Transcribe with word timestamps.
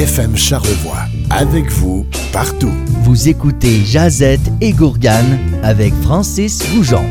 FM 0.00 0.34
Charlevoix. 0.34 1.02
Avec 1.28 1.70
vous, 1.70 2.06
partout. 2.32 2.72
Vous 3.02 3.28
écoutez 3.28 3.84
Jazette 3.84 4.40
et 4.62 4.72
Gourgane 4.72 5.38
avec 5.62 5.92
Francis 5.92 6.62
Goujon. 6.74 7.04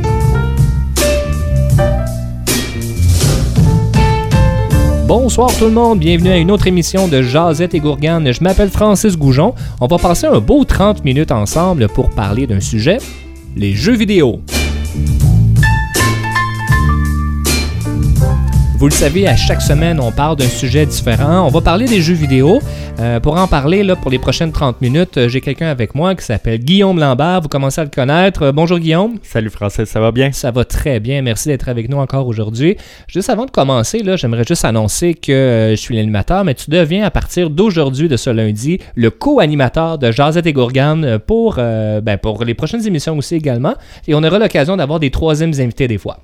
Bonsoir 5.06 5.56
tout 5.56 5.66
le 5.66 5.72
monde, 5.72 6.00
bienvenue 6.00 6.32
à 6.32 6.38
une 6.38 6.50
autre 6.50 6.66
émission 6.66 7.08
de 7.08 7.22
Jazette 7.22 7.76
et 7.76 7.80
Gourgane. 7.80 8.34
Je 8.34 8.44
m'appelle 8.44 8.72
Francis 8.72 9.16
Goujon. 9.16 9.54
On 9.80 9.86
va 9.86 10.00
passer 10.00 10.26
un 10.26 10.40
beau 10.40 10.64
30 10.64 11.06
minutes 11.06 11.32
ensemble 11.32 11.90
pour 11.90 12.10
parler 12.10 12.48
d'un 12.48 12.60
sujet, 12.60 12.98
les 13.56 13.76
jeux 13.76 13.96
vidéo. 13.96 14.42
Vous 18.80 18.86
le 18.86 18.92
savez, 18.92 19.28
à 19.28 19.36
chaque 19.36 19.62
semaine, 19.62 20.00
on 20.00 20.10
parle 20.10 20.38
d'un 20.38 20.48
sujet 20.48 20.86
différent. 20.86 21.46
On 21.46 21.50
va 21.50 21.60
parler 21.60 21.84
des 21.84 22.02
jeux 22.02 22.14
vidéo. 22.14 22.62
Euh, 23.02 23.20
pour 23.20 23.36
en 23.36 23.46
parler, 23.46 23.84
là, 23.84 23.98
pour 23.98 24.10
les 24.10 24.20
prochaines 24.20 24.54
30 24.54 24.80
minutes, 24.80 25.18
euh, 25.18 25.28
j'ai 25.28 25.42
quelqu'un 25.42 25.68
avec 25.68 25.96
moi 25.96 26.16
qui 26.16 26.24
s'appelle 26.24 26.60
Guillaume 26.60 26.98
Lambert. 26.98 27.42
Vous 27.42 27.50
commencez 27.50 27.82
à 27.82 27.84
le 27.84 27.90
connaître. 27.90 28.42
Euh, 28.44 28.52
bonjour 28.54 28.80
Guillaume. 28.80 29.18
Salut 29.22 29.50
Francis, 29.50 29.84
ça 29.84 30.00
va 30.00 30.14
bien? 30.14 30.32
Ça 30.32 30.52
va 30.52 30.64
très 30.64 31.02
bien. 31.02 31.22
Merci 31.22 31.50
d'être 31.50 31.68
avec 31.68 31.90
nous 31.90 31.98
encore 31.98 32.26
aujourd'hui. 32.26 32.78
Juste 33.10 33.30
avant 33.30 33.46
de 33.46 33.52
commencer, 33.52 34.02
là, 34.02 34.16
j'aimerais 34.16 34.46
juste 34.48 34.64
annoncer 34.64 35.14
que 35.14 35.72
je 35.72 35.76
suis 35.76 35.98
l'animateur, 35.98 36.46
mais 36.46 36.54
tu 36.54 36.70
deviens 36.70 37.04
à 37.04 37.12
partir 37.12 37.50
d'aujourd'hui, 37.50 38.08
de 38.08 38.16
ce 38.16 38.30
lundi, 38.30 38.80
le 38.96 39.12
co-animateur 39.12 39.98
de 39.98 40.10
Jazette 40.14 40.48
et 40.48 40.54
Gourgane 40.54 41.20
pour, 41.20 41.56
ben, 41.56 42.18
pour 42.18 42.46
les 42.46 42.54
prochaines 42.54 42.88
émissions 42.88 43.18
aussi 43.18 43.36
également. 43.36 43.74
Et 44.08 44.16
on 44.16 44.24
aura 44.24 44.40
l'occasion 44.40 44.78
d'avoir 44.78 45.02
des 45.02 45.12
troisièmes 45.12 45.54
invités 45.60 45.90
des 45.90 45.98
fois. 45.98 46.20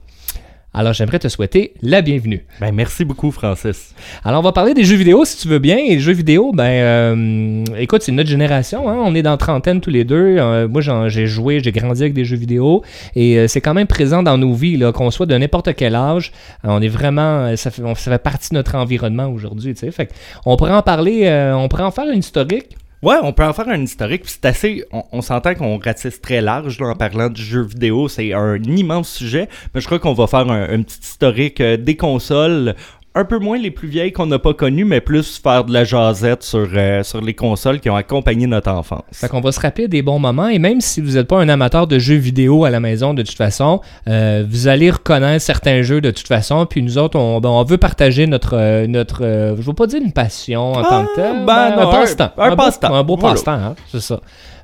Alors, 0.77 0.91
j'aimerais 0.91 1.19
te 1.19 1.29
souhaiter 1.29 1.71
la 1.81 2.01
bienvenue. 2.01 2.45
Ben, 2.59 2.73
merci 2.73 3.05
beaucoup, 3.05 3.31
Francis. 3.31 3.95
Alors, 4.25 4.41
on 4.41 4.43
va 4.43 4.51
parler 4.51 4.73
des 4.73 4.83
jeux 4.83 4.97
vidéo, 4.97 5.23
si 5.23 5.37
tu 5.37 5.47
veux 5.47 5.59
bien. 5.59 5.77
Et 5.77 5.91
les 5.91 5.99
jeux 6.01 6.11
vidéo, 6.11 6.51
ben, 6.51 6.65
euh, 6.65 7.63
écoute, 7.77 8.01
c'est 8.01 8.11
notre 8.11 8.29
génération. 8.29 8.89
Hein. 8.89 8.97
On 8.99 9.15
est 9.15 9.21
dans 9.21 9.37
trentaine 9.37 9.79
tous 9.79 9.89
les 9.89 10.03
deux. 10.03 10.35
Euh, 10.37 10.67
moi, 10.67 10.81
j'ai 11.07 11.27
joué, 11.27 11.61
j'ai 11.63 11.71
grandi 11.71 12.01
avec 12.01 12.13
des 12.13 12.25
jeux 12.25 12.35
vidéo. 12.35 12.83
Et 13.15 13.37
euh, 13.37 13.47
c'est 13.47 13.61
quand 13.61 13.73
même 13.73 13.87
présent 13.87 14.21
dans 14.21 14.37
nos 14.37 14.53
vies, 14.53 14.77
qu'on 14.93 15.11
soit 15.11 15.25
de 15.25 15.37
n'importe 15.37 15.73
quel 15.75 15.95
âge. 15.95 16.33
on 16.65 16.81
est 16.81 16.89
vraiment, 16.89 17.55
ça 17.55 17.71
fait, 17.71 17.81
ça 17.81 18.11
fait 18.11 18.21
partie 18.21 18.49
de 18.49 18.55
notre 18.55 18.75
environnement 18.75 19.27
aujourd'hui. 19.27 19.73
Fait 19.75 20.09
on 20.45 20.57
pourrait 20.57 20.73
en 20.73 20.81
parler, 20.81 21.53
on 21.55 21.69
pourrait 21.69 21.83
en 21.83 21.91
faire 21.91 22.11
une 22.11 22.19
historique. 22.19 22.75
Ouais, 23.05 23.17
on 23.21 23.33
peut 23.33 23.43
en 23.43 23.53
faire 23.53 23.69
un 23.69 23.83
historique. 23.83 24.23
C'est 24.25 24.45
assez. 24.45 24.83
On, 25.11 25.21
s'entend 25.21 25.53
qu'on 25.53 25.77
ratisse 25.77 26.19
très 26.21 26.41
large 26.41 26.81
en 26.81 26.95
parlant 26.95 27.29
du 27.29 27.39
jeu 27.39 27.61
vidéo. 27.61 28.07
C'est 28.07 28.33
un 28.33 28.55
immense 28.63 29.09
sujet. 29.09 29.47
Mais 29.75 29.81
je 29.81 29.85
crois 29.85 29.99
qu'on 29.99 30.13
va 30.13 30.25
faire 30.25 30.49
un, 30.49 30.81
petit 30.81 30.97
historique 31.03 31.61
euh, 31.61 31.77
des 31.77 31.95
consoles, 31.97 32.73
un 33.15 33.23
peu 33.23 33.39
moins 33.39 33.57
les 33.57 33.71
plus 33.71 33.87
vieilles 33.87 34.11
qu'on 34.11 34.25
n'a 34.25 34.39
pas 34.39 34.53
connues, 34.53 34.83
mais 34.83 34.99
plus 34.99 35.39
faire 35.41 35.63
de 35.63 35.71
la 35.71 35.85
jasette 35.85 36.43
sur, 36.43 36.67
euh, 36.73 37.01
sur 37.01 37.21
les 37.21 37.33
consoles 37.33 37.79
qui 37.79 37.89
ont 37.89 37.95
accompagné 37.95 38.45
notre 38.45 38.69
enfance. 38.69 39.03
Fait 39.13 39.29
qu'on 39.29 39.39
va 39.39 39.53
se 39.53 39.59
rappeler 39.59 39.87
des 39.87 40.01
bons 40.01 40.19
moments, 40.19 40.49
et 40.49 40.59
même 40.59 40.81
si 40.81 40.99
vous 40.99 41.13
n'êtes 41.13 41.27
pas 41.27 41.39
un 41.39 41.47
amateur 41.47 41.87
de 41.87 41.97
jeux 41.97 42.17
vidéo 42.17 42.65
à 42.65 42.69
la 42.69 42.81
maison 42.81 43.13
de 43.13 43.23
toute 43.23 43.37
façon, 43.37 43.79
euh, 44.09 44.45
vous 44.47 44.67
allez 44.67 44.91
reconnaître 44.91 45.43
certains 45.43 45.81
jeux 45.81 46.01
de 46.01 46.11
toute 46.11 46.27
façon, 46.27 46.65
puis 46.65 46.83
nous 46.83 46.97
autres, 46.97 47.17
on, 47.17 47.39
ben, 47.39 47.49
on 47.49 47.63
veut 47.63 47.77
partager 47.77 48.27
notre, 48.27 48.57
euh, 48.57 48.85
notre 48.85 49.23
je 49.23 49.61
ne 49.61 49.61
veux 49.61 49.73
pas 49.73 49.87
dire 49.87 50.01
une 50.03 50.11
passion 50.11 50.73
en 50.73 50.83
tant 50.83 51.05
que 51.05 51.15
tel, 51.15 51.45
ben, 51.45 51.73
un 51.77 51.87
passe-temps. 51.87 52.31
Un, 52.37 52.55
passe-temps. 52.55 52.93
Un 52.93 53.03
beau 53.03 53.15
passe-temps, 53.15 53.51
hein, 53.51 53.75
c'est 53.91 54.01
ça. 54.01 54.19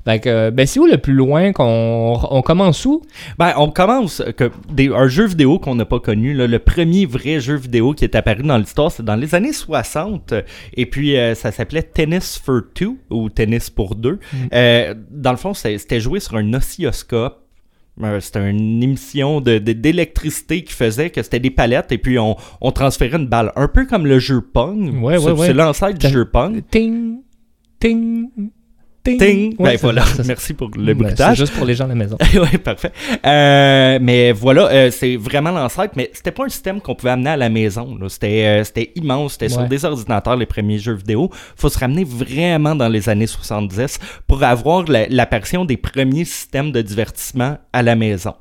Euh, 0.08 0.52
ben, 0.52 0.66
c'est 0.66 0.80
où 0.80 0.86
le 0.86 0.98
plus 0.98 1.14
loin 1.14 1.52
qu'on 1.52 2.20
on 2.30 2.42
commence 2.42 2.86
où? 2.86 3.02
Ben, 3.38 3.54
on 3.58 3.70
commence 3.70 4.24
que 4.38 4.52
un 4.94 5.08
jeu 5.08 5.26
vidéo 5.28 5.60
qu'on 5.60 5.76
n'a 5.76 5.86
pas 5.86 6.00
connu. 6.00 6.34
le 6.34 6.60
premier 6.60 7.06
vrai 7.06 7.40
jeu 7.40 7.56
vidéo 7.56 7.94
qui 7.94 8.04
est 8.04 8.16
apparu 8.16 8.44
dans 8.44 8.58
l'histoire, 8.58 8.92
c'est 8.92 9.04
dans 9.04 9.16
les 9.16 9.36
années 9.36 9.54
60. 9.54 10.34
Et 10.76 10.86
puis, 10.86 11.18
euh, 11.18 11.36
ça 11.36 11.52
s'appelait 11.52 11.84
Tennis 11.84 12.40
for 12.44 12.62
Two 12.74 12.98
ou 13.10 13.30
Tennis 13.30 13.70
pour 13.70 13.96
deux. 13.96 14.20
Mm. 14.34 14.38
Euh, 14.54 14.96
dans 15.10 15.32
le 15.32 15.38
fond, 15.38 15.54
c'était 15.54 16.00
joué 16.00 16.20
sur 16.20 16.36
un 16.36 16.54
oscilloscope. 16.54 17.38
C'était 18.20 18.50
une 18.50 18.82
émission 18.82 19.42
d'électricité 19.42 20.64
qui 20.64 20.74
faisait 20.74 21.12
que 21.12 21.22
c'était 21.22 21.42
des 21.42 21.52
palettes 21.52 21.92
et 21.92 22.00
puis 22.00 22.18
on, 22.18 22.36
on, 22.60 22.72
transférait 22.72 23.18
une 23.18 23.28
balle. 23.28 23.52
Un 23.56 23.68
peu 23.68 23.86
comme 23.86 24.08
le 24.08 24.18
jeu 24.18 24.42
Pong. 24.42 25.04
Ouais, 25.04 25.18
ouais, 25.18 25.46
c'est 25.46 25.54
l'ancêtre 25.54 26.00
du 26.00 26.08
jeu 26.08 26.26
Pong. 26.26 26.64
Ting, 26.72 27.18
ting, 27.80 28.30
Ting! 29.04 29.56
ben 29.58 29.78
voilà, 29.82 30.04
merci 30.26 30.54
pour 30.54 30.70
le 30.76 30.94
bruitage. 30.94 31.38
c'est 31.38 31.44
juste 31.44 31.54
pour 31.58 31.66
les 31.66 31.74
gens 31.74 31.86
à 31.86 31.90
la 31.90 31.96
maison. 31.96 32.18
oui, 32.34 32.58
parfait. 32.60 32.92
Euh, 33.26 33.98
mais 34.02 34.32
voilà, 34.32 34.68
euh, 34.68 34.92
c'est 34.92 35.16
vraiment 35.16 35.52
l'ancêtre, 35.52 35.94
mais 35.96 36.12
c'était 36.14 36.32
pas 36.32 36.46
un 36.46 36.50
système 36.50 36.82
qu'on 36.82 36.94
pouvait 36.94 37.12
amener 37.12 37.32
à 37.32 37.38
la 37.38 37.50
maison. 37.50 37.98
C'était, 38.10 38.46
euh, 38.46 38.64
c'était 38.64 38.92
immense, 38.96 39.34
c'était 39.34 39.50
sur 39.50 39.64
des 39.68 39.86
ordinateurs, 39.86 40.36
les 40.36 40.46
premiers 40.46 40.78
jeux 40.78 40.94
vidéo. 40.94 41.30
faut 41.56 41.70
se 41.70 41.80
ramener 41.80 42.04
vraiment 42.04 42.76
dans 42.76 42.90
les 42.90 43.10
années 43.10 43.28
70 43.28 44.00
pour 44.28 44.44
avoir 44.44 44.86
l'apparition 44.88 45.66
des 45.66 45.78
premiers 45.78 46.26
systèmes 46.26 46.72
de 46.72 46.82
divertissement 46.82 47.58
à 47.74 47.82
la 47.82 47.96
maison 47.96 48.36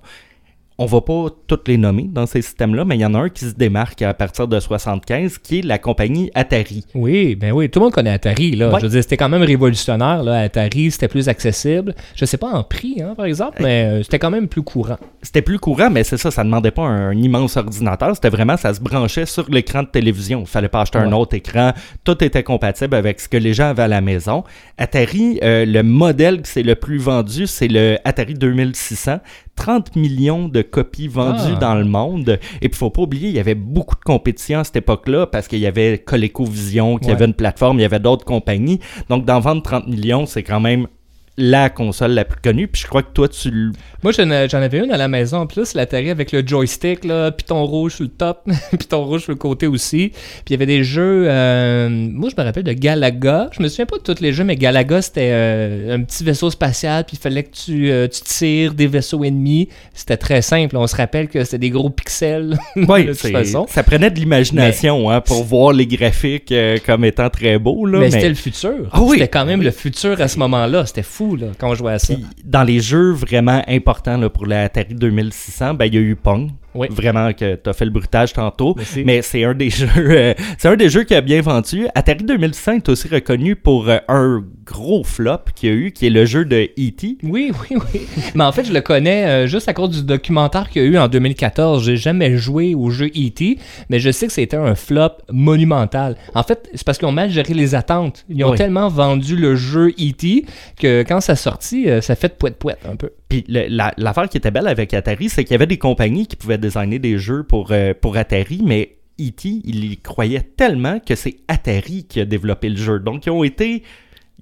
on 0.80 0.86
va 0.86 1.02
pas 1.02 1.26
toutes 1.46 1.68
les 1.68 1.76
nommer 1.76 2.08
dans 2.10 2.24
ces 2.24 2.41
systèmes-là, 2.41 2.86
mais 2.86 2.96
il 2.96 3.02
y 3.02 3.04
en 3.04 3.12
a 3.12 3.18
un 3.18 3.28
qui 3.28 3.44
se 3.44 3.52
démarque 3.52 4.00
à 4.00 4.14
partir 4.14 4.48
de 4.48 4.58
75, 4.58 5.36
qui 5.36 5.58
est 5.58 5.62
la 5.62 5.78
compagnie 5.78 6.30
Atari. 6.34 6.86
Oui, 6.94 7.34
ben 7.34 7.52
oui, 7.52 7.68
tout 7.68 7.80
le 7.80 7.84
monde 7.84 7.92
connaît 7.92 8.10
Atari, 8.10 8.52
là. 8.52 8.72
Je 8.78 8.86
veux 8.86 8.88
dire, 8.88 9.02
c'était 9.02 9.18
quand 9.18 9.28
même 9.28 9.42
révolutionnaire, 9.42 10.22
là. 10.22 10.41
Atari, 10.41 10.91
c'était 10.91 11.08
plus 11.08 11.28
accessible. 11.28 11.94
Je 12.16 12.24
sais 12.24 12.38
pas 12.38 12.48
en 12.48 12.62
prix, 12.62 13.02
hein, 13.02 13.12
par 13.14 13.26
exemple, 13.26 13.58
mais 13.60 13.91
euh, 13.91 14.02
c'était 14.02 14.18
quand 14.18 14.30
même 14.30 14.48
plus 14.48 14.62
courant. 14.62 14.96
C'était 15.20 15.42
plus 15.42 15.58
courant, 15.58 15.91
mais 15.91 16.02
c'est 16.02 16.16
ça, 16.16 16.30
ça 16.30 16.44
demandait 16.44 16.70
pas 16.70 16.84
un, 16.84 17.12
immense 17.12 17.58
ordinateur. 17.58 18.14
C'était 18.14 18.30
vraiment, 18.30 18.56
ça 18.56 18.72
se 18.72 18.80
branchait 18.80 19.26
sur 19.26 19.50
l'écran 19.50 19.82
de 19.82 19.88
télévision. 19.88 20.41
Il 20.41 20.47
fallait 20.47 20.70
pas 20.70 20.80
acheter 20.80 20.97
un 20.97 21.12
autre 21.12 21.34
écran. 21.34 21.74
Tout 22.04 22.24
était 22.24 22.42
compatible 22.42 22.94
avec 22.94 23.20
ce 23.20 23.28
que 23.28 23.36
les 23.36 23.52
gens 23.52 23.68
avaient 23.68 23.82
à 23.82 23.88
la 23.88 24.00
maison. 24.00 24.44
Atari, 24.78 25.41
euh, 25.42 25.66
le 25.66 25.82
modèle 25.82 26.41
qui 26.41 26.50
c'est 26.50 26.62
le 26.62 26.74
plus 26.74 26.97
vendu, 26.97 27.47
c'est 27.47 27.68
le 27.68 27.98
Atari 28.06 28.32
2600. 28.32 29.18
30 29.60 29.94
millions 29.94 30.48
de 30.48 30.62
copies 30.62 31.06
vendues 31.06 31.56
ah. 31.56 31.60
dans 31.60 31.75
le 31.75 31.84
monde. 31.84 32.38
Et 32.62 32.71
puis, 32.71 32.78
faut 32.78 32.88
pas 32.88 33.03
oublier, 33.03 33.28
il 33.28 33.34
y 33.34 33.38
avait 33.38 33.54
beaucoup 33.54 33.94
de 33.94 34.00
compétition 34.00 34.60
à 34.60 34.65
cette 34.65 34.76
époque-là 34.76 35.26
parce 35.26 35.48
qu'il 35.48 35.59
y 35.59 35.66
avait 35.66 35.98
ColecoVision, 35.98 36.97
qui 36.97 37.10
avait 37.10 37.26
une 37.26 37.34
plateforme, 37.34 37.78
il 37.78 37.82
y 37.82 37.84
avait 37.84 38.00
d'autres 38.00 38.25
compagnies. 38.25 38.81
Donc, 39.10 39.26
d'en 39.26 39.38
vendre 39.38 39.62
30 39.62 39.87
millions, 39.87 40.25
c'est 40.25 40.43
quand 40.43 40.60
même 40.60 40.87
la 41.36 41.70
console 41.70 42.12
la 42.12 42.24
plus 42.24 42.41
connue. 42.41 42.68
Puis 42.68 42.82
je 42.82 42.86
crois 42.86 43.02
que 43.02 43.12
toi, 43.12 43.28
tu. 43.28 43.72
Moi, 44.02 44.12
j'en 44.12 44.30
avais 44.30 44.78
une 44.78 44.92
à 44.92 44.96
la 44.96 45.08
maison 45.08 45.38
en 45.38 45.46
plus, 45.46 45.74
l'Atari 45.74 46.10
avec 46.10 46.32
le 46.32 46.46
joystick, 46.46 47.04
là, 47.04 47.30
piton 47.30 47.64
rouge 47.64 47.94
sur 47.96 48.04
le 48.04 48.10
top, 48.10 48.46
piton 48.78 49.04
rouge 49.04 49.22
sur 49.22 49.32
le 49.32 49.36
côté 49.36 49.66
aussi. 49.66 50.10
Puis 50.10 50.42
il 50.48 50.52
y 50.52 50.54
avait 50.54 50.66
des 50.66 50.84
jeux. 50.84 51.24
Euh, 51.28 51.88
moi, 51.88 52.28
je 52.30 52.41
me 52.41 52.44
rappelle 52.44 52.64
de 52.64 52.72
Galaga. 52.72 53.48
Je 53.52 53.62
me 53.62 53.68
souviens 53.68 53.86
pas 53.86 53.98
de 53.98 54.02
tous 54.02 54.20
les 54.20 54.32
jeux, 54.32 54.44
mais 54.44 54.56
Galaga, 54.56 55.02
c'était 55.02 55.30
euh, 55.32 55.94
un 55.94 56.02
petit 56.02 56.24
vaisseau 56.24 56.50
spatial. 56.50 57.04
Puis 57.04 57.16
il 57.16 57.20
fallait 57.20 57.44
que 57.44 57.54
tu, 57.54 57.91
euh, 57.91 58.08
tu 58.08 58.20
tires 58.22 58.74
des 58.74 58.86
vaisseaux 58.86 59.24
ennemis. 59.24 59.68
C'était 59.94 60.16
très 60.16 60.42
simple. 60.42 60.76
On 60.76 60.86
se 60.86 60.97
rappelle 60.97 61.28
que 61.28 61.44
c'était 61.44 61.58
des 61.58 61.70
gros 61.70 61.91
pixels. 61.91 62.58
Oui, 62.76 63.04
de 63.06 63.12
toute 63.12 63.30
façon. 63.30 63.66
Ça 63.68 63.82
prenait 63.82 64.10
de 64.10 64.18
l'imagination 64.18 65.10
hein, 65.10 65.20
pour 65.20 65.44
voir 65.44 65.72
les 65.72 65.86
graphiques 65.86 66.52
comme 66.84 67.04
étant 67.04 67.30
très 67.30 67.58
beaux. 67.58 67.86
Là, 67.86 68.00
mais, 68.00 68.10
c'était 68.10 68.28
le 68.28 68.34
futur. 68.34 68.88
Ah, 68.92 69.00
oui. 69.02 69.18
C'était 69.18 69.28
quand 69.28 69.44
même 69.44 69.62
le 69.62 69.70
futur 69.70 70.20
à 70.20 70.28
ce 70.28 70.38
moment-là. 70.38 70.86
C'était 70.86 71.02
fou 71.02 71.19
quand 71.58 71.70
on 71.70 71.75
jouait 71.75 71.92
à 71.92 71.98
ça. 71.98 72.14
dans 72.44 72.62
les 72.62 72.81
jeux 72.81 73.12
vraiment 73.12 73.62
importants 73.69 74.16
là, 74.16 74.28
pour 74.28 74.47
la 74.47 74.64
Atari 74.64 74.94
2600, 74.94 75.75
ben, 75.75 75.86
il 75.86 75.94
y 75.94 75.98
a 75.98 76.00
eu 76.00 76.16
Pong. 76.16 76.50
Vraiment 76.91 77.32
que 77.32 77.56
tu 77.56 77.69
as 77.69 77.72
fait 77.72 77.84
le 77.84 77.91
bruitage 77.91 78.32
tantôt. 78.32 78.76
Mais 79.04 79.22
c'est 79.22 79.44
un 79.44 79.54
des 79.54 79.70
jeux 79.70 79.88
euh, 79.97 80.34
c'est 80.56 80.69
un 80.69 80.76
des 80.76 80.88
jeux 80.88 81.04
qui 81.04 81.14
a 81.14 81.20
bien 81.20 81.41
vendu. 81.42 81.86
Atari 81.94 82.25
2600 82.25 82.72
est 82.72 82.88
aussi 82.88 83.09
reconnu 83.09 83.56
pour 83.56 83.88
euh, 83.88 83.98
un 84.09 84.44
gros 84.70 85.04
flop 85.04 85.38
qu'il 85.54 85.69
y 85.69 85.72
a 85.72 85.75
eu, 85.75 85.92
qui 85.92 86.06
est 86.06 86.10
le 86.10 86.25
jeu 86.25 86.44
de 86.44 86.69
E.T. 86.78 87.19
Oui, 87.22 87.53
oui, 87.60 87.76
oui. 87.92 88.06
mais 88.34 88.44
en 88.44 88.53
fait, 88.53 88.64
je 88.64 88.72
le 88.72 88.81
connais 88.81 89.26
euh, 89.26 89.47
juste 89.47 89.69
à 89.69 89.75
cause 89.75 89.91
du 89.91 90.03
documentaire 90.03 90.70
qu'il 90.70 90.82
y 90.82 90.84
a 90.86 90.88
eu 90.88 90.98
en 90.98 91.08
2014. 91.08 91.84
J'ai 91.84 91.97
jamais 91.97 92.36
joué 92.36 92.75
au 92.75 92.91
jeu 92.91 93.06
E.T., 93.06 93.59
mais 93.88 94.00
je 94.00 94.10
sais 94.10 94.26
que 94.26 94.32
c'était 94.32 94.56
un 94.56 94.75
flop 94.75 95.10
monumental. 95.30 96.16
En 96.34 96.42
fait, 96.42 96.69
c'est 96.75 96.84
parce 96.84 96.98
qu'ils 96.98 97.09
ont 97.09 97.12
mal 97.12 97.30
géré 97.30 97.54
les 97.54 97.75
attentes. 97.75 98.25
Ils 98.28 98.44
ont 98.44 98.54
tellement 98.54 98.89
vendu 98.89 99.36
le 99.36 99.56
jeu 99.56 99.89
E.T. 99.89 100.47
que 100.78 101.04
quand 101.06 101.21
ça 101.21 101.36
sortit, 101.36 101.86
ça 102.00 102.15
fait 102.15 102.28
de 102.28 102.34
poète-poète 102.34 102.80
un 102.89 102.97
peu. 102.97 103.10
Puis 103.30 103.44
l'affaire 103.48 104.28
qui 104.28 104.36
était 104.36 104.50
belle 104.50 104.66
avec 104.66 104.92
Atari, 104.92 105.28
c'est 105.28 105.44
qu'il 105.44 105.53
y 105.53 105.54
avait 105.54 105.68
des 105.68 105.78
compagnies 105.78 106.27
qui 106.27 106.34
pouvaient 106.34 106.59
designer 106.59 106.98
des 106.98 107.16
jeux 107.16 107.44
pour, 107.44 107.68
euh, 107.71 107.94
pour 107.94 108.16
Atari, 108.16 108.60
mais 108.65 108.97
E.T., 109.21 109.62
il 109.65 109.84
y 109.84 109.97
croyait 109.98 110.41
tellement 110.41 110.98
que 110.98 111.15
c'est 111.15 111.36
Atari 111.47 112.06
qui 112.09 112.21
a 112.21 112.24
développé 112.24 112.68
le 112.68 112.77
jeu. 112.77 112.98
Donc, 112.98 113.27
ils 113.27 113.30
ont 113.30 113.44
été. 113.44 113.84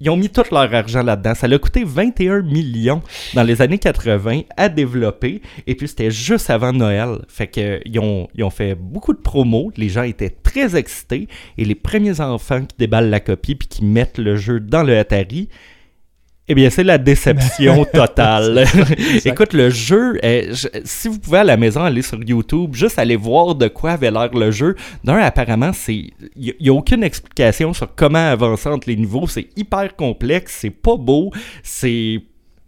Ils 0.01 0.09
ont 0.09 0.17
mis 0.17 0.29
tout 0.29 0.43
leur 0.51 0.73
argent 0.73 1.03
là-dedans. 1.03 1.35
Ça 1.35 1.47
a 1.47 1.57
coûté 1.57 1.83
21 1.83 2.41
millions 2.41 3.01
dans 3.33 3.43
les 3.43 3.61
années 3.61 3.77
80 3.77 4.41
à 4.55 4.69
développer. 4.69 5.41
Et 5.67 5.75
puis, 5.75 5.87
c'était 5.87 6.11
juste 6.11 6.49
avant 6.49 6.71
Noël. 6.73 7.19
Fait 7.27 7.47
que, 7.47 7.81
ils 7.85 7.99
ont, 7.99 8.27
ils 8.35 8.43
ont 8.43 8.49
fait 8.49 8.75
beaucoup 8.75 9.13
de 9.13 9.19
promos. 9.19 9.71
Les 9.75 9.89
gens 9.89 10.03
étaient 10.03 10.29
très 10.29 10.75
excités. 10.75 11.27
Et 11.57 11.65
les 11.65 11.75
premiers 11.75 12.21
enfants 12.21 12.65
qui 12.65 12.75
déballent 12.77 13.09
la 13.09 13.19
copie 13.19 13.55
puis 13.55 13.67
qui 13.67 13.83
mettent 13.83 14.17
le 14.17 14.35
jeu 14.35 14.59
dans 14.59 14.83
le 14.83 14.97
Atari, 14.97 15.49
Eh 16.51 16.55
bien, 16.55 16.71
c'est 16.71 16.83
la 16.83 16.97
déception 16.97 17.85
totale. 17.93 18.65
Écoute, 19.25 19.53
le 19.53 19.69
jeu, 19.69 20.17
je- 20.23 20.67
si 20.83 21.07
vous 21.07 21.19
pouvez 21.19 21.37
à 21.37 21.43
la 21.43 21.57
maison 21.57 21.83
aller 21.83 22.01
sur 22.01 22.19
YouTube, 22.23 22.73
juste 22.73 22.97
aller 22.97 23.15
voir 23.15 23.53
de 23.53 23.67
quoi 23.67 23.91
avait 23.91 24.09
l'air 24.09 24.33
le 24.33 24.49
jeu. 24.49 24.75
D'un, 25.03 25.17
apparemment, 25.17 25.71
c'est, 25.73 26.11
il 26.35 26.55
n'y 26.59 26.69
a, 26.69 26.73
aucune 26.73 27.03
explication 27.03 27.71
sur 27.73 27.93
comment 27.95 28.31
avancer 28.31 28.67
entre 28.67 28.89
les 28.89 28.95
niveaux. 28.95 29.27
C'est 29.27 29.47
hyper 29.55 29.95
complexe, 29.95 30.57
c'est 30.61 30.71
pas 30.71 30.95
beau, 30.97 31.29
c'est 31.61 32.19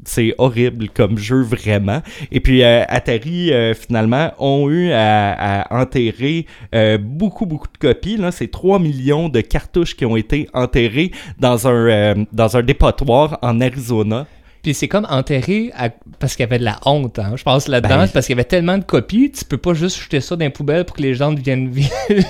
c'est 0.03 0.33
horrible 0.37 0.89
comme 0.89 1.17
jeu 1.17 1.41
vraiment. 1.41 2.01
Et 2.31 2.39
puis 2.39 2.63
euh, 2.63 2.83
Atari 2.87 3.51
euh, 3.51 3.73
finalement 3.73 4.31
ont 4.39 4.69
eu 4.69 4.91
à, 4.91 5.61
à 5.61 5.81
enterrer 5.81 6.45
euh, 6.73 6.97
beaucoup 6.97 7.45
beaucoup 7.45 7.67
de 7.71 7.77
copies. 7.77 8.17
Là, 8.17 8.31
c'est 8.31 8.49
3 8.49 8.79
millions 8.79 9.29
de 9.29 9.41
cartouches 9.41 9.95
qui 9.95 10.05
ont 10.05 10.15
été 10.15 10.47
enterrées 10.53 11.11
dans 11.39 11.67
un 11.67 12.25
dans 12.31 12.57
un 12.57 12.63
dépotoir 12.63 13.37
en 13.41 13.61
Arizona. 13.61 14.27
Puis 14.63 14.75
c'est 14.75 14.87
comme 14.87 15.07
enterré 15.09 15.71
à- 15.75 15.89
parce 16.19 16.35
qu'il 16.35 16.43
y 16.43 16.47
avait 16.47 16.59
de 16.59 16.63
la 16.63 16.79
honte, 16.85 17.17
hein, 17.17 17.33
je 17.35 17.41
pense 17.43 17.67
là-dedans, 17.67 17.97
Ben- 17.97 18.07
parce 18.07 18.27
qu'il 18.27 18.35
y 18.35 18.39
avait 18.39 18.47
tellement 18.47 18.77
de 18.77 18.83
copies, 18.83 19.31
tu 19.31 19.43
peux 19.43 19.57
pas 19.57 19.73
juste 19.73 19.99
jeter 19.99 20.21
ça 20.21 20.35
dans 20.35 20.45
les 20.45 20.51
poubelles 20.51 20.85
pour 20.85 20.95
que 20.95 21.01
les 21.01 21.15
gens 21.15 21.33
viennent, 21.35 21.71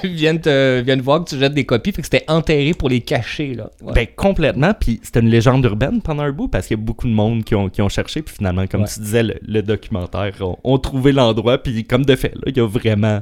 viennent, 0.04 0.40
te- 0.40 0.80
viennent 0.82 1.02
voir 1.02 1.24
que 1.26 1.30
tu 1.32 1.38
jettes 1.40 1.54
des 1.54 1.66
copies, 1.66 1.92
fait 1.92 2.02
que 2.02 2.08
c'était 2.08 2.24
enterré 2.30 2.74
pour 2.74 2.88
les 2.90 3.02
cacher, 3.02 3.54
là. 3.56 3.70
Ouais. 3.82 3.94
Ben 3.94 4.08
complètement. 4.16 4.74
Puis 4.80 5.00
c'était 5.04 5.20
une 5.20 5.30
légende 5.30 5.66
urbaine 5.66 6.02
pendant 6.02 6.24
un 6.24 6.32
bout 6.32 6.48
parce 6.48 6.68
qu'il 6.68 6.78
y 6.78 6.80
a 6.80 6.84
beaucoup 6.84 7.08
de 7.08 7.14
monde 7.14 7.44
qui 7.44 7.54
ont, 7.56 7.68
qui 7.70 7.82
ont 7.82 7.90
cherché. 7.90 8.22
Puis 8.22 8.36
finalement, 8.38 8.66
comme 8.68 8.82
Ouais. 8.84 8.88
tu 8.94 9.00
disais, 9.02 9.24
le, 9.24 9.36
le 9.46 9.62
documentaire 9.62 10.32
ont, 10.42 10.58
ont 10.64 10.78
trouvé 10.78 11.12
l'endroit. 11.12 11.58
Puis 11.58 11.84
comme 11.84 12.06
de 12.06 12.16
fait, 12.16 12.34
là, 12.36 12.42
il 12.48 12.56
y 12.56 12.60
a 12.62 12.66
vraiment 12.68 13.22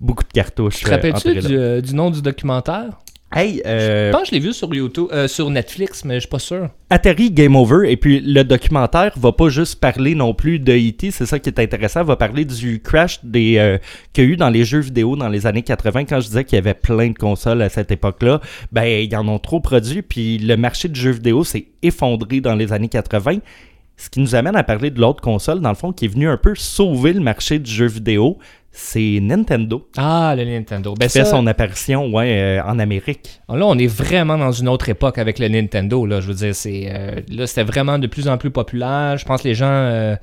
beaucoup 0.00 0.24
de 0.24 0.32
cartouches. 0.32 0.76
Tu 0.78 0.84
te 0.84 0.88
euh, 0.90 0.92
rappelles-tu 0.94 1.34
du, 1.34 1.58
euh, 1.58 1.80
du 1.82 1.94
nom 1.94 2.10
du 2.10 2.22
documentaire? 2.22 2.98
Hey, 3.30 3.60
euh, 3.66 4.06
Je 4.06 4.12
pense 4.12 4.22
que 4.22 4.28
je 4.28 4.32
l'ai 4.32 4.40
vu 4.40 4.54
sur 4.54 4.74
YouTube, 4.74 5.08
euh, 5.12 5.28
sur 5.28 5.50
Netflix, 5.50 6.02
mais 6.02 6.14
je 6.14 6.20
suis 6.20 6.28
pas 6.28 6.38
sûr. 6.38 6.70
Atari 6.88 7.30
Game 7.30 7.56
Over, 7.56 7.90
et 7.90 7.98
puis 7.98 8.20
le 8.20 8.42
documentaire 8.42 9.12
va 9.16 9.32
pas 9.32 9.50
juste 9.50 9.80
parler 9.80 10.14
non 10.14 10.32
plus 10.32 10.58
de 10.58 10.72
E.T., 10.72 11.10
c'est 11.10 11.26
ça 11.26 11.38
qui 11.38 11.50
est 11.50 11.58
intéressant, 11.58 12.04
va 12.04 12.16
parler 12.16 12.46
du 12.46 12.80
crash 12.80 13.22
des 13.22 13.58
euh, 13.58 13.76
qu'il 14.14 14.24
y 14.24 14.26
a 14.26 14.30
eu 14.30 14.36
dans 14.36 14.48
les 14.48 14.64
jeux 14.64 14.80
vidéo 14.80 15.14
dans 15.14 15.28
les 15.28 15.46
années 15.46 15.62
80, 15.62 16.06
quand 16.06 16.20
je 16.20 16.28
disais 16.28 16.44
qu'il 16.44 16.56
y 16.56 16.58
avait 16.58 16.72
plein 16.72 17.10
de 17.10 17.18
consoles 17.18 17.60
à 17.60 17.68
cette 17.68 17.90
époque-là, 17.90 18.40
ben 18.72 18.84
ils 18.86 19.14
en 19.14 19.28
ont 19.28 19.38
trop 19.38 19.60
produit, 19.60 20.00
puis 20.00 20.38
le 20.38 20.56
marché 20.56 20.88
du 20.88 20.98
jeu 20.98 21.10
vidéo 21.10 21.44
s'est 21.44 21.66
effondré 21.82 22.40
dans 22.40 22.54
les 22.54 22.72
années 22.72 22.88
80, 22.88 23.40
ce 23.98 24.08
qui 24.08 24.20
nous 24.20 24.36
amène 24.36 24.56
à 24.56 24.62
parler 24.62 24.90
de 24.90 25.00
l'autre 25.00 25.20
console, 25.20 25.60
dans 25.60 25.68
le 25.68 25.74
fond, 25.74 25.92
qui 25.92 26.06
est 26.06 26.08
venu 26.08 26.28
un 26.28 26.38
peu 26.38 26.54
sauver 26.54 27.12
le 27.12 27.20
marché 27.20 27.58
du 27.58 27.70
jeu 27.70 27.86
vidéo, 27.86 28.38
c'est 28.70 29.18
Nintendo, 29.20 29.88
Ah, 29.96 30.34
le 30.36 30.44
Nintendo. 30.44 30.94
Ben 30.94 31.06
qui 31.06 31.12
fait 31.14 31.24
ça, 31.24 31.30
son 31.32 31.46
apparition 31.48 32.10
ouais, 32.12 32.38
euh, 32.40 32.62
en 32.62 32.78
Amérique. 32.78 33.40
Là, 33.48 33.66
on 33.66 33.76
est 33.78 33.86
vraiment 33.88 34.38
dans 34.38 34.52
une 34.52 34.68
autre 34.68 34.88
époque 34.88 35.18
avec 35.18 35.38
le 35.38 35.48
Nintendo. 35.48 36.06
Là, 36.06 36.20
je 36.20 36.28
veux 36.28 36.34
dire, 36.34 36.54
c'est 36.54 36.88
euh, 36.92 37.20
là, 37.30 37.46
c'était 37.46 37.64
vraiment 37.64 37.98
de 37.98 38.06
plus 38.06 38.28
en 38.28 38.36
plus 38.38 38.50
populaire. 38.50 39.16
Je 39.18 39.24
pense 39.24 39.42
que 39.42 39.48
les 39.48 39.54
gens, 39.54 39.66
euh, 39.70 40.14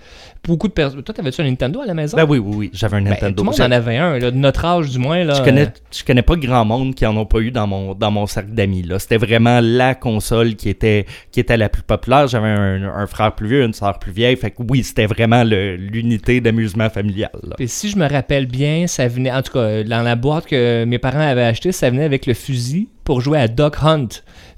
beaucoup 0.45 0.67
de 0.67 0.73
personnes. 0.73 1.01
Toi, 1.03 1.13
t'avais-tu 1.13 1.41
un 1.41 1.45
Nintendo 1.45 1.81
à 1.81 1.85
la 1.85 1.93
maison? 1.95 2.15
Ben 2.15 2.25
oui, 2.29 2.37
oui, 2.37 2.55
oui, 2.55 2.69
j'avais 2.71 2.97
un 2.97 3.01
Ben, 3.01 3.09
Nintendo. 3.09 3.35
tout 3.35 3.43
le 3.43 3.51
monde 3.51 3.61
en 3.61 3.71
avait 3.75 3.97
un, 3.97 4.19
là, 4.19 4.31
de 4.31 4.37
notre 4.37 4.63
âge 4.63 4.89
du 4.91 4.99
moins. 4.99 5.23
Là, 5.23 5.33
Je 5.33 5.41
connais, 5.43 5.67
je 5.91 6.03
connais 6.03 6.21
pas 6.21 6.35
grand 6.37 6.63
monde 6.63 6.93
qui 6.95 7.05
en 7.05 7.17
ont 7.17 7.25
pas 7.25 7.39
eu 7.39 7.51
dans 7.51 7.67
mon, 7.67 7.93
dans 7.95 8.11
mon 8.11 8.25
cercle 8.27 8.51
d'amis. 8.51 8.83
là. 8.83 8.99
C'était 8.99 9.17
vraiment 9.17 9.59
la 9.61 9.95
console 9.95 10.55
qui 10.55 10.69
était, 10.69 11.07
qui 11.31 11.39
était 11.39 11.57
la 11.57 11.67
plus 11.67 11.83
populaire. 11.83 12.27
J'avais 12.27 12.47
un, 12.47 12.83
un 12.95 13.07
frère 13.07 13.33
plus 13.33 13.47
vieux, 13.49 13.63
une 13.63 13.73
soeur 13.73 13.97
plus 13.99 14.11
vieille. 14.11 14.37
Fait 14.37 14.51
que 14.51 14.61
oui, 14.69 14.83
c'était 14.83 15.07
vraiment 15.07 15.43
le- 15.43 15.75
l'unité 15.75 16.39
d'amusement 16.41 16.89
familial. 16.89 17.31
Et 17.59 17.67
si 17.67 17.89
je 17.89 17.97
me 17.97 18.07
rappelle 18.07 18.34
bien, 18.45 18.87
ça 18.87 19.07
venait, 19.07 19.31
en 19.31 19.41
tout 19.41 19.53
cas, 19.53 19.83
dans 19.83 20.01
la 20.01 20.15
boîte 20.15 20.45
que 20.47 20.83
mes 20.85 20.99
parents 20.99 21.19
avaient 21.27 21.43
acheté, 21.43 21.71
ça 21.71 21.89
venait 21.89 22.03
avec 22.03 22.25
le 22.25 22.33
fusil 22.33 22.89
pour 23.05 23.21
jouer 23.21 23.39
à 23.39 23.47
Duck 23.47 23.75
Hunt. 23.81 24.07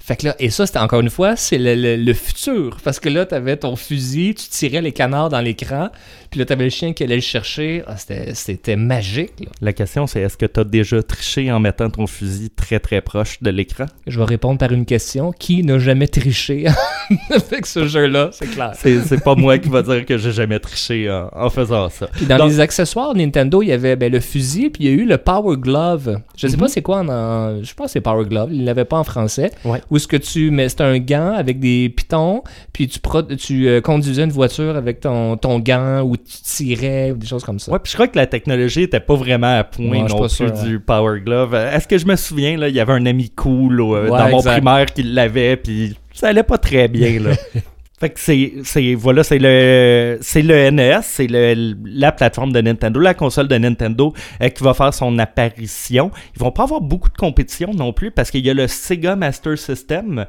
Fait 0.00 0.16
que 0.16 0.26
là, 0.26 0.34
et 0.38 0.50
ça, 0.50 0.66
c'était 0.66 0.78
encore 0.80 1.00
une 1.00 1.10
fois, 1.10 1.36
c'est 1.36 1.58
le, 1.58 1.74
le- 1.74 1.96
le 1.96 2.14
futur. 2.14 2.78
Parce 2.82 2.98
que 2.98 3.08
là, 3.08 3.26
t'avais 3.26 3.56
ton 3.58 3.76
fusil, 3.76 4.34
tu 4.34 4.48
tirais 4.48 4.80
les 4.80 4.92
canards 4.92 5.28
dans 5.28 5.40
l'écran, 5.40 5.90
puis 6.30 6.38
là, 6.40 6.46
t'avais 6.46 6.64
le 6.64 6.70
chien 6.70 6.92
qui 6.92 7.02
allait 7.04 7.14
le 7.16 7.20
chercher. 7.20 7.82
Ah, 7.86 7.96
c'était, 7.96 8.34
c'était 8.34 8.76
magique, 8.76 9.32
là. 9.40 9.46
La 9.60 9.72
question, 9.72 10.06
c'est 10.06 10.20
est-ce 10.20 10.36
que 10.36 10.46
tu 10.46 10.60
as 10.60 10.64
déjà 10.64 11.02
triché 11.02 11.50
en 11.52 11.60
mettant 11.60 11.88
ton 11.90 12.06
fusil 12.06 12.50
très 12.50 12.78
très 12.80 13.00
proche 13.00 13.42
de 13.42 13.50
l'écran? 13.50 13.86
Je 14.06 14.18
vais 14.18 14.24
répondre 14.24 14.58
par 14.58 14.72
une 14.72 14.84
question. 14.84 15.32
Qui 15.32 15.62
n'a 15.62 15.78
jamais 15.78 16.08
triché 16.08 16.66
avec 17.30 17.66
ce 17.66 17.86
jeu-là? 17.86 18.30
C'est 18.32 18.46
clair. 18.50 18.72
C'est 18.74 19.22
pas 19.24 19.34
moi 19.34 19.58
qui 19.58 19.68
va 19.68 19.82
dire 19.82 20.04
que 20.04 20.18
j'ai 20.18 20.32
jamais 20.32 20.58
triché 20.58 21.10
en, 21.10 21.28
en 21.32 21.50
faisant 21.50 21.88
ça. 21.88 22.06
Puis 22.12 22.26
dans 22.26 22.38
Donc- 22.38 22.50
les 22.50 22.60
accessoires 22.60 23.14
Nintendo, 23.14 23.62
il 23.62 23.68
y 23.68 23.72
avait 23.72 23.96
ben, 23.96 24.12
le 24.12 24.20
fusil, 24.20 24.70
puis 24.70 24.84
il 24.84 24.90
y 24.90 24.90
a 24.90 24.96
eu 24.96 25.04
le 25.06 25.18
Power 25.18 25.56
Glove. 25.56 26.20
Je 26.36 26.46
sais 26.46 26.54
Mhm. 26.54 26.60
pas 26.60 26.68
c'est 26.68 26.82
quoi 26.82 26.98
en, 26.98 27.08
en- 27.08 27.62
Je 27.62 27.72
pense 27.74 27.86
que 27.86 27.92
c'est 27.92 28.00
Power 28.00 28.26
Glove. 28.26 28.50
Il 28.52 28.64
l'avait 28.64 28.84
pas 28.84 28.98
en 28.98 29.04
français. 29.04 29.50
Ouais. 29.64 29.80
Où 29.90 29.96
est-ce 29.96 30.08
que 30.08 30.16
tu 30.16 30.50
mets. 30.50 30.68
C'est 30.68 30.80
un 30.82 30.98
gant 30.98 31.32
avec 31.32 31.60
des 31.60 31.88
pitons, 31.88 32.42
puis 32.72 32.88
tu, 32.88 32.98
pro- 33.00 33.22
tu 33.22 33.68
euh, 33.68 33.80
conduisais 33.80 34.24
une 34.24 34.30
voiture 34.32 34.76
avec 34.76 35.00
ton, 35.00 35.36
ton 35.36 35.58
gant, 35.60 36.02
ou 36.02 36.16
tu 36.18 36.42
tirais, 36.42 37.12
ou 37.12 37.16
des 37.16 37.26
choses 37.26 37.44
comme 37.44 37.58
ça. 37.58 37.72
Ouais, 37.72 37.78
puis 37.78 37.90
je 37.90 37.96
crois 37.96 38.08
que 38.08 38.16
la 38.16 38.26
technologie 38.26 38.82
était 38.82 39.00
pas 39.00 39.14
vraiment 39.14 39.58
à 39.58 39.64
point 39.64 39.88
Ouais, 39.88 40.02
non 40.02 40.20
plus 40.20 40.28
sûr, 40.28 40.52
du 40.52 40.80
Power 40.80 41.20
Glove. 41.20 41.54
Euh, 41.54 41.72
Est-ce 41.72 41.88
que 41.88 41.98
je 41.98 42.06
me 42.06 42.16
souviens, 42.16 42.56
là, 42.56 42.68
il 42.68 42.74
y 42.74 42.80
avait 42.80 42.92
un 42.92 43.06
ami 43.06 43.30
cool 43.30 43.80
euh, 43.80 44.08
dans 44.08 44.28
mon 44.28 44.38
exact. 44.38 44.52
primaire 44.52 44.86
qui 44.86 45.02
l'avait, 45.02 45.56
puis 45.56 45.96
ça 46.12 46.28
allait 46.28 46.42
pas 46.42 46.58
très 46.58 46.88
bien, 46.88 47.20
là. 47.20 47.30
fait 48.00 48.10
que 48.10 48.20
c'est, 48.20 48.52
c'est, 48.64 48.94
voilà, 48.94 49.24
c'est 49.24 49.38
le, 49.40 50.18
c'est 50.20 50.42
le 50.42 50.70
NES, 50.70 51.00
c'est 51.02 51.26
le, 51.26 51.74
la 51.84 52.12
plateforme 52.12 52.52
de 52.52 52.60
Nintendo, 52.60 53.00
la 53.00 53.14
console 53.14 53.48
de 53.48 53.58
Nintendo 53.58 54.12
euh, 54.40 54.48
qui 54.48 54.62
va 54.62 54.74
faire 54.74 54.94
son 54.94 55.18
apparition. 55.18 56.10
Ils 56.36 56.40
vont 56.40 56.52
pas 56.52 56.62
avoir 56.62 56.80
beaucoup 56.80 57.08
de 57.08 57.16
compétition 57.16 57.72
non 57.74 57.92
plus 57.92 58.10
parce 58.10 58.30
qu'il 58.30 58.46
y 58.46 58.50
a 58.50 58.54
le 58.54 58.68
Sega 58.68 59.16
Master 59.16 59.58
System 59.58 60.26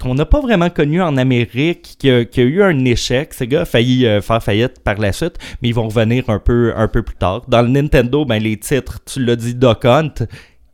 qu'on 0.00 0.14
n'a 0.14 0.24
pas 0.24 0.40
vraiment 0.40 0.70
connu 0.70 1.02
en 1.02 1.16
Amérique, 1.16 1.96
qui 1.98 2.10
a, 2.10 2.24
qui 2.24 2.40
a 2.40 2.44
eu 2.44 2.62
un 2.62 2.84
échec. 2.84 3.34
Sega 3.34 3.62
a 3.62 3.64
failli 3.64 4.06
euh, 4.06 4.20
faire 4.20 4.42
faillite 4.42 4.80
par 4.82 4.98
la 4.98 5.12
suite, 5.12 5.34
mais 5.62 5.68
ils 5.68 5.74
vont 5.74 5.88
revenir 5.88 6.28
un 6.28 6.38
peu, 6.38 6.72
un 6.76 6.88
peu 6.88 7.02
plus 7.02 7.16
tard. 7.16 7.42
Dans 7.48 7.62
le 7.62 7.68
Nintendo, 7.68 8.24
ben, 8.24 8.42
les 8.42 8.56
titres, 8.56 8.98
tu 9.04 9.24
l'as 9.24 9.36
dit, 9.36 9.54
Duck 9.54 9.84
Hunt, 9.84 10.14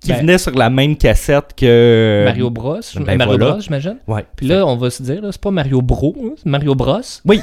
qui 0.01 0.09
Ben- 0.13 0.21
venaient 0.21 0.39
sur 0.39 0.55
la 0.55 0.71
même 0.71 0.97
cassette 0.97 1.47
que... 1.57 2.23
Mario 2.27 2.51
Bros. 2.51 2.79
ben 2.95 3.17
Mario 3.17 3.37
voilà. 3.37 3.51
Bros, 3.53 3.61
j'imagine. 3.61 3.97
Ouais. 4.07 4.25
Puis 4.37 4.47
là, 4.47 4.65
on 4.67 4.77
va 4.77 4.91
se 4.91 5.03
dire, 5.03 5.21
c'est 5.31 5.41
pas 5.41 5.51
Mario 5.51 5.83
Bro, 5.83 6.15
hein, 6.23 6.29
c'est 6.37 6.47
Mario 6.47 6.75
Bros. 6.75 7.01
Oui, 7.25 7.41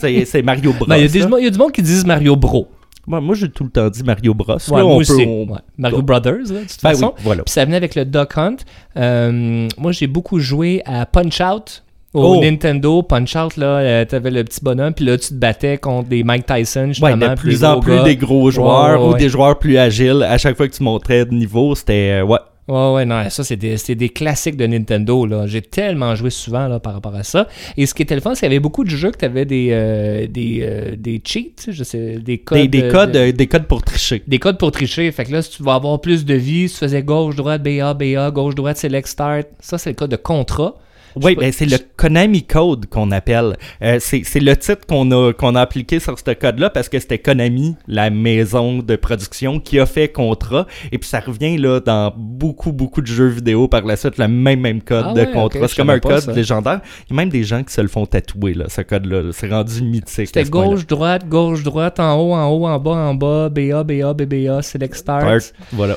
c'est, 0.00 0.42
Mario 0.42 0.72
Bros. 0.72 0.86
Ben, 0.88 0.96
Il 0.96 1.02
y, 1.02 1.04
a 1.04 1.08
des- 1.08 1.18
là. 1.20 1.28
il 1.38 1.44
y 1.44 1.48
a 1.48 1.50
du 1.50 1.58
monde 1.58 1.72
qui 1.72 1.82
disent 1.82 2.06
Mario 2.06 2.36
Bro. 2.36 2.68
Moi, 3.06 3.20
moi, 3.20 3.34
j'ai 3.36 3.48
tout 3.48 3.64
le 3.64 3.70
temps 3.70 3.88
dit 3.88 4.02
Mario 4.02 4.34
Bros. 4.34 4.54
Ouais, 4.54 4.78
Là, 4.78 4.84
on 4.86 4.98
peut- 4.98 5.24
on- 5.26 5.52
Ouais. 5.52 5.58
Mario 5.78 6.02
Brothers, 6.02 6.32
là, 6.32 6.60
de 6.62 6.66
toute 6.66 6.82
Ben 6.82 6.90
façon. 6.90 7.12
oui, 7.16 7.22
voilà. 7.24 7.42
Puis 7.44 7.52
ça 7.52 7.64
venait 7.64 7.76
avec 7.76 7.94
le 7.94 8.04
Duck 8.04 8.36
Hunt. 8.36 8.56
Euh, 8.96 9.68
moi, 9.78 9.92
j'ai 9.92 10.06
beaucoup 10.06 10.38
joué 10.38 10.82
à 10.86 11.06
Punch 11.06 11.40
Out 11.40 11.84
au 12.14 12.36
Oh. 12.36 12.40
Nintendo. 12.42 13.02
Punch 13.02 13.36
Out, 13.36 13.56
là, 13.56 13.66
euh, 13.66 14.04
t'avais 14.04 14.30
le 14.30 14.42
petit 14.42 14.60
bonhomme, 14.62 14.92
puis 14.94 15.04
là, 15.04 15.16
tu 15.18 15.28
te 15.28 15.34
battais 15.34 15.78
contre 15.78 16.08
des 16.08 16.24
Mike 16.24 16.46
Tyson, 16.46 16.80
Ouais, 16.80 16.86
justement. 16.94 17.16
de 17.16 17.26
puis 17.34 17.48
plus 17.50 17.64
en 17.64 17.78
plus 17.80 17.94
gars. 17.96 18.02
des 18.02 18.16
gros 18.16 18.50
joueurs 18.50 19.00
Ouais, 19.00 19.06
ouais, 19.08 19.14
ou 19.14 19.16
des 19.18 19.28
joueurs 19.28 19.58
plus 19.58 19.76
agiles. 19.78 20.24
À 20.28 20.38
chaque 20.38 20.56
fois 20.56 20.66
que 20.66 20.74
tu 20.74 20.82
montrais 20.82 21.24
de 21.26 21.32
niveau, 21.34 21.74
c'était... 21.74 22.20
euh, 22.22 22.24
ouais. 22.24 22.38
Ouais, 22.68 22.92
ouais, 22.94 23.04
non, 23.04 23.30
ça, 23.30 23.44
c'est 23.44 23.56
des, 23.56 23.76
des 23.94 24.08
classiques 24.08 24.56
de 24.56 24.66
Nintendo, 24.66 25.24
là. 25.24 25.46
J'ai 25.46 25.62
tellement 25.62 26.16
joué 26.16 26.30
souvent, 26.30 26.66
là, 26.66 26.80
par 26.80 26.94
rapport 26.94 27.14
à 27.14 27.22
ça. 27.22 27.46
Et 27.76 27.86
ce 27.86 27.94
qui 27.94 28.02
était 28.02 28.16
le 28.16 28.20
fun, 28.20 28.34
c'est 28.34 28.40
qu'il 28.40 28.48
y 28.48 28.56
avait 28.56 28.60
beaucoup 28.60 28.82
de 28.82 28.90
jeux 28.90 29.12
que 29.12 29.18
t'avais 29.18 29.44
des, 29.44 29.68
euh, 29.70 30.26
des, 30.26 30.60
euh, 30.62 30.96
des 30.96 31.22
cheats, 31.24 31.70
je 31.70 31.84
sais, 31.84 32.18
des 32.18 32.38
codes. 32.38 32.58
Des, 32.58 32.66
des 32.68 32.82
euh, 32.82 32.90
codes, 32.90 33.12
de- 33.12 33.18
euh, 33.20 33.32
des 33.32 33.46
codes 33.46 33.66
pour 33.68 33.82
tricher. 33.84 34.22
des 34.26 34.38
codes 34.40 34.58
pour 34.58 34.72
tricher. 34.72 35.12
Fait 35.12 35.24
que 35.24 35.30
là, 35.32 35.42
si 35.42 35.50
tu 35.50 35.62
vas 35.62 35.74
avoir 35.74 36.00
plus 36.00 36.24
de 36.24 36.34
vie, 36.34 36.68
si 36.68 36.74
tu 36.74 36.80
faisais 36.80 37.02
gauche, 37.04 37.36
droite, 37.36 37.62
BA, 37.62 37.94
BA, 37.94 38.30
gauche, 38.32 38.56
droite, 38.56 38.78
select, 38.78 39.06
start. 39.06 39.46
Ça, 39.60 39.78
c'est 39.78 39.90
le 39.90 39.96
code 39.96 40.10
de 40.10 40.16
contrat. 40.16 40.74
Oui, 41.22 41.34
ben 41.34 41.50
c'est 41.52 41.66
le 41.66 41.78
Konami 41.96 42.44
Code 42.44 42.86
qu'on 42.86 43.10
appelle. 43.10 43.56
Euh, 43.82 43.98
c'est 44.00 44.40
le 44.40 44.56
titre 44.56 44.86
qu'on 44.86 45.10
a, 45.10 45.32
qu'on 45.32 45.54
a 45.54 45.60
appliqué 45.62 45.98
sur 45.98 46.18
ce 46.18 46.30
code-là 46.32 46.70
parce 46.70 46.88
que 46.88 46.98
c'était 46.98 47.18
Konami, 47.18 47.74
la 47.88 48.10
maison 48.10 48.78
de 48.78 48.96
production, 48.96 49.58
qui 49.60 49.80
a 49.80 49.86
fait 49.86 50.08
contrat. 50.08 50.66
Et 50.92 50.98
puis 50.98 51.08
ça 51.08 51.20
revient 51.20 51.56
là 51.56 51.80
dans 51.80 52.12
beaucoup, 52.16 52.72
beaucoup 52.72 53.00
de 53.00 53.06
jeux 53.06 53.28
vidéo 53.28 53.66
par 53.68 53.82
la 53.84 53.96
suite, 53.96 54.18
le 54.18 54.28
même, 54.28 54.60
même 54.60 54.82
code 54.82 55.06
Ah 55.08 55.12
de 55.14 55.20
ouais, 55.20 55.30
contrat. 55.32 55.68
c'est 55.68 55.76
comme 55.76 55.90
un 55.90 55.98
code 55.98 56.20
ça. 56.20 56.32
légendaire. 56.32 56.80
Il 57.08 57.12
y 57.12 57.12
a 57.14 57.16
même 57.16 57.28
des 57.30 57.44
gens 57.44 57.62
qui 57.62 57.72
se 57.72 57.80
le 57.80 57.88
font 57.88 58.06
tatouer, 58.06 58.54
là, 58.54 58.66
ce 58.68 58.82
code-là. 58.82 59.22
là. 59.22 59.30
C'est 59.32 59.48
rendu 59.48 59.82
mythique. 59.82 60.26
C'était 60.26 60.44
ce 60.44 60.50
point-là. 60.50 60.68
gauche, 60.68 60.86
droite, 60.86 61.28
gauche, 61.28 61.62
droite, 61.62 61.98
en 62.00 62.14
haut, 62.20 62.34
en 62.34 62.46
haut, 62.50 62.66
en 62.66 62.78
bas, 62.78 62.90
en 62.92 63.14
bas, 63.14 63.48
BA, 63.48 63.82
BA, 63.84 64.12
BBA, 64.14 64.62
select, 64.62 64.94
start. 64.94 65.52
Voilà. 65.72 65.96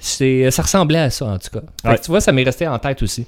C'est, 0.00 0.50
ça 0.50 0.62
ressemblait 0.62 0.98
à 0.98 1.10
ça, 1.10 1.26
en 1.26 1.38
tout 1.38 1.48
cas. 1.52 1.60
Fait 1.82 1.88
Ouais. 1.88 1.96
que 1.98 2.02
tu 2.02 2.10
vois, 2.10 2.20
ça 2.20 2.32
m'est 2.32 2.42
resté 2.44 2.66
en 2.66 2.78
tête 2.78 3.02
aussi. 3.02 3.26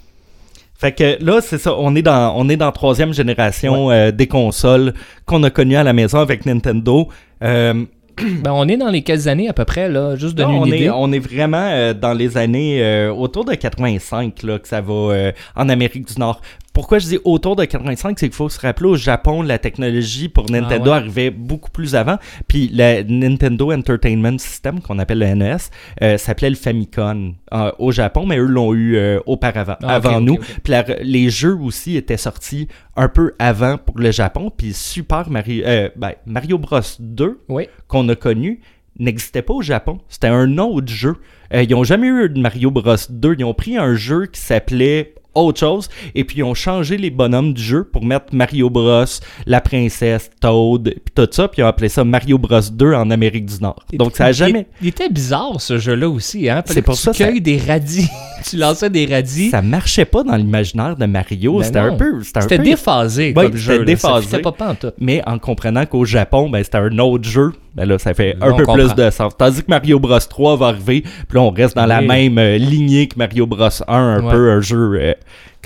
Fait 0.79 0.93
que 0.93 1.23
là, 1.25 1.41
c'est 1.41 1.59
ça, 1.59 1.75
on 1.77 1.95
est 1.95 2.03
dans 2.03 2.35
on 2.37 2.49
est 2.49 2.57
dans 2.57 2.71
troisième 2.73 3.13
génération 3.15 3.91
euh, 3.91 4.11
des 4.11 4.27
consoles 4.27 4.93
qu'on 5.25 5.43
a 5.43 5.51
connues 5.51 5.77
à 5.77 5.85
la 5.85 5.93
maison 5.93 6.19
avec 6.19 6.45
Nintendo. 6.47 7.09
Euh, 7.43 7.85
Ben, 8.43 8.53
on 8.53 8.67
est 8.69 8.77
dans 8.77 8.89
les 8.89 9.03
quelles 9.03 9.29
années 9.29 9.49
à 9.49 9.53
peu 9.53 9.65
près, 9.65 9.89
là, 9.89 10.17
juste 10.17 10.35
donner 10.35 10.55
on, 10.55 10.65
une 10.65 10.73
est, 10.73 10.77
idée. 10.79 10.91
on 10.91 11.13
est 11.13 11.19
vraiment 11.19 11.69
euh, 11.71 11.93
dans 11.93 12.15
les 12.15 12.39
années 12.39 12.83
euh, 12.83 13.13
autour 13.13 13.45
de 13.45 13.55
85 13.55 14.43
là, 14.43 14.59
que 14.59 14.67
ça 14.69 14.81
va 14.81 14.93
euh, 14.93 15.33
en 15.55 15.69
Amérique 15.69 16.09
du 16.09 16.19
Nord. 16.19 16.41
Pourquoi 16.77 16.99
je 16.99 17.07
dis 17.07 17.19
autour 17.25 17.57
de 17.57 17.65
85, 17.65 18.19
c'est 18.19 18.27
qu'il 18.29 18.37
faut 18.37 18.51
se 18.51 18.61
rappeler 18.61 18.91
au 18.91 18.97
Japon, 18.97 19.41
la 19.41 19.59
technologie 19.59 20.29
pour 20.29 20.51
Nintendo 20.51 20.91
ouais. 20.91 20.97
arrivait 20.99 21.31
beaucoup 21.31 21.71
plus 21.71 21.95
avant. 21.95 22.19
Puis 22.49 22.71
le 22.71 23.03
Nintendo 23.03 23.73
Entertainment 23.73 24.37
System, 24.37 24.83
qu'on 24.83 24.99
appelle 24.99 25.21
le 25.21 25.35
NES, 25.35 25.57
euh, 26.03 26.19
s'appelait 26.19 26.51
le 26.51 26.57
Famicom 26.57 27.33
euh, 27.55 27.73
au 27.79 27.93
Japon, 27.93 28.27
mais 28.27 28.37
eux 28.37 28.45
l'ont 28.45 28.75
eu 28.75 28.97
euh, 28.97 29.21
auparavant, 29.25 29.77
Ah, 29.83 29.95
avant 29.95 30.21
nous. 30.21 30.37
Puis 30.37 30.71
la- 30.71 30.85
les 31.01 31.31
jeux 31.31 31.57
aussi 31.57 31.97
étaient 31.97 32.19
sortis 32.19 32.69
un 32.95 33.09
peu 33.09 33.33
avant 33.39 33.79
pour 33.79 33.99
le 33.99 34.11
Japon. 34.11 34.53
Puis 34.55 34.75
Super 34.75 35.31
Mario, 35.31 35.65
ben, 35.97 36.13
Mario 36.27 36.59
Bros 36.59 36.81
2, 37.01 37.41
Oui. 37.49 37.69
qu'on 37.89 38.07
a 38.11 38.15
connu 38.15 38.61
n'existait 38.99 39.43
pas 39.43 39.55
au 39.55 39.63
Japon. 39.63 39.99
C'était 40.09 40.29
un 40.29 40.59
autre 40.59 40.89
jeu. 40.93 41.17
Euh, 41.55 41.63
ils 41.63 41.71
n'ont 41.71 41.85
jamais 41.85 42.09
eu 42.09 42.29
de 42.29 42.41
Mario 42.41 42.71
Bros 42.71 42.97
2. 43.11 43.37
Ils 43.39 43.45
ont 43.45 43.55
pris 43.55 43.77
un 43.77 43.95
jeu 43.95 44.27
qui 44.27 44.41
s'appelait 44.41 45.15
autre 45.37 45.61
chose 45.61 45.89
et 46.15 46.25
puis 46.25 46.39
ils 46.39 46.43
ont 46.43 46.55
changé 46.55 46.97
les 46.97 47.11
bonhommes 47.11 47.53
du 47.53 47.63
jeu 47.63 47.85
pour 47.85 48.05
mettre 48.05 48.27
Mario 48.33 48.71
Bros, 48.71 49.05
la 49.47 49.61
princesse, 49.61 50.31
Toad, 50.41 50.95
puis 51.05 51.13
tout 51.15 51.29
ça, 51.31 51.49
puis 51.49 51.61
ils 51.61 51.65
ont 51.65 51.69
appelé 51.69 51.89
ça 51.89 52.05
Mario 52.05 52.39
Bros 52.39 52.61
2 52.73 52.95
en 52.95 53.11
Amérique 53.11 53.47
du 53.47 53.61
Nord. 53.61 53.85
Donc 53.95 54.17
ça 54.17 54.27
a 54.27 54.33
jamais... 54.33 54.67
Il, 54.81 54.89
était 54.89 55.09
bizarre 55.09 55.61
ce 55.61 55.79
jeu-là 55.79 56.09
aussi, 56.09 56.49
hein? 56.49 56.63
C'est 56.67 56.83
pour 56.83 56.95
que 56.95 57.01
ça, 57.01 57.13
Tu 57.13 57.19
ça- 57.23 57.29
cueilles 57.31 57.41
des 57.41 57.59
radis. 57.59 58.09
tu 58.49 58.57
lançais 58.57 58.91
des 58.91 59.07
radis. 59.07 59.51
Ça 59.51 59.63
marchait 59.63 60.05
pas 60.05 60.23
dans 60.23 60.37
l'imaginaire 60.37 60.97
de 60.97 61.07
Mario. 61.07 61.59
Ben 61.59 61.65
C'était 61.65 61.79
un 61.79 61.95
peu... 61.95 62.23
C'était 62.23 62.59
déphasé 62.59 63.33
comme 63.33 63.57
jeu. 63.57 63.85
déphasé. 63.85 64.27
C'était 64.31 64.43
pas 64.43 64.53
pantoute. 64.53 64.95
Mais 65.01 65.23
en 65.27 65.39
comprenant 65.39 65.85
qu'au 65.87 66.05
Japon, 66.05 66.49
ben, 66.51 66.63
c'était 66.65 66.79
un 66.79 66.99
autre 66.99 67.29
jeu, 67.29 67.53
ben 67.75 67.85
là, 67.85 67.99
ça 67.99 68.15
fait 68.15 68.37
un 68.41 68.53
on 68.53 68.57
peu 68.57 68.65
comprend. 68.65 68.75
plus 68.87 68.95
de 68.95 69.11
sens. 69.11 69.37
Tandis 69.37 69.63
que 69.63 69.69
Mario 69.69 69.99
Bros 69.99 70.19
3 70.19 70.57
va 70.57 70.67
arriver, 70.69 71.03
puis 71.03 71.35
là, 71.37 71.41
on 71.43 71.51
reste 71.51 71.77
dans 71.77 71.85
la 71.87 72.01
même 72.01 72.39
euh, 72.39 72.57
lignée 72.57 73.07
que 73.07 73.19
Mario 73.19 73.47
Bros 73.47 73.69
1, 73.87 73.95
un 73.95 74.23
Ouais. 74.23 74.31
peu 74.33 74.51
un 74.51 74.61
jeu 74.61 74.99
euh, 75.01 75.15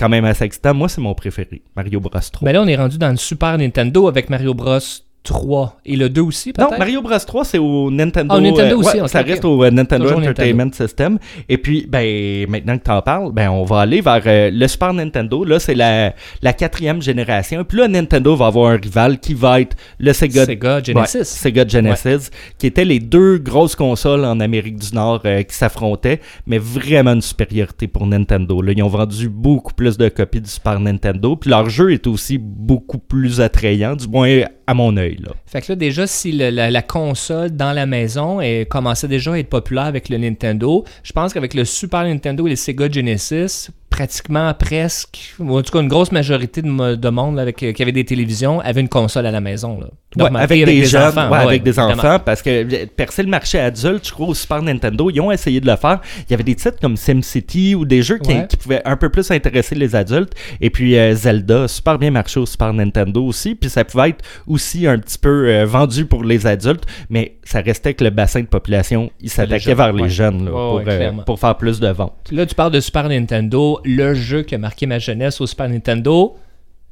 quand 0.01 0.09
même 0.09 0.25
assez 0.25 0.45
excitant. 0.45 0.73
Moi, 0.73 0.89
c'est 0.89 0.99
mon 0.99 1.13
préféré, 1.13 1.61
Mario 1.75 1.99
Bros 1.99 2.09
3. 2.19 2.43
Mais 2.43 2.53
là, 2.53 2.61
on 2.63 2.67
est 2.67 2.75
rendu 2.75 2.97
dans 2.97 3.11
le 3.11 3.17
Super 3.17 3.55
Nintendo 3.59 4.07
avec 4.07 4.31
Mario 4.31 4.55
Bros 4.55 4.79
3 5.23 5.79
et 5.85 5.95
le 5.95 6.09
2 6.09 6.21
aussi, 6.21 6.49
non, 6.57 6.65
peut-être? 6.65 6.79
Mario 6.79 7.01
Bros 7.01 7.17
3, 7.17 7.45
c'est 7.45 7.57
au 7.59 7.91
Nintendo. 7.91 8.33
Ah, 8.33 8.37
au 8.37 8.41
Nintendo 8.41 8.77
aussi, 8.77 8.95
ouais, 8.95 9.01
ok, 9.01 9.09
ça 9.09 9.21
reste 9.21 9.45
au 9.45 9.63
euh, 9.63 9.69
Nintendo 9.69 10.05
Toujours 10.05 10.19
Entertainment 10.19 10.71
System. 10.73 11.19
Et 11.47 11.57
puis, 11.57 11.85
ben, 11.87 12.47
maintenant 12.49 12.77
que 12.77 12.83
tu 12.83 12.91
en 12.91 13.01
parles, 13.01 13.31
ben, 13.31 13.49
on 13.49 13.63
va 13.63 13.81
aller 13.81 14.01
vers 14.01 14.21
euh, 14.25 14.49
le 14.51 14.67
Super 14.67 14.93
Nintendo. 14.93 15.43
Là, 15.43 15.59
c'est 15.59 15.75
la, 15.75 16.15
la 16.41 16.53
quatrième 16.53 17.01
génération. 17.01 17.63
Puis 17.63 17.77
là, 17.77 17.87
Nintendo 17.87 18.35
va 18.35 18.47
avoir 18.47 18.71
un 18.71 18.77
rival 18.77 19.19
qui 19.19 19.35
va 19.35 19.61
être 19.61 19.75
le 19.99 20.11
Sega 20.11 20.45
Sega 20.45 20.81
Genesis. 20.81 21.17
Ouais, 21.17 21.23
Sega 21.23 21.67
Genesis, 21.67 22.31
qui 22.57 22.65
étaient 22.67 22.85
les 22.85 22.99
deux 22.99 23.37
grosses 23.37 23.75
consoles 23.75 24.25
en 24.25 24.39
Amérique 24.39 24.77
du 24.77 24.95
Nord 24.95 25.21
euh, 25.25 25.43
qui 25.43 25.55
s'affrontaient, 25.55 26.19
mais 26.47 26.57
vraiment 26.57 27.13
une 27.13 27.21
supériorité 27.21 27.87
pour 27.87 28.07
Nintendo. 28.07 28.61
Là, 28.61 28.73
ils 28.75 28.81
ont 28.81 28.87
vendu 28.87 29.29
beaucoup 29.29 29.73
plus 29.73 29.97
de 29.97 30.09
copies 30.09 30.41
du 30.41 30.49
Super 30.49 30.79
Nintendo, 30.79 31.35
puis 31.35 31.49
leur 31.49 31.69
jeu 31.69 31.93
est 31.93 32.07
aussi 32.07 32.39
beaucoup 32.39 32.97
plus 32.97 33.39
attrayant, 33.39 33.95
du 33.95 34.07
moins 34.07 34.45
à 34.67 34.73
mon 34.73 34.95
œil. 34.97 35.19
Fait 35.45 35.61
que 35.61 35.71
là, 35.71 35.75
déjà, 35.75 36.07
si 36.07 36.31
la, 36.31 36.81
console 36.81 37.51
dans 37.51 37.73
la 37.73 37.85
maison 37.85 38.39
commençait 38.69 39.07
déjà 39.07 39.33
à 39.33 39.37
être 39.37 39.49
populaire 39.49 39.85
avec 39.85 40.09
le 40.09 40.17
Nintendo, 40.17 40.83
je 41.03 41.13
pense 41.13 41.33
qu'avec 41.33 41.53
le 41.53 41.65
Super 41.65 42.03
Nintendo 42.03 42.47
et 42.47 42.51
le 42.51 42.55
Sega 42.55 42.89
Genesis, 42.89 43.69
pratiquement 43.91 44.51
presque, 44.55 45.35
ou 45.37 45.55
en 45.57 45.61
tout 45.61 45.71
cas 45.71 45.81
une 45.81 45.87
grosse 45.89 46.11
majorité 46.11 46.63
de, 46.63 46.95
de 46.95 47.09
monde 47.09 47.35
là, 47.35 47.43
avec, 47.43 47.61
euh, 47.61 47.73
qui 47.73 47.83
avait 47.83 47.91
des 47.91 48.05
télévisions 48.05 48.59
avait 48.61 48.81
une 48.81 48.89
console 48.89 49.25
à 49.27 49.31
la 49.31 49.41
maison. 49.41 49.79
Là. 49.79 49.87
Ouais, 50.17 50.23
Normal. 50.23 50.41
avec 50.43 50.65
des, 50.65 50.83
jeunes, 50.85 51.03
enfants. 51.09 51.29
ouais, 51.29 51.37
avec 51.37 51.63
des 51.63 51.77
enfants, 51.79 52.19
parce 52.19 52.41
que 52.41 52.49
euh, 52.49 52.85
percer 52.97 53.21
le 53.23 53.29
marché 53.29 53.59
adulte, 53.59 54.07
je 54.07 54.11
crois, 54.11 54.27
au 54.27 54.33
Super 54.33 54.61
Nintendo, 54.61 55.09
ils 55.09 55.21
ont 55.21 55.31
essayé 55.31 55.59
de 55.61 55.67
le 55.67 55.75
faire. 55.75 56.01
Il 56.27 56.31
y 56.31 56.33
avait 56.33 56.43
des 56.43 56.55
titres 56.55 56.79
comme 56.81 56.97
SimCity 56.97 57.75
ou 57.75 57.85
des 57.85 58.01
jeux 58.01 58.17
qui, 58.17 58.31
Ouais. 58.31 58.47
qui 58.49 58.57
pouvaient 58.57 58.81
un 58.85 58.97
peu 58.97 59.09
plus 59.09 59.29
intéresser 59.31 59.75
les 59.75 59.95
adultes. 59.95 60.33
Et 60.61 60.69
puis 60.69 60.97
euh, 60.97 61.13
Zelda, 61.13 61.67
super 61.67 61.99
bien 61.99 62.11
marché 62.11 62.39
au 62.39 62.45
Super 62.45 62.73
Nintendo 62.73 63.23
aussi. 63.23 63.55
Puis 63.55 63.69
ça 63.69 63.83
pouvait 63.85 64.09
être 64.09 64.23
aussi 64.47 64.87
un 64.87 64.97
petit 64.97 65.17
peu 65.17 65.47
euh, 65.49 65.65
vendu 65.65 66.05
pour 66.05 66.23
les 66.23 66.47
adultes, 66.47 66.85
mais 67.09 67.35
ça 67.43 67.59
restait 67.61 67.93
que 67.93 68.03
le 68.03 68.09
bassin 68.09 68.41
de 68.41 68.45
population, 68.47 69.11
il 69.21 69.29
s'attaquait 69.29 69.75
vers 69.75 69.93
les 69.93 70.09
jeunes 70.09 70.45
là, 70.45 70.51
pour, 70.51 70.81
euh, 70.87 71.11
pour 71.25 71.39
faire 71.39 71.55
plus 71.57 71.79
de 71.79 71.87
ventes. 71.89 72.29
Là, 72.31 72.45
tu 72.45 72.55
parles 72.55 72.71
de 72.71 72.79
Super 72.79 73.07
Nintendo, 73.09 73.79
le 73.85 74.13
jeu 74.13 74.43
qui 74.43 74.55
a 74.55 74.57
marqué 74.57 74.85
ma 74.85 74.99
jeunesse 74.99 75.39
au 75.41 75.47
Super 75.47 75.69
Nintendo, 75.69 76.35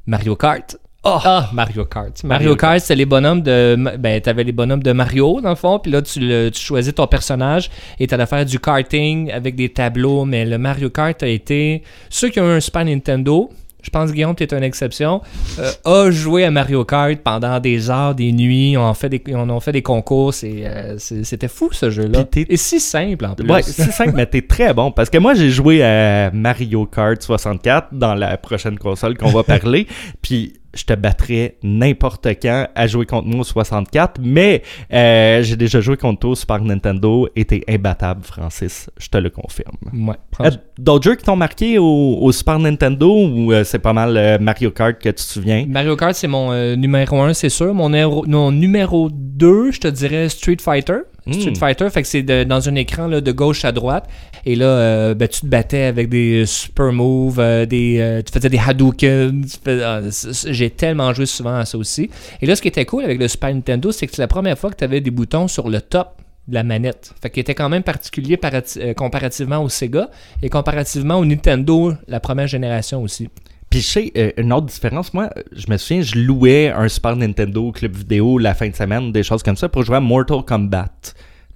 Mario 0.06 0.36
Kart. 0.36 0.76
Ah, 1.02 1.48
Mario 1.54 1.86
Kart. 1.86 2.22
Mario, 2.24 2.26
Mario 2.50 2.56
Kart, 2.56 2.80
c'est 2.80 2.94
les 2.94 3.06
bonhommes 3.06 3.40
de. 3.40 3.74
Ben, 3.98 4.20
t'avais 4.20 4.44
les 4.44 4.52
bonhommes 4.52 4.82
de 4.82 4.92
Mario, 4.92 5.40
dans 5.40 5.48
le 5.48 5.54
fond, 5.54 5.78
puis 5.78 5.90
là, 5.90 6.02
tu, 6.02 6.20
le- 6.20 6.50
tu 6.50 6.60
choisis 6.60 6.94
ton 6.94 7.06
personnage 7.06 7.70
et 7.98 8.06
t'allais 8.06 8.26
faire 8.26 8.44
du 8.44 8.58
karting 8.58 9.30
avec 9.32 9.54
des 9.56 9.70
tableaux, 9.70 10.26
mais 10.26 10.44
le 10.44 10.58
Mario 10.58 10.90
Kart 10.90 11.22
a 11.22 11.26
été. 11.28 11.82
Ceux 12.10 12.28
qui 12.28 12.38
ont 12.38 12.44
eu 12.50 12.56
un 12.56 12.60
Super 12.60 12.84
Nintendo, 12.84 13.48
je 13.82 13.90
pense, 13.90 14.12
Guillaume, 14.12 14.34
tu 14.34 14.44
es 14.44 14.54
une 14.54 14.62
exception, 14.62 15.22
euh, 15.58 16.06
a 16.06 16.10
joué 16.10 16.44
à 16.44 16.50
Mario 16.50 16.84
Kart 16.84 17.16
pendant 17.16 17.58
des 17.60 17.90
heures, 17.90 18.14
des 18.14 18.32
nuits, 18.32 18.76
on, 18.76 18.82
en 18.82 18.94
fait 18.94 19.08
des, 19.08 19.22
on 19.28 19.48
en 19.48 19.60
fait 19.60 19.72
des 19.72 19.82
concours, 19.82 20.34
c'est, 20.34 20.64
euh, 20.66 20.96
c'était 20.98 21.48
fou 21.48 21.70
ce 21.72 21.90
jeu-là. 21.90 22.24
Et 22.36 22.56
si 22.56 22.80
simple 22.80 23.24
en 23.24 23.34
plus. 23.34 23.50
Ouais, 23.50 23.62
c'est 23.62 23.90
simple, 23.90 24.12
mais 24.14 24.26
t'es 24.26 24.42
très 24.42 24.74
bon. 24.74 24.90
Parce 24.90 25.10
que 25.10 25.18
moi, 25.18 25.34
j'ai 25.34 25.50
joué 25.50 25.82
à 25.82 26.30
Mario 26.32 26.86
Kart 26.86 27.20
64 27.20 27.88
dans 27.92 28.14
la 28.14 28.36
prochaine 28.36 28.78
console 28.78 29.16
qu'on 29.16 29.30
va 29.30 29.42
parler. 29.42 29.86
Puis 30.22 30.59
je 30.74 30.84
te 30.84 30.92
battrais 30.94 31.56
n'importe 31.62 32.26
quand 32.40 32.66
à 32.74 32.86
jouer 32.86 33.06
contre 33.06 33.26
moi 33.26 33.40
au 33.40 33.44
64. 33.44 34.20
Mais 34.22 34.62
euh, 34.92 35.42
j'ai 35.42 35.56
déjà 35.56 35.80
joué 35.80 35.96
contre 35.96 36.20
toi 36.20 36.30
au 36.30 36.34
Super 36.34 36.60
Nintendo 36.62 37.28
et 37.34 37.44
t'es 37.44 37.62
imbattable, 37.68 38.22
Francis. 38.24 38.88
Je 38.98 39.08
te 39.08 39.18
le 39.18 39.30
confirme. 39.30 39.76
Ouais, 39.92 40.14
Euh, 40.40 40.50
D'autres 40.78 41.04
jeux 41.04 41.16
qui 41.16 41.24
t'ont 41.24 41.36
marqué 41.36 41.78
au, 41.78 42.18
au 42.20 42.32
Super 42.32 42.58
Nintendo 42.58 43.08
ou 43.26 43.52
euh, 43.52 43.64
c'est 43.64 43.78
pas 43.78 43.92
mal 43.92 44.38
Mario 44.40 44.70
Kart 44.70 44.96
que 44.98 45.08
tu 45.08 45.14
te 45.14 45.20
souviens? 45.20 45.66
Mario 45.68 45.96
Kart, 45.96 46.14
c'est 46.14 46.28
mon 46.28 46.76
numéro 46.76 47.20
1, 47.20 47.34
c'est 47.34 47.48
sûr. 47.48 47.74
Mon, 47.74 47.88
mon 48.26 48.52
numéro 48.52 49.08
2, 49.10 49.72
je 49.72 49.80
te 49.80 49.88
dirais 49.88 50.28
Street 50.28 50.56
Fighter. 50.60 50.98
Street 51.32 51.50
Mm. 51.52 51.56
Fighter, 51.56 51.90
fait 51.90 52.02
que 52.02 52.08
c'est 52.08 52.22
dans 52.22 52.68
un 52.68 52.74
écran 52.74 53.06
là, 53.06 53.20
de 53.20 53.32
gauche 53.32 53.64
à 53.64 53.72
droite. 53.72 54.08
Et 54.46 54.56
là, 54.56 54.64
euh, 54.66 55.14
ben, 55.14 55.28
tu 55.28 55.40
te 55.42 55.46
battais 55.46 55.82
avec 55.82 56.08
des 56.08 56.46
super 56.46 56.92
moves, 56.92 57.38
euh, 57.40 57.66
des, 57.66 57.98
euh, 58.00 58.22
tu 58.22 58.32
faisais 58.32 58.48
des 58.48 58.58
Hadouken. 58.58 59.44
ah, 59.84 60.00
J'ai 60.48 60.70
tellement 60.70 61.12
joué 61.12 61.26
souvent 61.26 61.56
à 61.56 61.64
ça 61.64 61.76
aussi. 61.78 62.08
Et 62.40 62.46
là, 62.46 62.56
ce 62.56 62.62
qui 62.62 62.68
était 62.68 62.84
cool 62.86 63.04
avec 63.04 63.18
le 63.20 63.28
Super 63.28 63.52
Nintendo, 63.54 63.92
c'est 63.92 64.06
que 64.06 64.14
c'est 64.14 64.22
la 64.22 64.28
première 64.28 64.58
fois 64.58 64.70
que 64.70 64.76
tu 64.76 64.84
avais 64.84 65.00
des 65.00 65.10
boutons 65.10 65.46
sur 65.48 65.68
le 65.68 65.80
top 65.80 66.08
de 66.48 66.54
la 66.54 66.62
manette. 66.62 67.12
Fait 67.22 67.30
qu'il 67.30 67.42
était 67.42 67.54
quand 67.54 67.68
même 67.68 67.82
particulier 67.82 68.36
parati- 68.36 68.94
comparativement 68.94 69.58
au 69.62 69.68
Sega 69.68 70.08
et 70.42 70.48
comparativement 70.48 71.16
au 71.16 71.24
Nintendo, 71.24 71.92
la 72.08 72.18
première 72.18 72.46
génération 72.48 73.02
aussi. 73.02 73.28
Puis 73.70 73.80
je 73.80 73.86
sais, 73.86 74.12
euh, 74.16 74.32
une 74.36 74.52
autre 74.52 74.66
différence, 74.66 75.14
moi, 75.14 75.30
je 75.52 75.70
me 75.70 75.76
souviens, 75.76 76.02
je 76.02 76.16
louais 76.18 76.68
un 76.70 76.88
Super 76.88 77.14
Nintendo 77.14 77.70
club 77.70 77.94
vidéo 77.96 78.36
la 78.38 78.54
fin 78.54 78.68
de 78.68 78.74
semaine, 78.74 79.12
des 79.12 79.22
choses 79.22 79.42
comme 79.44 79.56
ça, 79.56 79.68
pour 79.68 79.84
jouer 79.84 79.96
à 79.96 80.00
Mortal 80.00 80.42
Kombat. 80.44 80.88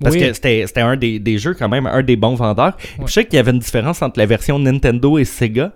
Parce 0.00 0.14
Oui. 0.14 0.20
que 0.20 0.32
c'était 0.32 0.64
c'était 0.66 0.80
un 0.80 0.96
des, 0.96 1.18
des 1.18 1.38
jeux, 1.38 1.54
quand 1.54 1.68
même, 1.68 1.86
un 1.86 2.02
des 2.02 2.16
bons 2.16 2.34
vendeurs. 2.34 2.76
Puis 2.76 3.06
je 3.06 3.12
sais 3.12 3.24
qu'il 3.24 3.34
y 3.34 3.38
avait 3.38 3.50
une 3.52 3.58
différence 3.58 4.00
entre 4.02 4.18
la 4.18 4.26
version 4.26 4.58
Nintendo 4.58 5.18
et 5.18 5.24
Sega. 5.24 5.72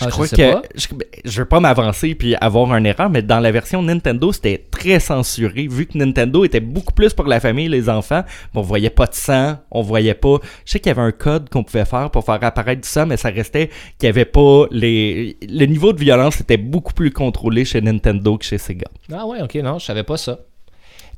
Je 0.00 0.06
Ah, 0.06 0.08
crois 0.10 0.26
que. 0.26 0.34
pas. 0.52 0.62
Je, 0.74 0.86
je 1.24 1.38
veux 1.40 1.44
pas 1.46 1.60
m'avancer 1.60 2.16
puis 2.16 2.34
avoir 2.34 2.74
une 2.76 2.84
erreur, 2.84 3.08
mais 3.10 3.22
dans 3.22 3.38
la 3.38 3.52
version 3.52 3.80
Nintendo, 3.80 4.32
c'était 4.32 4.64
très 4.70 4.98
censuré. 4.98 5.68
Vu 5.70 5.86
que 5.86 5.96
Nintendo 5.96 6.44
était 6.44 6.58
beaucoup 6.58 6.92
plus 6.92 7.14
pour 7.14 7.26
la 7.26 7.38
famille 7.38 7.66
et 7.66 7.68
les 7.68 7.88
enfants, 7.88 8.24
on 8.54 8.60
voyait 8.60 8.90
pas 8.90 9.06
de 9.06 9.14
sang, 9.14 9.56
on 9.70 9.82
voyait 9.82 10.14
pas. 10.14 10.38
Je 10.64 10.72
sais 10.72 10.80
qu'il 10.80 10.88
y 10.88 10.90
avait 10.90 11.02
un 11.02 11.12
code 11.12 11.48
qu'on 11.48 11.62
pouvait 11.62 11.84
faire 11.84 12.10
pour 12.10 12.24
faire 12.24 12.42
apparaître 12.42 12.80
du 12.82 12.88
sang, 12.88 13.06
mais 13.06 13.16
ça 13.16 13.28
restait 13.30 13.70
qu'il 13.98 14.08
y 14.08 14.10
avait 14.10 14.24
pas 14.24 14.64
les. 14.72 15.36
Le 15.48 15.64
niveau 15.66 15.92
de 15.92 16.00
violence 16.00 16.40
était 16.40 16.56
beaucoup 16.56 16.92
plus 16.92 17.12
contrôlé 17.12 17.64
chez 17.64 17.80
Nintendo 17.80 18.36
que 18.36 18.44
chez 18.44 18.58
Sega. 18.58 18.88
Ah 19.12 19.24
ouais, 19.26 19.42
ok, 19.42 19.54
non, 19.62 19.78
je 19.78 19.84
savais 19.84 20.02
pas 20.02 20.16
ça. 20.16 20.40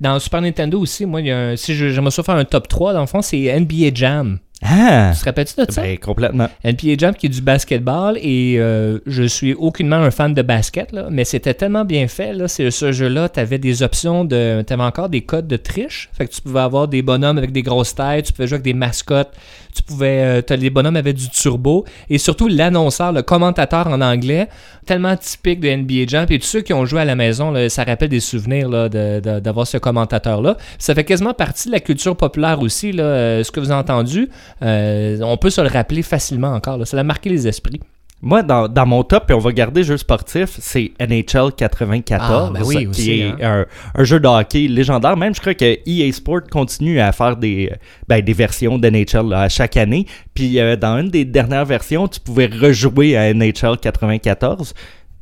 Dans 0.03 0.19
Super 0.19 0.43
Nintendo 0.43 0.79
aussi, 0.79 1.07
moi, 1.07 1.23
il 1.23 1.29
y 1.29 1.31
a 1.31 1.39
un- 1.39 1.57
si 1.57 1.75
je- 1.75 1.89
j'aimerais 1.89 2.11
ça 2.11 2.23
faire 2.23 2.35
un 2.35 2.45
top 2.45 2.69
3, 2.69 2.93
dans 2.93 3.01
le 3.01 3.07
fond, 3.07 3.23
c'est 3.23 3.45
NBA 3.47 3.95
Jam. 3.95 4.39
Ah! 4.63 5.13
Tu 5.15 5.21
te 5.21 5.25
rappelles-tu 5.27 5.67
de 5.67 5.71
ça? 5.71 5.83
Ben, 5.83 5.99
complètement. 5.99 6.49
NBA 6.65 6.95
Jam 6.99 7.15
qui 7.15 7.27
est 7.27 7.31
du 7.31 7.43
basketball 7.43 8.17
et 8.21 8.57
euh, 8.59 8.99
je 9.07 9.25
suis 9.25 9.53
aucunement 9.53 9.97
un 9.97 10.11
fan 10.11 10.33
de 10.33 10.43
basket, 10.43 10.93
là, 10.93 11.09
mais 11.11 11.25
c'était 11.25 11.53
tellement 11.55 11.85
bien 11.85 12.09
fait. 12.09 12.33
Là, 12.33 12.49
c'est, 12.49 12.71
ce 12.71 12.91
jeu-là, 12.91 13.29
tu 13.29 13.39
avais 13.39 13.59
des 13.59 13.83
options 13.83 14.25
de. 14.25 14.65
Tu 14.67 14.73
avais 14.73 14.83
encore 14.83 15.09
des 15.11 15.21
codes 15.21 15.47
de 15.47 15.57
triche. 15.57 16.09
Fait 16.13 16.27
que 16.27 16.33
tu 16.33 16.41
pouvais 16.41 16.61
avoir 16.61 16.89
des 16.89 17.03
bonhommes 17.03 17.39
avec 17.39 17.53
des 17.53 17.63
grosses 17.63 17.95
têtes, 17.95 18.27
tu 18.27 18.33
pouvais 18.33 18.49
jouer 18.49 18.57
avec 18.57 18.65
des 18.65 18.75
mascottes, 18.75 19.33
tu 19.77 19.83
pouvais. 19.83 20.43
euh, 20.51 20.57
les 20.57 20.71
bonhommes 20.71 20.97
avaient 20.97 21.13
du 21.13 21.29
turbo 21.29 21.85
et 22.09 22.19
surtout 22.19 22.49
l'annonceur, 22.49 23.13
le 23.13 23.23
commentateur 23.23 23.87
en 23.89 24.01
anglais, 24.01 24.49
tellement 24.87 25.17
typique 25.17 25.61
de 25.61 25.69
NBA 25.69 26.07
Jam. 26.07 26.27
Et 26.31 26.39
tous 26.39 26.47
ceux 26.47 26.61
qui 26.63 26.73
ont 26.73 26.85
joué 26.87 27.01
à 27.01 27.05
la 27.05 27.15
maison, 27.15 27.55
ça 27.69 27.85
rappelle 27.85 28.09
des 28.09 28.21
souvenirs 28.21 28.69
d'avoir 28.71 29.67
ce 29.67 29.79
commentateur-là. 29.79 30.57
Ça 30.79 30.95
fait 30.95 31.05
quasiment 31.05 31.35
partie 31.35 31.69
de 31.69 31.73
la 31.73 31.81
culture 31.81 32.17
populaire 32.17 32.61
aussi, 32.61 32.93
euh, 32.99 33.43
ce 33.45 33.51
que 33.51 33.61
vous 33.61 33.71
avez 33.71 33.81
entendu. 33.81 34.29
euh, 34.63 35.19
on 35.23 35.37
peut 35.37 35.51
se 35.51 35.61
le 35.61 35.69
rappeler 35.69 36.03
facilement 36.03 36.53
encore. 36.53 36.87
Ça 36.87 36.99
a 36.99 37.03
marqué 37.03 37.29
les 37.31 37.47
esprits. 37.47 37.81
Moi, 38.23 38.43
dans, 38.43 38.67
dans 38.67 38.87
mon 38.87 39.03
top, 39.05 39.31
et 39.31 39.35
on 39.35 39.39
va 39.39 39.53
garder 39.53 39.85
jeu 39.85 39.99
sportif, 39.99 40.57
c'est 40.59 40.93
NHL 40.99 41.53
94, 41.55 42.49
Ah, 42.49 42.51
ben 42.53 42.63
oui, 42.65 42.77
qui 42.77 42.87
aussi, 42.87 43.11
est 43.21 43.25
hein. 43.43 43.67
un, 43.95 44.01
un 44.01 44.05
jeu 44.05 44.19
de 44.19 44.27
hockey 44.27 44.69
légendaire. 44.69 45.17
Même, 45.19 45.35
je 45.35 45.41
crois 45.41 45.53
que 45.55 45.79
EA 45.87 46.11
Sport 46.13 46.41
continue 46.51 46.99
à 46.99 47.13
faire 47.13 47.37
des, 47.37 47.71
ben, 48.09 48.23
des 48.23 48.33
versions 48.33 48.79
d'NHL 48.79 49.35
à 49.35 49.51
chaque 49.51 49.77
année. 49.77 50.07
Puis, 50.33 50.59
euh, 50.59 50.77
dans 50.77 50.99
une 50.99 51.11
des 51.11 51.27
dernières 51.27 51.67
versions, 51.67 52.09
tu 52.09 52.19
pouvais 52.19 52.47
rejouer 52.47 53.19
à 53.19 53.33
NHL 53.35 53.77
94. 53.83 54.73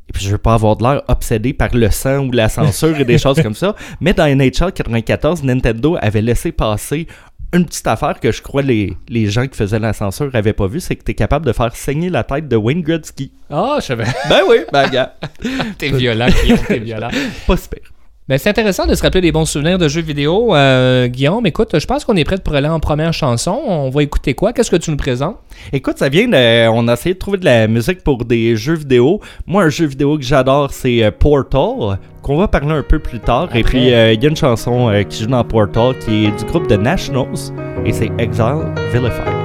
Et 0.07 0.13
puis, 0.13 0.23
je 0.23 0.29
veux 0.29 0.37
pas 0.37 0.53
avoir 0.53 0.77
de 0.77 0.83
l'air 0.83 1.01
obsédé 1.09 1.51
par 1.51 1.75
le 1.75 1.89
sang 1.91 2.27
ou 2.27 2.31
la 2.31 2.47
censure 2.47 2.97
et 2.97 3.05
des 3.05 3.17
choses 3.19 3.41
comme 3.41 3.55
ça. 3.55 3.75
Mais 3.99 4.13
dans 4.13 4.25
NHL 4.33 4.71
94, 4.71 5.43
Nintendo 5.43 5.97
avait 5.99 6.21
laissé 6.21 6.53
passer 6.53 7.07
une 7.55 7.65
petite 7.65 7.87
affaire 7.87 8.19
que 8.19 8.31
je 8.31 8.41
crois 8.41 8.61
les, 8.61 8.95
les 9.07 9.27
gens 9.29 9.47
qui 9.47 9.55
faisaient 9.57 9.79
la 9.79 9.93
censure 9.93 10.29
avaient 10.33 10.53
pas 10.53 10.67
vu, 10.67 10.79
c'est 10.79 10.95
que 10.95 11.03
tu 11.03 11.11
es 11.11 11.15
capable 11.15 11.45
de 11.45 11.53
faire 11.53 11.75
saigner 11.75 12.09
la 12.09 12.23
tête 12.23 12.47
de 12.47 12.55
Wayne 12.55 12.81
Gretzky. 12.81 13.31
Ah, 13.49 13.77
je 13.79 13.85
savais. 13.85 14.05
Ben 14.29 14.41
oui, 14.49 14.57
ben 14.71 14.89
gars, 14.89 15.15
T'es 15.77 15.89
violent, 15.89 16.27
Guillaume, 16.27 16.59
t'es 16.67 16.79
violent. 16.79 17.09
pas 17.47 17.57
super. 17.57 17.79
Ben, 18.27 18.39
c'est 18.39 18.49
intéressant 18.49 18.87
de 18.87 18.95
se 18.95 19.03
rappeler 19.03 19.21
des 19.21 19.31
bons 19.31 19.45
souvenirs 19.45 19.77
de 19.77 19.87
jeux 19.87 20.01
vidéo. 20.01 20.55
Euh, 20.55 21.05
Guillaume, 21.05 21.45
écoute, 21.45 21.77
je 21.77 21.85
pense 21.85 22.03
qu'on 22.03 22.15
est 22.15 22.23
prêt 22.23 22.39
pour 22.39 22.55
aller 22.55 22.67
en 22.67 22.79
première 22.79 23.13
chanson. 23.13 23.61
On 23.67 23.91
va 23.91 24.01
écouter 24.01 24.33
quoi? 24.33 24.51
Qu'est-ce 24.51 24.71
que 24.71 24.77
tu 24.77 24.89
nous 24.89 24.97
présentes? 24.97 25.37
Écoute, 25.71 25.99
ça 25.99 26.09
vient 26.09 26.27
de. 26.27 26.67
On 26.69 26.87
a 26.87 26.93
essayé 26.93 27.13
de 27.13 27.19
trouver 27.19 27.37
de 27.37 27.45
la 27.45 27.67
musique 27.67 28.03
pour 28.03 28.25
des 28.25 28.55
jeux 28.55 28.77
vidéo. 28.77 29.21
Moi, 29.45 29.65
un 29.65 29.69
jeu 29.69 29.85
vidéo 29.85 30.17
que 30.17 30.23
j'adore, 30.23 30.71
c'est 30.71 31.03
euh, 31.03 31.11
Portal, 31.11 31.99
qu'on 32.23 32.37
va 32.37 32.47
parler 32.47 32.71
un 32.71 32.81
peu 32.81 32.97
plus 32.97 33.19
tard. 33.19 33.55
Et 33.55 33.61
puis, 33.61 33.93
euh, 33.93 34.13
il 34.13 34.23
y 34.23 34.25
a 34.25 34.29
une 34.29 34.35
chanson 34.35 34.89
euh, 34.89 35.03
qui 35.03 35.21
joue 35.21 35.29
dans 35.29 35.43
Portal 35.43 35.95
qui 35.99 36.25
est 36.25 36.31
du 36.31 36.45
groupe 36.45 36.67
de 36.67 36.77
Nationals, 36.77 37.53
et 37.85 37.93
c'est 37.93 38.09
Exile 38.17 38.73
Vilified. 38.91 39.35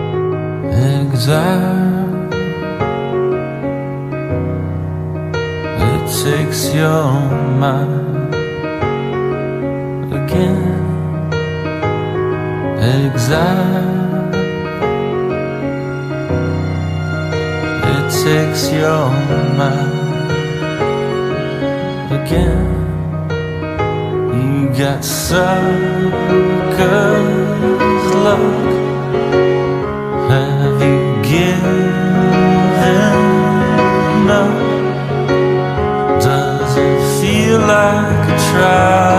Exile. 1.04 2.00
It 5.76 6.06
takes 6.24 6.74
your 6.74 7.12
mind 7.58 8.09
Exile. 12.80 14.30
It 17.92 18.04
takes 18.24 18.72
your 18.72 19.10
mind 19.60 20.30
again. 22.10 22.68
You 24.32 24.68
got 24.78 25.04
suckers 25.04 25.50
luck. 28.26 28.70
Have 30.30 30.80
you 30.80 31.00
given 31.22 31.90
up? 34.30 34.56
Does 36.22 36.76
it 36.78 36.98
feel 37.20 37.58
like 37.60 38.28
a 38.28 38.38
trial? 38.50 39.09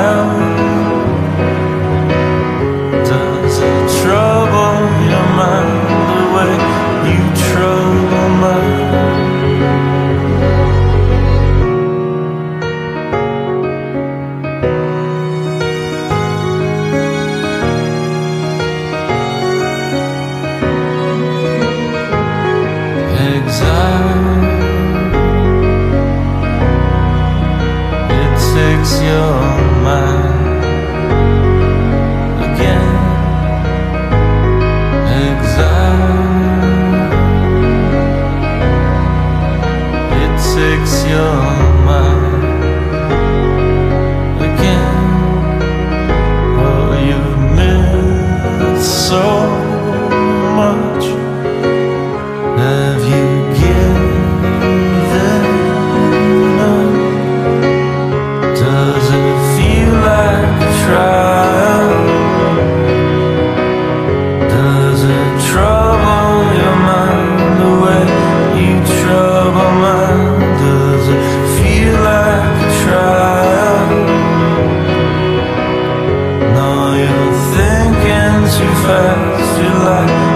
light 79.83 80.30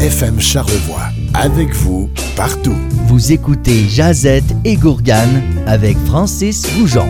FM 0.00 0.40
Charlevoix. 0.40 1.08
Avec 1.34 1.72
vous, 1.74 2.10
partout. 2.36 2.74
Vous 3.06 3.32
écoutez 3.32 3.84
Jazette 3.88 4.44
et 4.64 4.76
Gourgane 4.76 5.42
avec 5.66 5.96
Francis 6.06 6.66
Goujon. 6.76 7.06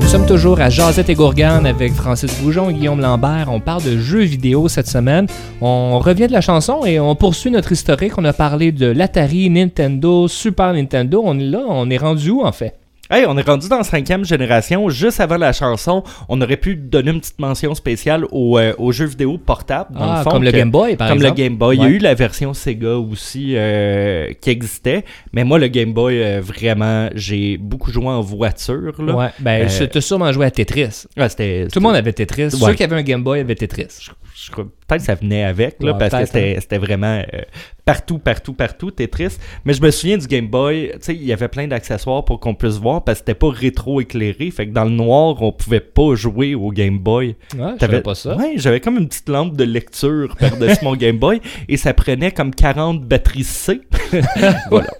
Nous 0.00 0.08
sommes 0.08 0.26
toujours 0.26 0.60
à 0.60 0.68
Jazette 0.68 1.08
et 1.08 1.14
Gourgane 1.14 1.64
avec 1.64 1.94
Francis 1.94 2.34
Boujon 2.40 2.70
et 2.70 2.74
Guillaume 2.74 3.00
Lambert. 3.00 3.46
On 3.50 3.60
parle 3.60 3.84
de 3.84 3.98
jeux 3.98 4.24
vidéo 4.24 4.68
cette 4.68 4.88
semaine. 4.88 5.26
On 5.60 5.98
revient 6.00 6.26
de 6.26 6.32
la 6.32 6.40
chanson 6.40 6.84
et 6.84 6.98
on 7.00 7.14
poursuit 7.14 7.50
notre 7.50 7.72
historique. 7.72 8.18
On 8.18 8.24
a 8.24 8.32
parlé 8.32 8.72
de 8.72 8.86
l'Atari, 8.86 9.48
Nintendo, 9.48 10.28
Super 10.28 10.74
Nintendo. 10.74 11.22
On 11.24 11.38
est 11.38 11.44
là, 11.44 11.62
on 11.68 11.88
est 11.88 11.98
rendu 11.98 12.30
où 12.30 12.42
en 12.42 12.52
fait? 12.52 12.81
Hey, 13.12 13.26
on 13.28 13.36
est 13.36 13.46
rendu 13.46 13.68
dans 13.68 13.76
la 13.76 13.84
cinquième 13.84 14.24
génération. 14.24 14.88
Juste 14.88 15.20
avant 15.20 15.36
la 15.36 15.52
chanson, 15.52 16.02
on 16.30 16.40
aurait 16.40 16.56
pu 16.56 16.76
donner 16.76 17.10
une 17.10 17.20
petite 17.20 17.38
mention 17.38 17.74
spéciale 17.74 18.24
aux, 18.30 18.58
euh, 18.58 18.72
aux 18.78 18.90
jeux 18.90 19.04
vidéo 19.04 19.36
portables. 19.36 19.94
Dans 19.94 20.00
Ah, 20.00 20.18
le 20.18 20.24
fond, 20.24 20.30
comme 20.30 20.44
le 20.44 20.50
Game 20.50 20.70
Boy, 20.70 20.96
par 20.96 21.08
Comme 21.08 21.18
exemple. 21.18 21.38
le 21.38 21.44
Game 21.44 21.56
Boy. 21.58 21.76
Il 21.76 21.82
y 21.82 21.84
a 21.84 21.88
eu 21.88 21.98
la 21.98 22.14
version 22.14 22.54
Sega 22.54 22.96
aussi 22.96 23.52
euh, 23.54 24.32
qui 24.40 24.48
existait. 24.48 25.04
Mais 25.34 25.44
moi, 25.44 25.58
le 25.58 25.68
Game 25.68 25.92
Boy, 25.92 26.22
euh, 26.22 26.40
vraiment, 26.40 27.10
j'ai 27.14 27.58
beaucoup 27.58 27.90
joué 27.92 28.06
en 28.06 28.22
voiture. 28.22 28.94
Là. 29.02 29.14
Ouais, 29.14 29.28
ben, 29.40 29.68
Euh, 29.68 29.86
tu 29.86 30.00
sûrement 30.00 30.32
joué 30.32 30.46
à 30.46 30.50
Tetris. 30.50 31.04
Ouais, 31.18 31.28
c'était, 31.28 31.68
Tout 31.70 31.80
le 31.80 31.82
monde 31.82 31.96
avait 31.96 32.14
Tetris. 32.14 32.44
Ouais. 32.44 32.50
Ceux 32.50 32.72
qui 32.72 32.82
avaient 32.84 32.96
un 32.96 33.02
Game 33.02 33.22
Boy 33.22 33.40
avaient 33.40 33.54
Tetris. 33.54 33.88
je 34.34 34.50
crois- 34.50 34.64
peut-être 34.64 35.00
que 35.00 35.06
ça 35.06 35.14
venait 35.14 35.44
avec, 35.44 35.82
là, 35.82 35.92
Ouais, 35.92 35.98
parce 35.98 36.12
que 36.14 36.24
c'était, 36.26 36.56
c'était 36.60 36.78
vraiment 36.78 37.22
euh, 37.32 37.40
partout, 37.84 38.18
partout, 38.18 38.52
partout, 38.54 38.90
Tetris. 38.90 39.36
Mais 39.64 39.72
je 39.74 39.82
me 39.82 39.90
souviens 39.90 40.16
du 40.18 40.26
Game 40.26 40.48
Boy, 40.48 40.90
tu 40.94 40.98
sais, 41.00 41.14
il 41.14 41.24
y 41.24 41.32
avait 41.32 41.48
plein 41.48 41.66
d'accessoires 41.66 42.24
pour 42.24 42.40
qu'on 42.40 42.54
puisse 42.54 42.78
voir, 42.78 43.01
parce 43.04 43.18
que 43.20 43.26
c'était 43.26 43.38
pas 43.38 43.50
rétro-éclairé, 43.50 44.50
fait 44.50 44.66
que 44.68 44.72
dans 44.72 44.84
le 44.84 44.90
noir, 44.90 45.40
on 45.42 45.52
pouvait 45.52 45.80
pas 45.80 46.14
jouer 46.14 46.54
au 46.54 46.70
Game 46.70 46.98
Boy. 46.98 47.36
Ouais, 47.56 47.72
savais 47.78 48.00
pas 48.00 48.14
ça. 48.14 48.36
Ouais, 48.36 48.54
j'avais 48.56 48.80
comme 48.80 48.98
une 48.98 49.08
petite 49.08 49.28
lampe 49.28 49.56
de 49.56 49.64
lecture 49.64 50.36
par-dessus 50.40 50.84
mon 50.84 50.96
Game 50.96 51.18
Boy, 51.18 51.40
et 51.68 51.76
ça 51.76 51.94
prenait 51.94 52.32
comme 52.32 52.54
40 52.54 53.02
batteries 53.04 53.44
C. 53.44 53.80
voilà. 54.70 54.90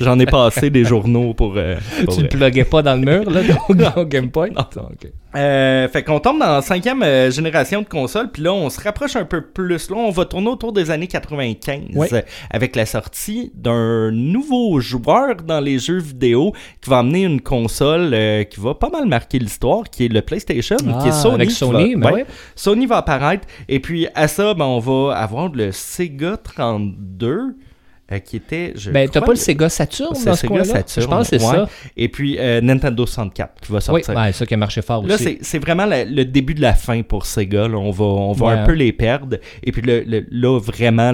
J'en 0.00 0.18
ai 0.18 0.26
passé 0.26 0.70
des 0.70 0.84
journaux 0.84 1.34
pour... 1.34 1.54
euh, 1.56 1.76
pour 2.04 2.14
Tu 2.14 2.20
vrai. 2.20 2.28
pluguais 2.28 2.64
pas 2.64 2.82
dans 2.82 2.94
le 2.94 3.00
mur, 3.02 3.30
là, 3.30 3.40
au, 3.96 4.04
Game 4.04 4.26
Boy? 4.28 4.50
Non. 4.50 4.62
ok. 4.76 5.10
Euh, 5.34 5.88
fait 5.88 6.02
qu'on 6.02 6.20
tombe 6.20 6.38
dans 6.38 6.52
la 6.56 6.62
cinquième 6.62 7.02
euh, 7.02 7.30
génération 7.30 7.80
de 7.82 7.86
consoles, 7.88 8.30
puis 8.30 8.42
là, 8.42 8.52
on 8.52 8.68
se 8.68 8.80
rapproche 8.80 9.16
un 9.16 9.24
peu 9.24 9.40
plus. 9.40 9.88
Là, 9.90 9.96
on 9.96 10.10
va 10.10 10.24
tourner 10.26 10.48
autour 10.48 10.72
des 10.72 10.90
années 10.90 11.06
95 11.06 11.80
Ouais. 11.94 12.08
euh, 12.12 12.20
avec 12.50 12.76
la 12.76 12.84
sortie 12.84 13.50
d'un 13.54 14.10
nouveau 14.10 14.78
joueur 14.80 15.36
dans 15.36 15.60
les 15.60 15.78
jeux 15.78 16.00
vidéo 16.00 16.52
qui 16.82 16.90
va 16.90 16.98
amener 16.98 17.22
une 17.24 17.40
console 17.40 18.10
euh, 18.12 18.44
qui 18.44 18.60
va 18.60 18.74
pas 18.74 18.90
mal 18.90 19.06
marquer 19.06 19.38
l'histoire, 19.38 19.84
qui 19.90 20.04
est 20.04 20.08
le 20.08 20.20
PlayStation, 20.20 20.76
qui 20.76 20.84
est 21.08 21.10
Ah, 21.10 21.12
Sony. 21.12 21.34
avec 21.36 21.50
Sony, 21.50 21.94
va- 21.94 22.00
ben 22.00 22.06
ouais. 22.08 22.14
ouais. 22.22 22.26
Sony 22.54 22.86
va 22.86 22.98
apparaître, 22.98 23.46
et 23.68 23.80
puis 23.80 24.06
à 24.14 24.28
ça, 24.28 24.54
ben, 24.54 24.66
on 24.66 24.80
va 24.80 25.14
avoir 25.16 25.48
le 25.50 25.72
Sega 25.72 26.36
32. 26.36 27.56
Euh, 28.10 28.18
qui 28.18 28.36
était. 28.36 28.72
je 28.76 28.90
Ben, 28.90 29.08
t'as 29.08 29.20
pas 29.20 29.30
le 29.32 29.36
Sega 29.36 29.68
Saturn 29.68 30.10
dans 30.12 30.34
ce 30.34 30.34
Sega? 30.34 30.64
Saturn, 30.64 31.02
Je 31.02 31.06
pense 31.08 31.30
que 31.30 31.38
c'est 31.38 31.44
ouais. 31.46 31.54
ça. 31.56 31.68
Et 31.96 32.08
puis 32.08 32.36
euh, 32.38 32.60
Nintendo 32.60 33.06
64 33.06 33.60
qui 33.60 33.70
va 33.72 33.76
Oui, 33.78 33.82
sortir. 33.82 34.14
ouais, 34.16 34.32
ça 34.32 34.44
qui 34.46 34.54
a 34.54 34.56
marché 34.56 34.82
fort 34.82 35.06
Là, 35.06 35.14
aussi. 35.14 35.24
c'est- 35.24 35.38
c'est 35.42 35.58
vraiment 35.58 35.86
la- 35.86 36.04
le 36.04 36.24
début 36.24 36.54
de 36.54 36.60
la 36.60 36.74
fin 36.74 37.00
pour 37.02 37.26
Sega. 37.26 37.68
là. 37.68 37.76
On 37.78 37.90
va, 37.90 38.04
on 38.04 38.32
va 38.32 38.46
Ouais, 38.46 38.52
un 38.54 38.64
peu 38.66 38.72
hein. 38.72 38.76
les 38.76 38.92
perdre. 38.92 39.36
Et 39.62 39.72
puis 39.72 39.82
le- 39.82 40.02
le- 40.02 40.26
là, 40.30 40.58
vraiment, 40.58 41.12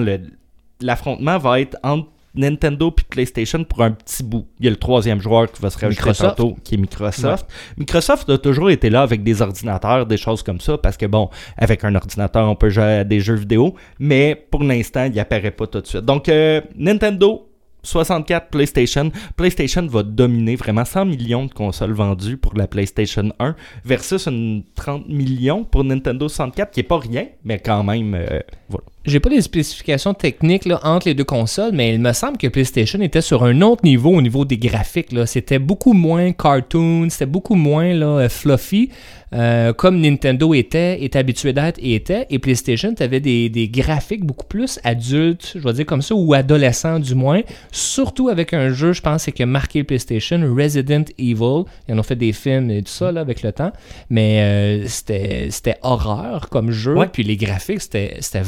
l'affrontement 0.81 1.37
va 1.37 1.59
être 1.61 1.77
entre 1.83 2.09
Nintendo 2.35 2.91
puis 2.91 3.05
PlayStation 3.09 3.63
pour 3.63 3.81
un 3.81 3.91
petit 3.91 4.23
bout. 4.23 4.47
Il 4.59 4.65
y 4.65 4.67
a 4.67 4.71
le 4.71 4.77
troisième 4.77 5.19
joueur 5.19 5.51
qui 5.51 5.61
va 5.61 5.69
se 5.69 5.77
rajouter 5.77 6.01
Microsoft. 6.01 6.37
tantôt, 6.37 6.55
qui 6.63 6.75
est 6.75 6.77
Microsoft. 6.77 7.47
Microsoft 7.77 8.29
a 8.29 8.37
toujours 8.37 8.69
été 8.69 8.89
là 8.89 9.01
avec 9.01 9.23
des 9.23 9.41
ordinateurs, 9.41 10.05
des 10.05 10.17
choses 10.17 10.43
comme 10.43 10.59
ça, 10.59 10.77
parce 10.77 10.97
que 10.97 11.05
bon, 11.05 11.29
avec 11.57 11.83
un 11.83 11.95
ordinateur, 11.95 12.47
on 12.49 12.55
peut 12.55 12.69
jouer 12.69 12.83
à 12.83 13.03
des 13.03 13.19
jeux 13.19 13.35
vidéo, 13.35 13.75
mais 13.99 14.35
pour 14.49 14.63
l'instant, 14.63 15.05
il 15.05 15.19
apparaît 15.19 15.51
pas 15.51 15.67
tout 15.67 15.81
de 15.81 15.87
suite. 15.87 16.05
Donc, 16.05 16.29
euh, 16.29 16.61
Nintendo, 16.75 17.49
64 17.83 18.49
PlayStation. 18.49 19.11
PlayStation 19.35 19.85
va 19.87 20.03
dominer 20.03 20.55
vraiment 20.55 20.85
100 20.85 21.05
millions 21.05 21.45
de 21.45 21.53
consoles 21.53 21.93
vendues 21.93 22.37
pour 22.37 22.55
la 22.55 22.67
PlayStation 22.67 23.31
1 23.39 23.55
versus 23.85 24.27
une 24.27 24.63
30 24.75 25.07
millions 25.07 25.63
pour 25.63 25.83
Nintendo 25.83 26.27
64, 26.27 26.71
qui 26.71 26.81
est 26.81 26.83
pas 26.83 26.99
rien, 26.99 27.27
mais 27.43 27.59
quand 27.59 27.83
même, 27.83 28.13
euh, 28.15 28.39
voilà. 28.69 28.85
J'ai 29.05 29.21
pas 29.21 29.29
les 29.29 29.41
spécifications 29.41 30.13
techniques 30.13 30.65
là, 30.65 30.79
entre 30.83 31.07
les 31.07 31.13
deux 31.13 31.23
consoles, 31.23 31.71
mais 31.73 31.93
il 31.93 32.01
me 32.01 32.11
semble 32.11 32.37
que 32.37 32.47
PlayStation 32.47 32.99
était 32.99 33.21
sur 33.21 33.45
un 33.45 33.61
autre 33.61 33.85
niveau 33.85 34.09
au 34.09 34.21
niveau 34.21 34.43
des 34.43 34.57
graphiques. 34.57 35.15
C'était 35.25 35.57
beaucoup 35.57 35.93
moins 35.93 36.33
cartoon, 36.33 37.09
c'était 37.09 37.25
beaucoup 37.25 37.55
moins 37.55 37.93
là, 37.93 38.05
euh, 38.05 38.29
fluffy, 38.29 38.89
euh, 39.33 39.73
comme 39.73 40.01
Nintendo 40.01 40.53
était, 40.53 41.01
est 41.03 41.15
habitué 41.15 41.53
d'être 41.53 41.79
et 41.81 41.95
était. 41.95 42.25
Et 42.29 42.39
PlayStation, 42.39 42.93
tu 42.93 43.01
avais 43.01 43.19
des, 43.19 43.49
des 43.49 43.69
graphiques 43.69 44.25
beaucoup 44.25 44.45
plus 44.45 44.79
adultes, 44.83 45.53
je 45.55 45.59
vais 45.59 45.73
dire 45.73 45.85
comme 45.85 46.01
ça, 46.01 46.15
ou 46.15 46.33
adolescents 46.33 46.99
du 46.99 47.15
moins. 47.15 47.41
Surtout 47.71 48.27
avec 48.27 48.53
un 48.53 48.69
jeu, 48.69 48.91
je 48.91 49.01
pense, 49.01 49.25
qui 49.25 49.43
a 49.43 49.45
marqué 49.45 49.83
PlayStation, 49.83 50.41
Resident 50.55 51.05
Evil. 51.17 51.63
Ils 51.87 51.93
en 51.93 51.99
ont 51.99 52.03
fait 52.03 52.15
des 52.15 52.33
films 52.33 52.69
et 52.71 52.81
tout 52.81 52.91
ça 52.91 53.11
là, 53.11 53.21
avec 53.21 53.43
le 53.43 53.53
temps. 53.53 53.71
Mais 54.09 54.41
euh, 54.41 54.87
c'était 54.87 55.77
horreur 55.83 56.49
comme 56.49 56.71
jeu. 56.71 56.95
Ouais. 56.95 57.07
Puis 57.11 57.23
les 57.23 57.37
graphiques, 57.37 57.81
c'était 57.81 58.17
c'était 58.19 58.41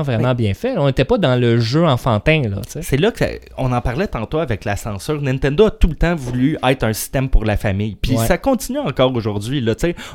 vraiment, 0.00 0.18
vraiment 0.22 0.34
bien 0.34 0.54
fait. 0.54 0.76
On 0.78 0.86
n'était 0.86 1.04
pas 1.04 1.18
dans 1.18 1.38
le 1.38 1.60
jeu 1.60 1.84
enfantin. 1.84 2.42
C'est 2.80 2.96
là 2.96 3.10
que 3.10 3.18
ça- 3.18 3.26
on 3.58 3.72
en 3.72 3.80
parlait 3.80 4.06
tantôt 4.06 4.38
avec 4.38 4.64
la 4.64 4.76
censure. 4.76 5.20
Nintendo 5.20 5.66
a 5.66 5.70
tout 5.70 5.88
le 5.88 5.94
temps 5.96 6.14
voulu 6.14 6.56
être 6.66 6.84
un 6.84 6.92
système 6.92 7.28
pour 7.28 7.44
la 7.44 7.56
famille. 7.56 7.96
Puis 8.00 8.16
Ouais. 8.16 8.26
ça 8.26 8.38
continue 8.38 8.78
encore 8.78 9.14
aujourd'hui. 9.14 9.64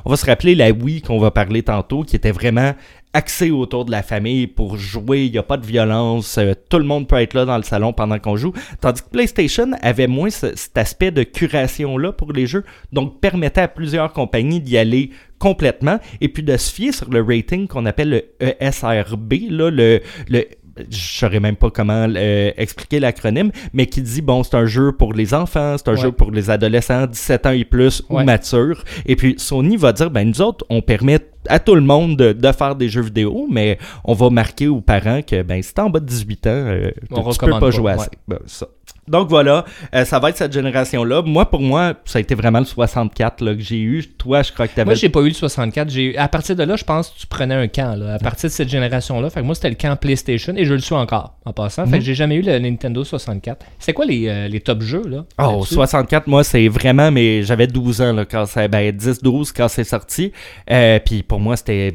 On 0.05 0.09
va 0.09 0.17
se 0.17 0.25
rappeler 0.25 0.55
la 0.55 0.71
Wii 0.71 1.01
qu'on 1.01 1.19
va 1.19 1.31
parler 1.31 1.63
tantôt, 1.63 2.03
qui 2.03 2.15
était 2.15 2.31
vraiment 2.31 2.73
axée 3.17 3.49
autour 3.51 3.83
de 3.85 3.91
la 3.91 4.03
famille 4.03 4.45
pour 4.47 4.77
jouer. 4.77 5.25
Il 5.25 5.31
n'y 5.31 5.37
a 5.39 5.43
pas 5.43 5.57
de 5.57 5.65
violence. 5.65 6.37
euh, 6.37 6.53
tout 6.69 6.77
le 6.77 6.83
monde 6.85 7.07
peut 7.07 7.15
être 7.17 7.33
là 7.33 7.45
dans 7.45 7.57
le 7.57 7.63
salon 7.63 7.91
pendant 7.91 8.19
qu'on 8.19 8.37
joue. 8.37 8.53
Tandis 8.79 9.01
que 9.01 9.09
PlayStation 9.09 9.71
avait 9.81 10.07
moins 10.07 10.29
ce- 10.29 10.55
cet 10.55 10.77
aspect 10.77 11.09
de 11.11 11.23
curation-là 11.23 12.11
pour 12.11 12.31
les 12.31 12.45
jeux. 12.45 12.63
Donc 12.93 13.19
permettait 13.19 13.61
à 13.61 13.67
plusieurs 13.67 14.13
compagnies 14.13 14.61
d'y 14.61 14.77
aller 14.77 15.09
complètement 15.39 15.99
et 16.21 16.29
puis 16.29 16.43
de 16.43 16.55
se 16.57 16.71
fier 16.71 16.91
sur 16.91 17.09
le 17.09 17.21
rating 17.21 17.67
qu'on 17.67 17.85
appelle 17.85 18.09
le 18.09 18.23
ESRB, 18.39 19.33
là, 19.49 19.69
le, 19.71 20.01
le 20.29 20.45
je 20.89 20.97
saurais 21.19 21.39
même 21.39 21.55
pas 21.55 21.69
comment 21.69 22.07
euh, 22.15 22.51
expliquer 22.57 22.99
l'acronyme, 22.99 23.51
mais 23.73 23.85
qui 23.85 24.01
dit 24.01 24.21
bon, 24.21 24.43
c'est 24.43 24.55
un 24.55 24.65
jeu 24.65 24.91
pour 24.91 25.13
les 25.13 25.33
enfants, 25.33 25.75
c'est 25.77 25.87
un 25.89 25.93
Ouais. 25.93 26.01
jeu 26.01 26.11
pour 26.11 26.31
les 26.31 26.49
adolescents, 26.49 27.07
17 27.07 27.45
ans 27.45 27.51
et 27.51 27.65
plus 27.65 28.03
ou 28.09 28.19
matures. 28.21 28.83
Et 29.05 29.15
puis 29.15 29.35
Sony 29.37 29.77
va 29.77 29.93
dire 29.93 30.11
ben 30.11 30.27
nous 30.27 30.41
autres, 30.41 30.65
on 30.69 30.81
permet 30.81 31.19
à 31.49 31.59
tout 31.59 31.75
le 31.75 31.81
monde 31.81 32.17
de, 32.17 32.33
de 32.33 32.51
faire 32.51 32.75
des 32.75 32.89
jeux 32.89 33.01
vidéo, 33.01 33.47
mais 33.49 33.77
on 34.03 34.13
va 34.13 34.29
marquer 34.29 34.67
aux 34.67 34.81
parents 34.81 35.21
que 35.21 35.41
ben 35.43 35.61
si 35.63 35.73
t'es 35.73 35.81
en 35.81 35.89
bas 35.89 35.99
de 36.01 36.05
18 36.05 36.47
ans, 36.47 36.49
euh, 36.51 36.91
On 37.11 37.29
tu 37.31 37.37
peux 37.39 37.51
pas 37.51 37.59
pas, 37.59 37.71
jouer 37.71 37.93
à 37.93 37.97
ouais. 37.97 38.37
ça. 38.45 38.67
Donc 39.07 39.29
voilà, 39.29 39.63
euh, 39.95 40.03
ça 40.03 40.19
va 40.19 40.29
être 40.29 40.37
cette 40.37 40.51
génération-là. 40.51 41.21
Moi, 41.21 41.49
pour 41.49 41.61
moi, 41.61 41.93
ça 42.03 42.17
a 42.17 42.21
été 42.21 42.35
vraiment 42.35 42.59
le 42.59 42.65
64 42.65 43.41
là, 43.41 43.55
que 43.55 43.61
j'ai 43.61 43.79
eu. 43.79 44.05
Toi, 44.17 44.41
je 44.41 44.51
crois 44.51 44.67
que 44.67 44.73
tu 44.73 44.81
avais 44.81 44.89
Moi, 44.89 44.95
j'ai 44.95 45.07
pas 45.07 45.21
eu 45.21 45.29
le 45.29 45.33
64. 45.33 45.89
J'ai... 45.89 46.17
À 46.17 46.27
partir 46.27 46.57
de 46.57 46.63
là, 46.63 46.75
je 46.75 46.83
pense 46.83 47.09
que 47.09 47.19
tu 47.19 47.27
prenais 47.27 47.55
un 47.55 47.67
camp. 47.67 47.95
Là. 47.95 48.15
À 48.15 48.19
partir 48.19 48.49
de 48.49 48.53
cette 48.53 48.67
génération-là, 48.67 49.29
fait 49.29 49.39
que 49.39 49.45
moi, 49.45 49.55
c'était 49.55 49.69
le 49.69 49.75
camp 49.75 49.95
PlayStation 49.95 50.53
et 50.57 50.65
je 50.65 50.73
le 50.73 50.79
suis 50.79 50.95
encore 50.95 51.35
en 51.45 51.53
passant. 51.53 51.85
Fait 51.87 51.99
que 51.99 52.03
j'ai 52.03 52.15
jamais 52.15 52.35
eu 52.35 52.41
le 52.41 52.59
Nintendo 52.59 53.03
64. 53.03 53.65
C'est 53.79 53.93
quoi 53.93 54.05
les, 54.05 54.27
euh, 54.27 54.47
les 54.49 54.59
top 54.59 54.81
jeux 54.81 55.03
là 55.07 55.23
Oh, 55.39 55.51
là-dessus? 55.51 55.75
64, 55.75 56.27
moi, 56.27 56.43
c'est 56.43 56.67
vraiment, 56.67 57.09
mais 57.09 57.43
j'avais 57.43 57.67
12 57.67 58.01
ans, 58.01 58.13
là, 58.13 58.25
quand 58.25 58.45
c'est, 58.45 58.67
ben, 58.67 58.91
10, 58.91 59.21
12 59.21 59.53
quand 59.53 59.69
c'est 59.69 59.85
sorti. 59.85 60.33
Euh, 60.69 60.99
puis 60.99 61.23
pour 61.23 61.39
moi, 61.39 61.55
c'était, 61.55 61.93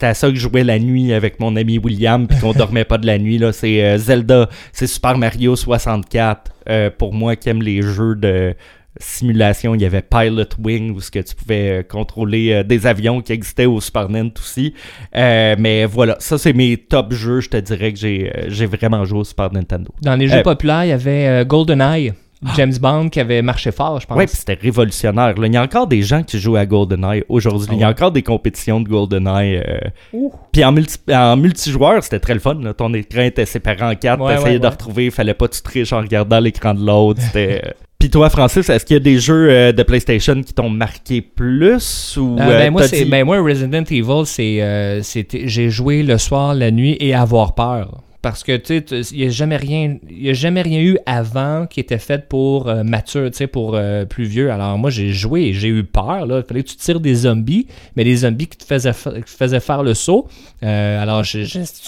à 0.00 0.14
ça 0.14 0.28
que 0.28 0.34
je 0.34 0.40
jouais 0.40 0.64
la 0.64 0.80
nuit 0.80 1.12
avec 1.12 1.38
mon 1.38 1.54
ami 1.54 1.78
William, 1.78 2.26
puis 2.26 2.38
qu'on 2.40 2.52
dormait 2.54 2.84
pas 2.84 2.98
de 2.98 3.06
la 3.06 3.18
nuit, 3.18 3.38
là. 3.38 3.52
C'est 3.52 3.96
Zelda, 3.98 4.48
c'est 4.72 4.88
Super 4.88 5.16
Mario 5.16 5.54
64. 5.54 6.47
Euh, 6.68 6.90
pour 6.90 7.12
moi 7.14 7.36
qui 7.36 7.48
aime 7.48 7.62
les 7.62 7.82
jeux 7.82 8.14
de 8.14 8.54
simulation, 9.00 9.74
il 9.74 9.82
y 9.82 9.84
avait 9.84 10.02
Pilot 10.02 10.48
Wing, 10.62 10.94
où 10.94 11.00
ce 11.00 11.10
que 11.10 11.20
tu 11.20 11.34
pouvais 11.34 11.70
euh, 11.70 11.82
contrôler 11.82 12.52
euh, 12.52 12.62
des 12.62 12.86
avions 12.86 13.20
qui 13.20 13.32
existaient 13.32 13.66
au 13.66 13.80
Super 13.80 14.08
Nintendo 14.08 14.40
aussi. 14.40 14.74
Euh, 15.14 15.56
mais 15.58 15.84
voilà, 15.84 16.16
ça, 16.18 16.38
c'est 16.38 16.52
mes 16.52 16.76
top 16.76 17.12
jeux, 17.12 17.40
je 17.40 17.48
te 17.48 17.56
dirais 17.56 17.92
que 17.92 17.98
j'ai, 17.98 18.32
j'ai 18.48 18.66
vraiment 18.66 19.04
joué 19.04 19.20
au 19.20 19.24
Super 19.24 19.52
Nintendo. 19.52 19.92
Dans 20.02 20.16
les 20.16 20.28
jeux 20.28 20.42
populaires, 20.42 20.84
il 20.84 20.88
y 20.88 20.92
avait 20.92 21.44
GoldenEye, 21.46 22.12
James 22.56 22.74
Bond 22.80 23.08
qui 23.08 23.18
avait 23.20 23.42
marché 23.42 23.72
fort, 23.72 24.00
je 24.00 24.06
pense. 24.06 24.16
Ouais, 24.16 24.26
puis 24.26 24.36
c'était 24.36 24.54
révolutionnaire. 24.60 25.34
là. 25.38 25.46
Il 25.46 25.52
y 25.52 25.56
a 25.56 25.62
encore 25.62 25.86
des 25.88 26.02
gens 26.02 26.22
qui 26.22 26.38
jouent 26.38 26.56
à 26.56 26.66
GoldenEye 26.66 27.24
aujourd'hui. 27.28 27.68
Il 27.72 27.78
y 27.78 27.82
a 27.82 27.86
ouais. 27.88 27.92
encore 27.92 28.12
des 28.12 28.22
compétitions 28.22 28.80
de 28.80 28.88
GoldenEye. 28.88 29.56
euh. 29.66 30.28
Puis 30.52 30.64
en, 30.64 30.72
multi- 30.72 30.98
en 31.12 31.36
multijoueur, 31.36 32.02
c'était 32.04 32.20
très 32.20 32.34
le 32.34 32.40
fun. 32.40 32.54
là. 32.62 32.74
Ton 32.74 32.94
écran 32.94 33.22
était 33.22 33.44
séparé 33.46 33.82
en 33.82 33.94
quatre. 33.96 34.22
Ouais, 34.22 34.34
T'essayais 34.36 34.52
ouais, 34.52 34.58
de 34.60 34.64
ouais. 34.64 34.70
retrouver. 34.70 35.04
Il 35.06 35.10
fallait 35.10 35.34
pas 35.34 35.48
que 35.48 35.54
tu 35.54 35.62
triches 35.62 35.92
en 35.92 36.00
regardant 36.00 36.38
l'écran 36.38 36.74
de 36.74 36.84
l'autre. 36.86 37.20
C'était... 37.20 37.62
euh. 37.66 37.70
Puis 37.98 38.10
toi, 38.10 38.30
Francis, 38.30 38.68
est-ce 38.70 38.84
qu'il 38.86 38.94
y 38.94 38.96
a 38.96 39.02
des 39.02 39.18
jeux 39.18 39.50
euh, 39.50 39.72
de 39.72 39.82
PlayStation 39.82 40.40
qui 40.40 40.54
t'ont 40.54 40.70
marqué 40.70 41.20
plus 41.20 42.16
ou 42.16 42.36
Euh, 42.38 42.46
ben, 42.46 42.70
moi, 42.72 42.86
dit- 42.86 43.04
ben, 43.06 43.24
moi, 43.24 43.40
Resident 43.42 43.82
Evil, 43.90 44.22
c'est, 44.24 45.02
j'ai 45.46 45.70
joué 45.70 46.04
le 46.04 46.16
soir, 46.16 46.54
la 46.54 46.70
nuit 46.70 46.96
et 47.00 47.12
avoir 47.12 47.56
peur. 47.56 48.02
Parce 48.20 48.42
que, 48.42 48.56
tu 48.56 48.82
sais, 48.84 49.14
il 49.14 49.20
n'y 49.20 49.26
a, 49.26 49.30
jamais 49.30 49.56
rien- 49.56 49.96
y 50.10 50.28
a 50.28 50.32
jamais 50.32 50.62
rien 50.62 50.80
eu 50.80 50.98
avant 51.06 51.66
qui 51.66 51.78
était 51.78 51.98
fait 51.98 52.28
pour 52.28 52.68
euh, 52.68 52.82
mature, 52.82 53.30
tu 53.30 53.36
sais, 53.36 53.46
pour 53.46 53.76
euh, 53.76 54.04
plus 54.06 54.24
vieux. 54.24 54.50
Alors, 54.50 54.76
moi, 54.76 54.90
j'ai 54.90 55.12
joué 55.12 55.52
j'ai 55.52 55.68
eu 55.68 55.84
peur, 55.84 56.26
là. 56.26 56.38
Il 56.38 56.44
fallait 56.44 56.64
que 56.64 56.68
tu 56.68 56.76
tires 56.76 56.98
des 56.98 57.14
zombies, 57.14 57.68
mais 57.94 58.02
des 58.02 58.16
zombies 58.16 58.48
qui 58.48 58.58
te 58.58 58.64
faisaient, 58.64 58.92
fa- 58.92 59.12
qui 59.20 59.36
te 59.36 59.58
faire 59.60 59.82
le 59.84 59.94
saut. 59.94 60.26
Euh, 60.64 61.00
alors, 61.02 61.22
tu 61.22 61.38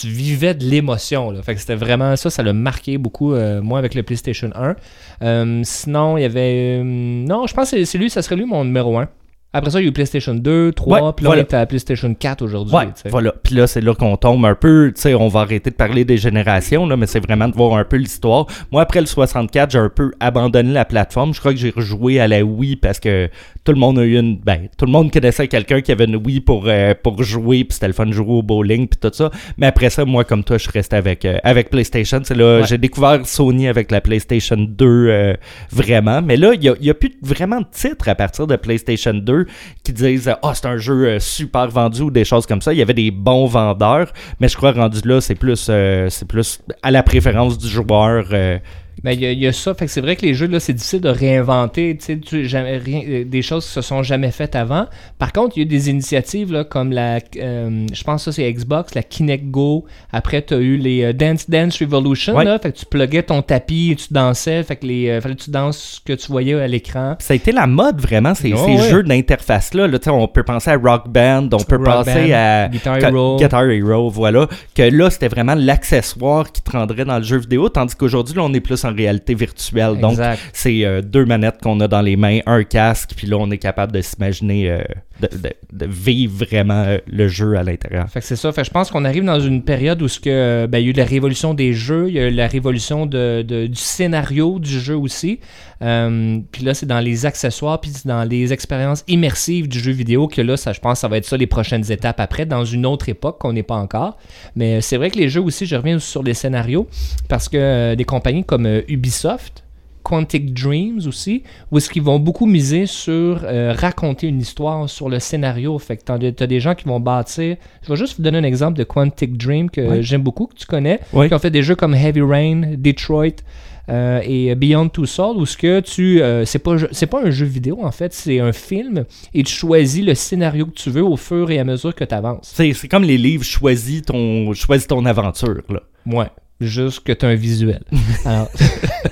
vivais 0.07 0.55
de 0.55 0.65
l'émotion, 0.65 1.33
là. 1.33 1.43
Fait 1.43 1.55
que 1.55 1.61
c'était 1.61 1.75
vraiment 1.75 2.15
ça, 2.15 2.31
ça 2.31 2.45
l'a 2.45 2.53
marqué 2.53 2.97
beaucoup, 2.97 3.35
moi, 3.35 3.81
avec 3.81 3.95
le 3.97 4.05
PlayStation 4.05 4.51
1. 4.55 4.77
Euh, 5.23 5.61
sinon, 5.65 6.17
il 6.17 6.23
y 6.23 6.25
avait... 6.25 6.81
non, 6.85 7.47
je 7.49 7.55
pense 7.55 7.73
que 7.73 7.85
c'est 7.85 7.99
lui, 7.99 8.09
ça 8.09 8.23
serait 8.23 8.37
lui 8.37 8.45
mon 8.47 8.65
numéro 8.65 8.97
1. 8.99 9.09
Après 9.53 9.71
ça, 9.73 9.81
il 9.81 9.83
y 9.83 9.87
a 9.87 9.89
eu 9.89 9.93
PlayStation 9.93 10.33
2, 10.35 10.73
3, 10.73 11.03
Ouais, 11.03 11.13
puis 11.17 11.25
là, 11.25 11.31
voilà. 11.31 11.43
on 11.43 11.45
est 11.45 11.55
à 11.55 11.67
PlayStation 11.67 12.15
4 12.15 12.43
aujourd'hui. 12.43 12.73
Ouais, 12.73 12.87
voilà. 13.07 13.35
Puis 13.43 13.57
là, 13.57 13.67
c'est 13.67 13.81
là 13.81 13.95
qu'on 13.97 14.17
tombe 14.17 14.45
un 14.47 14.55
peu, 14.55 14.93
tu 14.95 15.01
sais, 15.01 15.15
on 15.15 15.27
va 15.27 15.41
arrêter 15.41 15.71
de 15.71 15.75
parler 15.75 16.05
des 16.05 16.19
générations, 16.19 16.87
là, 16.87 16.97
mais 16.97 17.07
c'est 17.07 17.19
vraiment 17.19 17.49
de 17.49 17.55
voir 17.57 17.75
un 17.77 17.83
peu 17.85 17.97
l'histoire. 17.97 18.47
Moi, 18.71 18.81
après 18.83 19.01
le 19.01 19.07
64, 19.07 19.73
j'ai 19.73 19.79
un 19.79 19.89
peu 19.89 20.13
abandonné 20.21 20.73
la 20.73 20.85
plateforme. 20.85 21.35
Je 21.35 21.41
crois 21.41 21.53
que 21.53 21.59
j'ai 21.59 21.71
rejoué 21.71 22.21
à 22.21 22.29
la 22.29 22.45
Wii 22.45 22.77
parce 22.77 23.01
que 23.01 23.29
tout 23.65 23.73
le 23.73 23.79
monde 23.79 23.99
a 23.99 24.05
eu 24.05 24.17
une... 24.19 24.39
Ben, 24.39 24.69
tout 24.79 24.87
le 24.87 24.93
monde 24.93 25.11
connaissait 25.13 25.49
quelqu'un 25.49 25.81
qui 25.81 25.91
avait 25.91 26.05
une 26.05 26.17
Wii 26.17 26.41
pour, 26.43 26.65
euh, 26.69 26.95
pour 27.03 27.21
jouer, 27.25 27.65
puis 27.65 27.75
c'était 27.75 27.89
le 27.89 27.93
fun 27.93 28.07
de 28.07 28.13
jouer 28.13 28.33
au 28.35 28.43
bowling, 28.43 28.87
puis 28.87 29.01
tout 29.01 29.11
ça. 29.13 29.33
Mais 29.59 29.67
après 29.67 29.91
ça, 29.91 30.05
moi, 30.05 30.23
comme 30.23 30.45
toi, 30.45 30.59
je 30.59 30.63
suis 30.63 30.73
resté 30.73 30.95
avec, 30.95 31.25
euh, 31.25 31.39
avec 31.43 31.71
PlayStation. 31.71 32.21
C'est 32.23 32.37
là, 32.37 32.61
Ouais. 32.61 32.67
j'ai 32.69 32.79
découvert 32.79 33.27
Sony 33.27 33.67
avec 33.67 33.91
la 33.91 34.01
PlayStation 34.01 34.57
2, 34.57 34.87
euh, 34.87 35.35
vraiment. 35.73 36.23
Mais 36.23 36.37
là, 36.37 36.53
il 36.55 36.61
n'y 36.61 36.69
a, 36.69 36.75
il 36.81 36.87
y 36.87 36.91
a 36.91 36.95
plus 36.95 37.17
vraiment 37.21 37.61
de 37.61 37.67
titres 37.73 38.09
à 38.09 38.15
partir 38.15 38.47
de 38.47 38.55
PlayStation 38.55 39.13
2 39.15 39.40
qui 39.83 39.93
disent 39.93 40.33
«Ah, 40.43 40.55
c'est 40.55 40.67
un 40.67 40.77
jeu 40.77 41.07
euh, 41.07 41.19
super 41.21 41.69
vendu» 41.69 42.01
ou 42.03 42.11
des 42.11 42.25
choses 42.25 42.47
comme 42.47 42.63
ça. 42.63 42.73
Il 42.73 42.79
y 42.79 42.83
avait 42.83 42.95
des 42.95 43.11
bons 43.11 43.47
vendeurs, 43.47 44.13
mais 44.41 44.49
je 44.49 44.57
crois 44.57 44.73
rendu 44.73 45.01
là, 45.05 45.21
c'est 45.21 45.35
plus, 45.35 45.67
euh, 45.69 46.09
plus 46.29 46.61
à 46.83 46.91
la 46.91 47.03
préférence 47.03 47.59
du 47.59 47.69
joueur. 47.69 48.27
euh, 48.33 48.59
Ben, 49.03 49.13
il 49.13 49.21
y, 49.21 49.27
a- 49.27 49.33
il 49.33 49.39
y 49.39 49.47
a 49.47 49.53
ça. 49.53 49.73
Fait 49.75 49.87
que 49.87 49.91
c'est 49.91 50.01
vrai 50.01 50.17
que 50.17 50.23
les 50.27 50.35
jeux, 50.35 50.47
là, 50.47 50.61
c'est 50.61 50.73
difficile 50.73 51.01
de 51.01 51.09
réinventer 51.09 51.97
tu 51.97 52.05
sais, 52.05 52.19
tu- 52.19 52.47
jamais, 52.47 52.77
rien, 52.79 53.03
euh, 53.09 53.25
des 53.25 53.43
choses 53.43 53.65
qui 53.67 53.73
se 53.73 53.81
sont 53.81 54.03
jamais 54.03 54.31
faites 54.31 54.55
avant. 54.57 54.87
Par 55.19 55.33
contre, 55.33 55.57
il 55.57 55.61
y 55.61 55.63
a 55.63 55.65
eu 55.65 55.67
des 55.69 55.89
initiatives 55.91 56.53
là, 56.53 56.65
comme 56.65 56.93
la. 56.93 57.19
euh, 57.37 57.87
je 57.93 58.05
pense 58.05 58.25
que 58.25 58.31
ça, 58.31 58.37
c'est 58.37 58.53
Xbox, 58.53 58.95
la 58.95 59.03
Kinect 59.03 59.47
Go. 59.51 59.85
Après, 60.13 60.43
tu 60.43 60.55
as 60.55 60.59
eu 60.59 60.77
les 60.77 61.03
euh, 61.05 61.13
Dance 61.13 61.49
Dance 61.49 61.79
Revolution. 61.81 62.35
Ouais. 62.37 62.45
Là, 62.45 62.59
fait 62.59 62.73
que 62.73 62.79
tu 62.79 62.87
pluguais 62.87 63.23
ton 63.23 63.43
tapis 63.43 63.93
et 63.93 63.97
tu 63.97 64.07
dansais. 64.13 64.63
Fait 64.63 64.77
que 64.77 64.87
les, 64.87 65.09
euh, 65.09 65.21
fallait 65.21 65.37
que 65.37 65.43
tu 65.43 65.51
danses 65.51 65.79
ce 65.79 66.01
que 66.01 66.13
tu 66.19 66.29
voyais 66.31 66.55
à 66.61 66.67
l'écran. 66.67 67.17
Ça 67.21 67.33
a 67.33 67.37
été 67.37 67.53
la 67.53 67.67
mode 67.67 68.01
vraiment, 68.01 68.35
ces, 68.35 68.53
Oh, 68.53 68.57
ces 68.67 68.77
ouais. 68.83 68.91
jeux 68.91 69.03
d'interface-là. 69.03 69.87
Là, 69.87 69.99
on 70.09 70.29
peut 70.29 70.43
penser 70.43 70.71
à 70.71 70.77
Rock 70.77 71.09
Band, 71.09 71.49
on 71.53 71.59
peut 71.63 71.77
Rock 71.77 71.85
penser 71.87 72.29
Band, 72.29 72.35
à 72.35 72.69
Guitar 72.69 72.99
Hero. 72.99 73.37
Guitar 73.39 73.65
Hero, 73.71 74.11
voilà. 74.11 74.47
Que 74.75 74.83
là, 74.83 75.09
c'était 75.11 75.29
vraiment 75.29 75.55
l'accessoire 75.55 76.51
qui 76.53 76.63
te 76.63 76.71
rendrait 76.71 77.05
dans 77.05 77.19
le 77.19 77.25
jeu 77.25 77.39
vidéo, 77.39 77.69
tandis 77.69 77.95
qu'aujourd'hui, 77.97 78.35
là, 78.35 78.43
on 78.45 78.53
est 78.53 78.61
plus 78.61 78.85
en 78.85 78.90
réalité 78.95 79.35
virtuelle. 79.35 79.99
Donc, 79.99 80.19
c'est 80.53 80.85
euh, 80.85 81.03
deux 81.03 81.25
manettes 81.25 81.61
qu'on 81.63 81.81
a 81.81 81.89
dans 81.89 82.03
les 82.03 82.17
mains, 82.17 82.41
un 82.47 82.65
casque, 82.65 83.11
puis 83.17 83.27
là, 83.27 83.37
on 83.39 83.51
est 83.51 83.59
capable 83.59 83.93
de 83.93 84.01
s'imaginer, 84.01 84.71
euh, 84.71 84.83
de, 85.21 85.87
vivre 85.87 86.45
vraiment 86.45 86.85
euh, 86.87 86.99
le 87.07 87.29
jeu 87.29 87.57
à 87.57 87.63
l'intérieur. 87.63 88.09
Fait 88.09 88.21
que 88.21 88.27
c'est 88.27 88.37
ça. 88.37 88.53
Fait 88.53 88.63
que 88.63 88.67
je 88.67 88.73
pense 88.73 88.91
qu'on 88.91 89.05
arrive 89.05 89.25
dans 89.25 89.41
une 89.41 89.63
période 89.63 90.03
où 90.03 90.07
que, 90.07 90.29
euh, 90.29 90.67
ben, 90.67 90.79
il 90.79 90.85
y 90.85 90.89
a 90.89 90.91
eu 90.91 90.95
la 90.95 91.05
révolution 91.05 91.55
des 91.55 91.73
jeux, 91.73 92.09
il 92.09 92.15
y 92.15 92.19
a 92.19 92.29
eu 92.29 92.31
la 92.31 92.47
révolution 92.47 93.07
du 93.07 93.71
scénario 93.75 94.59
du 94.59 94.81
jeu 94.81 94.97
aussi. 94.97 95.41
Euh, 95.83 96.41
puis 96.53 96.65
là, 96.65 96.75
c'est 96.75 96.87
dans 96.87 97.01
les 97.01 97.25
accessoires, 97.25 97.81
puis 97.81 97.93
dans 98.05 98.25
les 98.25 98.53
expériences 98.53 99.03
immersives 99.09 99.69
du 99.69 99.81
jeu 99.81 99.93
vidéo 99.93 100.29
que 100.29 100.43
là, 100.43 100.57
ça, 100.57 100.73
je 100.73 100.81
pense 100.81 101.01
ça 101.01 101.09
va 101.09 101.17
être 101.17 101.25
ça 101.25 101.37
les 101.37 101.47
prochaines 101.47 101.91
étapes 101.91 102.21
après, 102.21 102.45
dans 102.45 102.65
une 102.65 102.85
autre 102.85 103.09
époque 103.09 103.39
qu'on 103.39 103.53
n'est 103.53 103.63
pas 103.63 103.77
encore. 103.77 104.19
Mais 104.57 104.81
c'est 104.81 104.97
vrai 104.97 105.11
que 105.11 105.19
les 105.19 105.29
jeux 105.29 105.41
aussi, 105.41 105.67
je 105.67 105.77
reviens 105.77 105.99
sur 105.99 106.23
les 106.23 106.35
scénarios, 106.35 106.87
parce 107.29 107.49
que 107.49 107.57
euh, 107.57 107.97
des 107.97 108.05
compagnies 108.05 108.45
comme 108.45 108.67
euh, 108.67 108.83
Ubisoft, 108.89 109.65
Quantic 110.03 110.53
Dreams 110.55 111.01
aussi, 111.07 111.43
où 111.71 111.79
est-ce 111.79 111.91
qu'ils 111.91 112.03
vont 112.03 112.19
beaucoup 112.19 112.47
miser 112.47 112.87
sur 112.87 113.41
euh, 113.45 113.75
raconter 113.77 114.27
une 114.29 114.41
histoire, 114.41 114.89
sur 114.89 115.09
le 115.09 115.19
scénario. 115.19 115.79
Fait 115.79 115.97
que 115.97 116.05
tu 116.05 116.43
as 116.43 116.47
des 116.47 116.61
gens 116.61 116.75
qui 116.75 116.85
vont 116.85 117.01
bâtir. 117.01 117.57
Je 117.83 117.89
vais 117.89 117.97
juste 117.97 118.17
vous 118.17 118.23
donner 118.23 118.39
un 118.39 118.45
exemple 118.45 118.79
de 118.79 118.85
Quantic 118.85 119.37
Dream 119.37 119.71
que 119.71 120.03
j'aime 120.03 120.23
beaucoup, 120.23 120.47
que 120.47 120.55
tu 120.55 120.67
connais, 120.67 121.01
qui 121.13 121.35
ont 121.35 121.39
fait 121.39 121.51
des 121.51 121.63
jeux 121.63 121.77
comme 121.77 121.95
Heavy 121.95 122.23
Rain, 122.23 122.75
Detroit. 122.77 123.43
euh, 123.89 124.21
et 124.25 124.55
Beyond 124.55 124.89
Two 124.91 125.07
Souls 125.07 125.37
où 125.37 125.47
ce 125.47 125.57
que 125.57 125.81
tu 125.81 126.23
euh, 126.23 126.45
c'est 126.45 126.59
pas 126.61 126.77
c'est 126.93 127.07
pas 127.07 127.23
un 127.25 127.31
jeu 127.31 127.47
vidéo 127.47 127.79
en 127.83 127.91
fait 127.91 128.13
c'est 128.13 128.39
un 128.39 128.53
film 128.53 129.05
et 129.35 129.43
tu 129.43 129.53
choisis 129.53 130.05
le 130.05 130.15
scénario 130.15 130.67
que 130.67 130.73
tu 130.75 130.91
veux 130.91 131.03
au 131.03 131.17
fur 131.17 131.51
et 131.51 131.59
à 131.59 131.65
mesure 131.65 131.93
que 131.95 132.05
tu 132.05 132.15
avances 132.15 132.53
C'est 132.55 132.73
c'est 132.73 132.87
comme 132.89 133.03
les 133.03 133.19
livres 133.19 133.43
choisis 133.43 134.03
ton, 134.03 134.53
choisis 134.55 134.87
ton 134.87 135.05
aventure. 135.07 135.63
Là. 135.71 135.81
Ouais, 136.07 136.29
juste 136.61 137.01
que 137.01 137.13
tu 137.13 137.27
as 137.27 137.31
un 137.31 137.35
visuel. 137.35 137.83
Alors. 138.25 138.49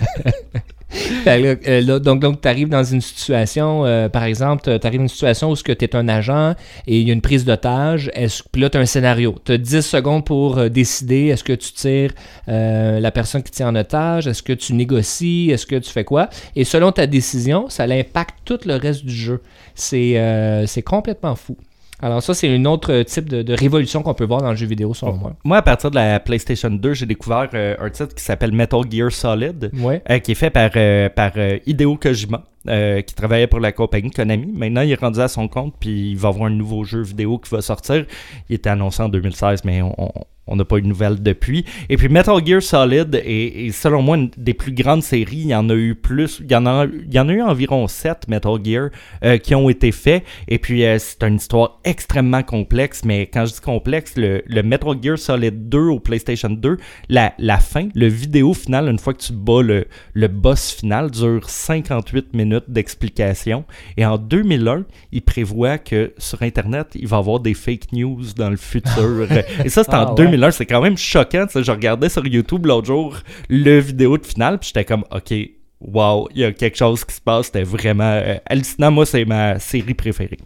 Là, 1.24 1.54
euh, 1.66 1.98
donc, 2.00 2.20
donc 2.20 2.40
tu 2.40 2.48
arrives 2.48 2.68
dans 2.68 2.84
une 2.84 3.00
situation, 3.00 3.84
euh, 3.84 4.08
par 4.08 4.24
exemple, 4.24 4.62
tu 4.62 4.86
arrives 4.86 5.00
dans 5.00 5.04
une 5.04 5.08
situation 5.08 5.50
où 5.50 5.56
tu 5.56 5.70
es 5.70 5.96
un 5.96 6.08
agent 6.08 6.54
et 6.86 7.00
il 7.00 7.06
y 7.06 7.10
a 7.10 7.14
une 7.14 7.20
prise 7.20 7.44
d'otage, 7.44 8.10
puis 8.52 8.62
là, 8.62 8.70
tu 8.70 8.78
as 8.78 8.80
un 8.80 8.86
scénario. 8.86 9.34
Tu 9.44 9.52
as 9.52 9.58
10 9.58 9.80
secondes 9.82 10.24
pour 10.24 10.58
euh, 10.58 10.68
décider 10.68 11.26
est-ce 11.26 11.44
que 11.44 11.52
tu 11.52 11.72
tires 11.72 12.12
la 12.46 13.10
personne 13.10 13.42
qui 13.42 13.50
tient 13.50 13.68
en 13.68 13.76
otage, 13.76 14.26
est-ce 14.26 14.42
que 14.42 14.52
tu 14.52 14.72
négocies, 14.72 15.50
est-ce 15.50 15.66
que 15.66 15.76
tu 15.76 15.90
fais 15.90 16.04
quoi? 16.04 16.28
Et 16.56 16.64
selon 16.64 16.92
ta 16.92 17.06
décision, 17.06 17.68
ça 17.68 17.84
impacte 17.84 18.36
tout 18.44 18.58
le 18.64 18.76
reste 18.76 19.04
du 19.04 19.14
jeu. 19.14 19.40
C'est 19.74 20.82
complètement 20.84 21.34
fou. 21.34 21.56
Alors 22.00 22.22
ça, 22.22 22.32
c'est 22.32 22.48
un 22.54 22.64
autre 22.66 23.02
type 23.02 23.28
de, 23.28 23.42
de 23.42 23.54
révolution 23.54 24.02
qu'on 24.02 24.14
peut 24.14 24.24
voir 24.24 24.40
dans 24.40 24.50
le 24.50 24.56
jeu 24.56 24.66
vidéo, 24.66 24.94
selon 24.94 25.14
moi. 25.14 25.32
Moi, 25.44 25.56
à 25.56 25.62
partir 25.62 25.90
de 25.90 25.96
la 25.96 26.20
PlayStation 26.20 26.70
2, 26.70 26.94
j'ai 26.94 27.06
découvert 27.06 27.48
euh, 27.54 27.74
un 27.80 27.90
titre 27.90 28.14
qui 28.14 28.22
s'appelle 28.22 28.52
Metal 28.52 28.80
Gear 28.88 29.10
Solid. 29.10 29.70
Ouais. 29.74 30.00
euh, 30.08 30.18
qui 30.20 30.32
est 30.32 30.36
fait 30.36 30.50
par, 30.50 30.70
euh, 30.76 31.08
par 31.08 31.32
euh, 31.36 31.58
Hideo 31.66 31.96
Kojima, 31.96 32.44
euh, 32.68 33.00
qui 33.02 33.14
travaillait 33.14 33.48
pour 33.48 33.58
la 33.60 33.72
compagnie 33.72 34.10
Konami. 34.10 34.52
Maintenant, 34.54 34.82
il 34.82 34.92
est 34.92 35.00
rendu 35.00 35.18
à 35.20 35.26
son 35.28 35.48
compte, 35.48 35.74
puis 35.80 36.12
il 36.12 36.16
va 36.16 36.28
avoir 36.28 36.46
un 36.46 36.50
nouveau 36.54 36.84
jeu 36.84 37.02
vidéo 37.02 37.38
qui 37.38 37.50
va 37.50 37.60
sortir. 37.62 38.04
Il 38.48 38.54
était 38.54 38.70
annoncé 38.70 39.02
en 39.02 39.08
2016, 39.08 39.64
mais 39.64 39.82
on- 39.82 39.94
on 39.98 40.12
on 40.48 40.56
n'a 40.56 40.64
pas 40.64 40.76
eu 40.78 40.82
de 40.82 40.86
nouvelles 40.86 41.22
depuis. 41.22 41.64
Et 41.88 41.96
puis 41.96 42.08
Metal 42.08 42.36
Gear 42.44 42.62
Solid 42.62 43.14
est, 43.14 43.66
est, 43.66 43.70
selon 43.72 44.02
moi 44.02 44.16
une 44.16 44.30
des 44.36 44.54
plus 44.54 44.72
grandes 44.72 45.02
séries. 45.02 45.36
Il 45.44 45.48
y 45.48 45.54
en 45.54 45.68
a 45.70 45.74
eu 45.74 45.94
plus. 45.94 46.40
Il 46.44 46.50
y 46.50 46.56
en 46.56 46.66
a, 46.66 46.84
il 46.86 47.12
y 47.12 47.18
en 47.20 47.28
a 47.28 47.32
eu 47.32 47.42
environ 47.42 47.86
7 47.86 48.28
Metal 48.28 48.52
Gear 48.64 48.90
euh, 49.24 49.38
qui 49.38 49.54
ont 49.54 49.68
été 49.68 49.92
faits. 49.92 50.24
Et 50.48 50.58
puis 50.58 50.84
euh, 50.84 50.98
c'est 50.98 51.22
une 51.22 51.36
histoire 51.36 51.80
extrêmement 51.84 52.42
complexe. 52.42 53.02
Mais 53.04 53.26
quand 53.26 53.46
je 53.46 53.54
dis 53.54 53.60
complexe, 53.60 54.14
le, 54.16 54.42
le 54.46 54.62
Metal 54.62 54.94
Gear 55.02 55.18
Solid 55.18 55.68
2 55.68 55.78
au 55.78 56.00
PlayStation 56.00 56.50
2, 56.50 56.76
la, 57.08 57.34
la 57.38 57.58
fin, 57.58 57.88
le 57.94 58.06
vidéo 58.06 58.54
final, 58.54 58.88
une 58.88 58.98
fois 58.98 59.14
que 59.14 59.22
tu 59.22 59.32
bats 59.32 59.62
le, 59.62 59.86
le 60.14 60.28
boss 60.28 60.72
final, 60.72 61.10
dure 61.10 61.48
58 61.48 62.34
minutes 62.34 62.64
d'explication. 62.68 63.64
Et 63.96 64.04
en 64.04 64.18
2001, 64.18 64.84
il 65.12 65.22
prévoit 65.22 65.78
que 65.78 66.12
sur 66.18 66.42
Internet, 66.42 66.88
il 66.94 67.06
va 67.06 67.16
y 67.16 67.20
avoir 67.20 67.40
des 67.40 67.54
fake 67.54 67.92
news 67.92 68.22
dans 68.36 68.50
le 68.50 68.56
futur. 68.56 69.26
Et 69.64 69.68
ça, 69.68 69.84
c'est 69.84 69.94
en 69.94 70.06
Ah, 70.06 70.10
ouais. 70.10 70.16
2001. 70.16 70.37
C'est 70.50 70.66
quand 70.66 70.80
même 70.80 70.96
choquant. 70.96 71.46
Je 71.54 71.70
regardais 71.70 72.08
sur 72.08 72.26
YouTube 72.26 72.66
l'autre 72.66 72.86
jour 72.86 73.16
le 73.48 73.78
vidéo 73.78 74.18
de 74.18 74.26
finale, 74.26 74.58
puis 74.58 74.68
j'étais 74.68 74.84
comme, 74.84 75.04
OK, 75.10 75.34
wow, 75.80 76.28
il 76.34 76.40
y 76.40 76.44
a 76.44 76.52
quelque 76.52 76.76
chose 76.76 77.04
qui 77.04 77.14
se 77.14 77.20
passe. 77.20 77.46
C'était 77.46 77.62
vraiment 77.62 78.04
euh, 78.04 78.36
hallucinant. 78.46 78.90
Moi, 78.90 79.06
c'est 79.06 79.24
ma 79.24 79.58
série 79.58 79.94
préférée. 79.94 80.38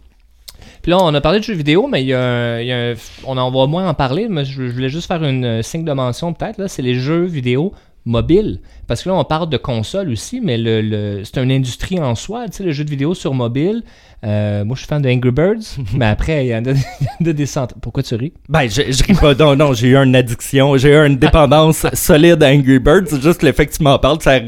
Puis 0.81 0.89
là, 0.91 0.97
on 1.01 1.13
a 1.13 1.21
parlé 1.21 1.39
de 1.39 1.43
jeux 1.43 1.53
vidéo, 1.53 1.87
mais 1.87 2.03
il 2.03 2.07
y 2.07 2.13
a, 2.13 2.57
a 2.57 2.93
on 3.25 3.37
en 3.37 3.51
va 3.51 3.67
moins 3.67 3.87
en 3.87 3.93
parler, 3.93 4.27
mais 4.29 4.43
je, 4.43 4.67
je 4.67 4.73
voulais 4.73 4.89
juste 4.89 5.07
faire 5.07 5.23
une 5.23 5.45
euh, 5.45 5.61
signe 5.61 5.85
de 5.85 5.93
mention 5.93 6.33
peut-être, 6.33 6.67
c'est 6.67 6.81
les 6.81 6.95
jeux 6.95 7.23
vidéo 7.23 7.73
mobiles. 8.05 8.59
Parce 8.87 9.03
que 9.03 9.09
là, 9.09 9.15
on 9.15 9.23
parle 9.23 9.49
de 9.49 9.57
console 9.57 10.09
aussi, 10.09 10.41
mais 10.41 10.57
le, 10.57 10.81
le- 10.81 11.23
c'est 11.23 11.41
une 11.41 11.51
industrie 11.51 11.99
en 11.99 12.15
soi, 12.15 12.45
tu 12.49 12.57
sais, 12.57 12.63
le 12.63 12.71
jeu 12.71 12.83
de 12.83 12.89
vidéo 12.89 13.13
sur 13.13 13.33
mobile. 13.33 13.81
Euh, 14.25 14.63
moi, 14.63 14.75
je 14.75 14.81
suis 14.81 14.87
fan 14.87 15.01
de 15.01 15.09
Angry 15.09 15.31
Birds, 15.31 15.77
mais 15.95 16.05
après, 16.05 16.45
il 16.45 16.49
y 16.49 16.55
en 16.55 16.63
a, 16.65 16.71
a 17.29 17.33
des 17.33 17.45
centaines. 17.45 17.77
Pourquoi 17.81 18.03
tu 18.03 18.15
ris? 18.15 18.33
Ben, 18.49 18.69
je, 18.69 18.81
je 18.91 19.03
ris 19.03 19.13
pas. 19.13 19.33
Non, 19.35 19.55
non, 19.55 19.73
j'ai 19.73 19.89
eu 19.89 19.95
une 19.97 20.15
addiction. 20.15 20.75
J'ai 20.77 20.89
eu 20.93 21.05
une 21.05 21.17
dépendance 21.17 21.85
solide 21.93 22.41
à 22.43 22.47
Angry 22.49 22.79
Birds. 22.79 23.03
C'est 23.07 23.21
juste 23.21 23.43
le 23.43 23.51
fait 23.51 23.65
que 23.67 23.73
tu 23.73 23.83
m'en 23.83 23.97
parles. 23.99 24.21
ça- 24.21 24.39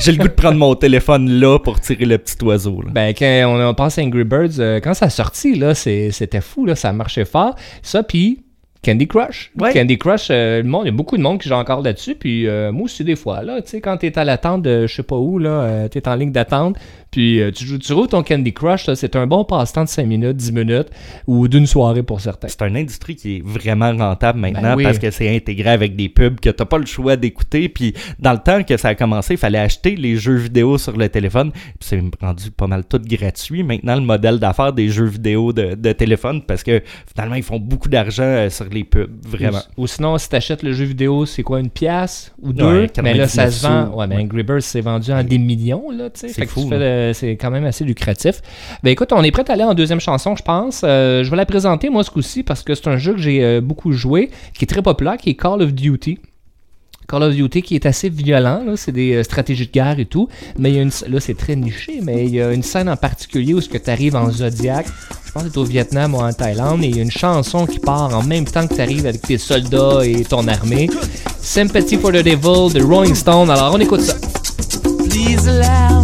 J'ai 0.00 0.12
le 0.12 0.18
goût 0.18 0.28
de 0.28 0.32
prendre 0.32 0.56
mon 0.58 0.74
téléphone 0.74 1.28
là 1.30 1.58
pour 1.58 1.80
tirer 1.80 2.04
le 2.06 2.18
petit 2.18 2.42
oiseau. 2.44 2.80
là. 2.82 2.90
Ben, 2.92 3.14
quand 3.18 3.42
on, 3.48 3.68
on 3.68 3.74
pense 3.74 3.98
à 3.98 4.02
Angry 4.02 4.24
Birds, 4.24 4.58
euh, 4.60 4.80
quand 4.80 4.94
ça 4.94 5.06
a 5.06 5.10
sorti, 5.10 5.54
là, 5.56 5.74
c'était 5.74 6.40
fou, 6.40 6.64
là, 6.66 6.74
ça 6.74 6.92
marchait 6.92 7.24
fort. 7.26 7.54
Ça, 7.82 8.02
puis 8.02 8.40
Candy 8.82 9.08
Crush. 9.08 9.50
Ouais. 9.58 9.72
Candy 9.72 9.98
Crush, 9.98 10.28
euh, 10.30 10.62
le 10.62 10.68
monde, 10.68 10.82
il 10.84 10.86
y 10.86 10.94
a 10.94 10.96
beaucoup 10.96 11.16
de 11.16 11.22
monde 11.22 11.40
qui 11.40 11.48
joue 11.48 11.54
encore 11.54 11.82
là-dessus. 11.82 12.14
Puis 12.14 12.46
euh, 12.46 12.70
moi 12.72 12.84
aussi, 12.84 13.04
des 13.04 13.16
fois, 13.16 13.42
là, 13.42 13.60
tu 13.60 13.70
sais, 13.70 13.80
quand 13.80 13.96
t'es 13.96 14.16
à 14.18 14.24
l'attente 14.24 14.62
de 14.62 14.86
je 14.86 14.94
sais 14.94 15.02
pas 15.02 15.16
où, 15.16 15.38
là, 15.38 15.50
euh, 15.50 15.88
t'es 15.88 16.06
en 16.08 16.14
ligne 16.14 16.32
d'attente, 16.32 16.76
Puis 17.10 17.40
euh, 17.40 17.50
tu, 17.50 17.64
joues, 17.64 17.78
tu 17.78 17.92
roules 17.92 18.08
ton 18.08 18.22
Candy 18.22 18.52
Crush, 18.52 18.92
c'est 18.94 19.16
un 19.16 19.26
bon 19.26 19.44
passe-temps 19.44 19.84
de 19.84 19.88
5 19.88 20.06
minutes, 20.06 20.36
10 20.36 20.52
minutes, 20.52 20.88
ou 21.26 21.48
d'une 21.48 21.66
soirée 21.66 22.02
pour 22.02 22.20
certains. 22.20 22.48
C'est 22.48 22.62
une 22.62 22.76
industrie 22.76 23.16
qui 23.16 23.36
est 23.36 23.42
vraiment 23.44 23.92
rentable 23.96 24.38
maintenant 24.38 24.70
Ben 24.70 24.76
oui. 24.76 24.84
parce 24.84 24.98
que 24.98 25.10
c'est 25.10 25.34
intégré 25.34 25.70
avec 25.70 25.96
des 25.96 26.08
pubs 26.08 26.40
que 26.40 26.50
t'as 26.50 26.64
pas 26.64 26.78
le 26.78 26.86
choix 26.86 27.16
d'écouter. 27.16 27.68
Puis 27.68 27.94
dans 28.18 28.32
le 28.32 28.38
temps 28.38 28.62
que 28.62 28.76
ça 28.76 28.88
a 28.88 28.94
commencé, 28.94 29.34
il 29.34 29.38
fallait 29.38 29.58
acheter 29.58 29.96
les 29.96 30.16
jeux 30.16 30.36
vidéo 30.36 30.78
sur 30.78 30.96
le 30.96 31.08
téléphone. 31.08 31.52
Puis 31.52 31.74
c'est 31.80 32.02
rendu 32.20 32.50
pas 32.50 32.66
mal 32.66 32.84
tout 32.84 33.00
gratuit 33.04 33.62
maintenant 33.62 33.94
le 33.94 34.02
modèle 34.02 34.38
d'affaires 34.38 34.72
des 34.72 34.88
jeux 34.88 35.06
vidéo 35.06 35.52
de, 35.52 35.74
de 35.74 35.92
téléphone 35.92 36.42
parce 36.42 36.62
que 36.62 36.82
finalement 37.12 37.36
ils 37.36 37.42
font 37.42 37.58
beaucoup 37.58 37.88
d'argent 37.88 38.22
euh, 38.22 38.50
sur 38.50 38.66
les 38.66 38.84
pubs, 38.84 39.10
vraiment. 39.26 39.60
Ou, 39.76 39.84
ou 39.84 39.86
sinon, 39.86 40.18
si 40.18 40.28
t'achètes 40.28 40.62
le 40.62 40.72
jeu 40.72 40.84
vidéo, 40.84 41.26
c'est 41.26 41.42
quoi, 41.42 41.60
une 41.60 41.70
pièce 41.70 42.32
ou 42.40 42.52
deux? 42.52 42.82
Ouais, 42.82 42.90
mais 43.02 43.14
là, 43.14 43.28
ça 43.28 43.44
99 43.44 43.54
se 43.54 43.66
vend. 43.66 43.96
Ouais, 43.96 44.06
mais. 44.06 44.16
Angry 44.16 44.42
Birds, 44.42 44.62
c'est 44.62 44.80
vendu 44.80 45.12
en 45.12 45.22
des 45.22 45.38
millions, 45.38 45.90
là, 45.90 46.10
tu 46.10 46.20
sais. 46.20 46.28
C'est 46.28 46.46
fou, 46.46 46.62
tu 46.62 46.68
fais 46.68 46.78
le- 47.06 47.12
C'est 47.14 47.36
quand 47.36 47.50
même 47.50 47.64
assez 47.64 47.84
lucratif. 47.84 48.40
Ben 48.82 48.90
écoute, 48.90 49.12
on 49.12 49.22
est 49.22 49.30
prêt 49.30 49.44
à 49.48 49.52
aller 49.52 49.64
en 49.64 49.74
deuxième 49.74 50.00
chanson, 50.00 50.36
je 50.36 50.42
pense. 50.42 50.82
Euh, 50.84 51.24
je 51.24 51.30
vais 51.30 51.36
la 51.36 51.46
présenter, 51.46 51.88
moi, 51.90 52.04
ce 52.04 52.10
coup-ci, 52.10 52.42
parce 52.42 52.62
que 52.62 52.74
c'est 52.74 52.88
un 52.88 52.96
jeu 52.96 53.12
que 53.14 53.20
j'ai 53.20 53.42
euh, 53.44 53.60
beaucoup 53.60 53.92
joué, 53.92 54.30
qui 54.54 54.64
est 54.64 54.68
très 54.68 54.82
populaire, 54.82 55.16
qui 55.16 55.30
est 55.30 55.34
Call 55.34 55.62
of 55.62 55.72
Duty. 55.72 56.18
Call 57.10 57.22
of 57.22 57.34
Duty 57.34 57.62
qui 57.62 57.74
est 57.74 57.86
assez 57.86 58.10
violent, 58.10 58.62
c'est 58.76 58.92
des 58.92 59.14
euh, 59.14 59.22
stratégies 59.22 59.66
de 59.66 59.72
guerre 59.72 59.98
et 59.98 60.04
tout, 60.04 60.28
mais 60.58 60.68
il 60.70 60.76
y 60.76 60.78
a 60.78 60.82
une, 60.82 60.90
là 61.08 61.20
c'est 61.20 61.38
très 61.38 61.56
niché, 61.56 62.00
mais 62.02 62.26
il 62.26 62.34
y 62.34 62.42
a 62.42 62.52
une 62.52 62.62
scène 62.62 62.86
en 62.90 62.96
particulier 62.98 63.54
où 63.54 63.62
ce 63.62 63.68
que 63.70 63.78
tu 63.78 63.88
arrives 63.88 64.14
en 64.14 64.30
Zodiac, 64.30 64.84
je 65.24 65.32
pense 65.32 65.44
que 65.44 65.48
c'est 65.48 65.56
au 65.56 65.64
Vietnam 65.64 66.14
ou 66.14 66.18
en 66.18 66.30
Thaïlande, 66.34 66.84
et 66.84 66.88
il 66.88 66.96
y 66.96 67.00
a 67.00 67.02
une 67.02 67.10
chanson 67.10 67.64
qui 67.64 67.78
part 67.78 68.14
en 68.14 68.22
même 68.24 68.44
temps 68.44 68.66
que 68.66 68.74
tu 68.74 68.80
arrives 68.82 69.06
avec 69.06 69.22
tes 69.22 69.38
soldats 69.38 70.00
et 70.04 70.22
ton 70.22 70.46
armée. 70.48 70.90
Sympathy 71.40 71.96
for 71.96 72.10
the 72.12 72.16
Devil 72.22 72.74
de 72.78 72.82
Rolling 72.84 73.14
Stone, 73.14 73.48
alors 73.48 73.72
on 73.74 73.80
écoute 73.80 74.02
ça. 74.02 74.14
Please 75.08 75.48
allow 75.48 75.97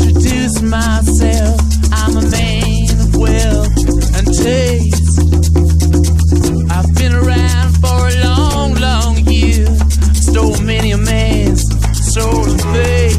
introduce 0.00 0.62
myself. 0.62 1.60
I'm 1.92 2.16
a 2.16 2.30
man 2.30 3.00
of 3.00 3.16
wealth 3.16 3.76
and 4.16 4.26
taste. 4.26 5.18
I've 6.70 6.94
been 6.94 7.14
around 7.14 7.74
for 7.82 8.08
a 8.08 8.14
long, 8.24 8.74
long 8.74 9.16
year. 9.26 9.66
Stole 10.14 10.60
many 10.60 10.92
a 10.92 10.98
man's 10.98 11.62
soul 12.14 12.44
and 12.48 12.62
faith. 12.74 13.18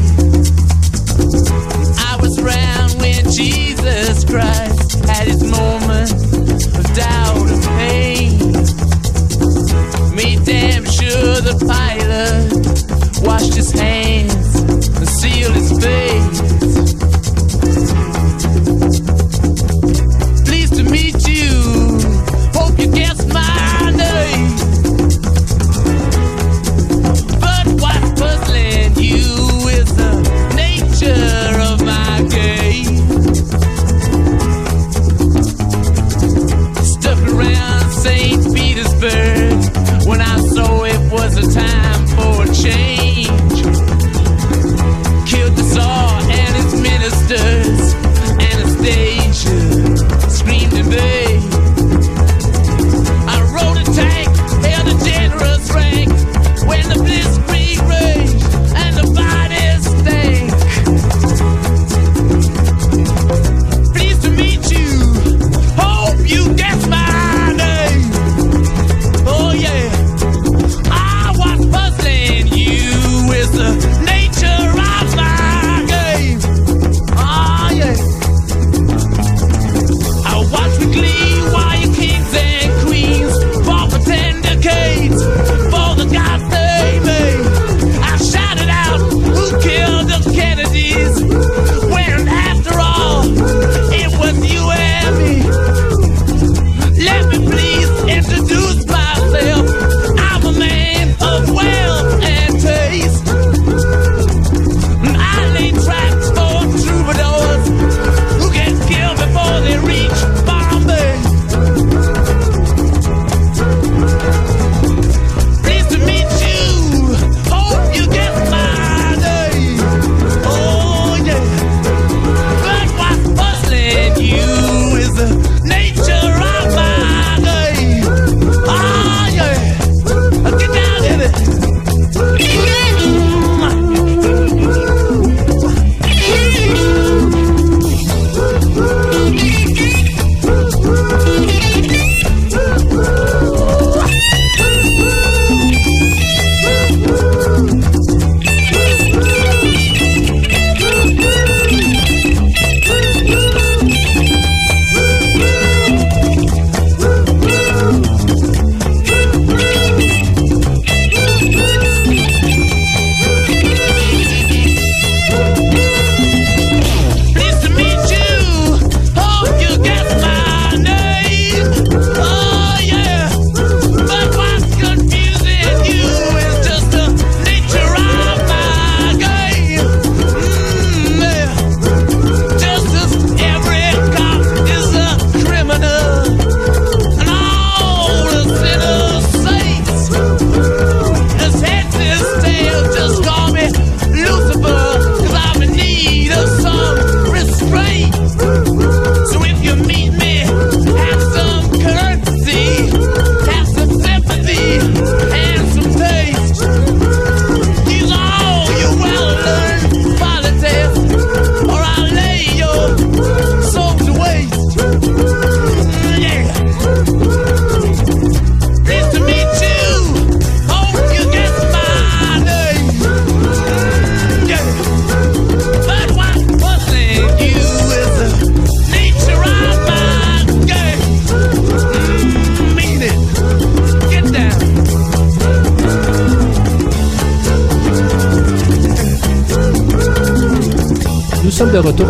I 1.98 2.16
was 2.20 2.38
around 2.38 2.98
when 3.00 3.30
Jesus 3.30 4.24
Christ 4.24 5.04
had 5.06 5.28
his 5.28 5.42
moment 5.42 6.12
of 6.78 6.84
doubt 6.94 7.48
and 7.48 7.62
pain. 7.78 8.38
Made 10.14 10.44
damn 10.44 10.84
sure 10.84 11.40
the 11.40 11.56
pilot 11.66 13.26
washed 13.26 13.54
his 13.54 13.70
hands 13.72 14.09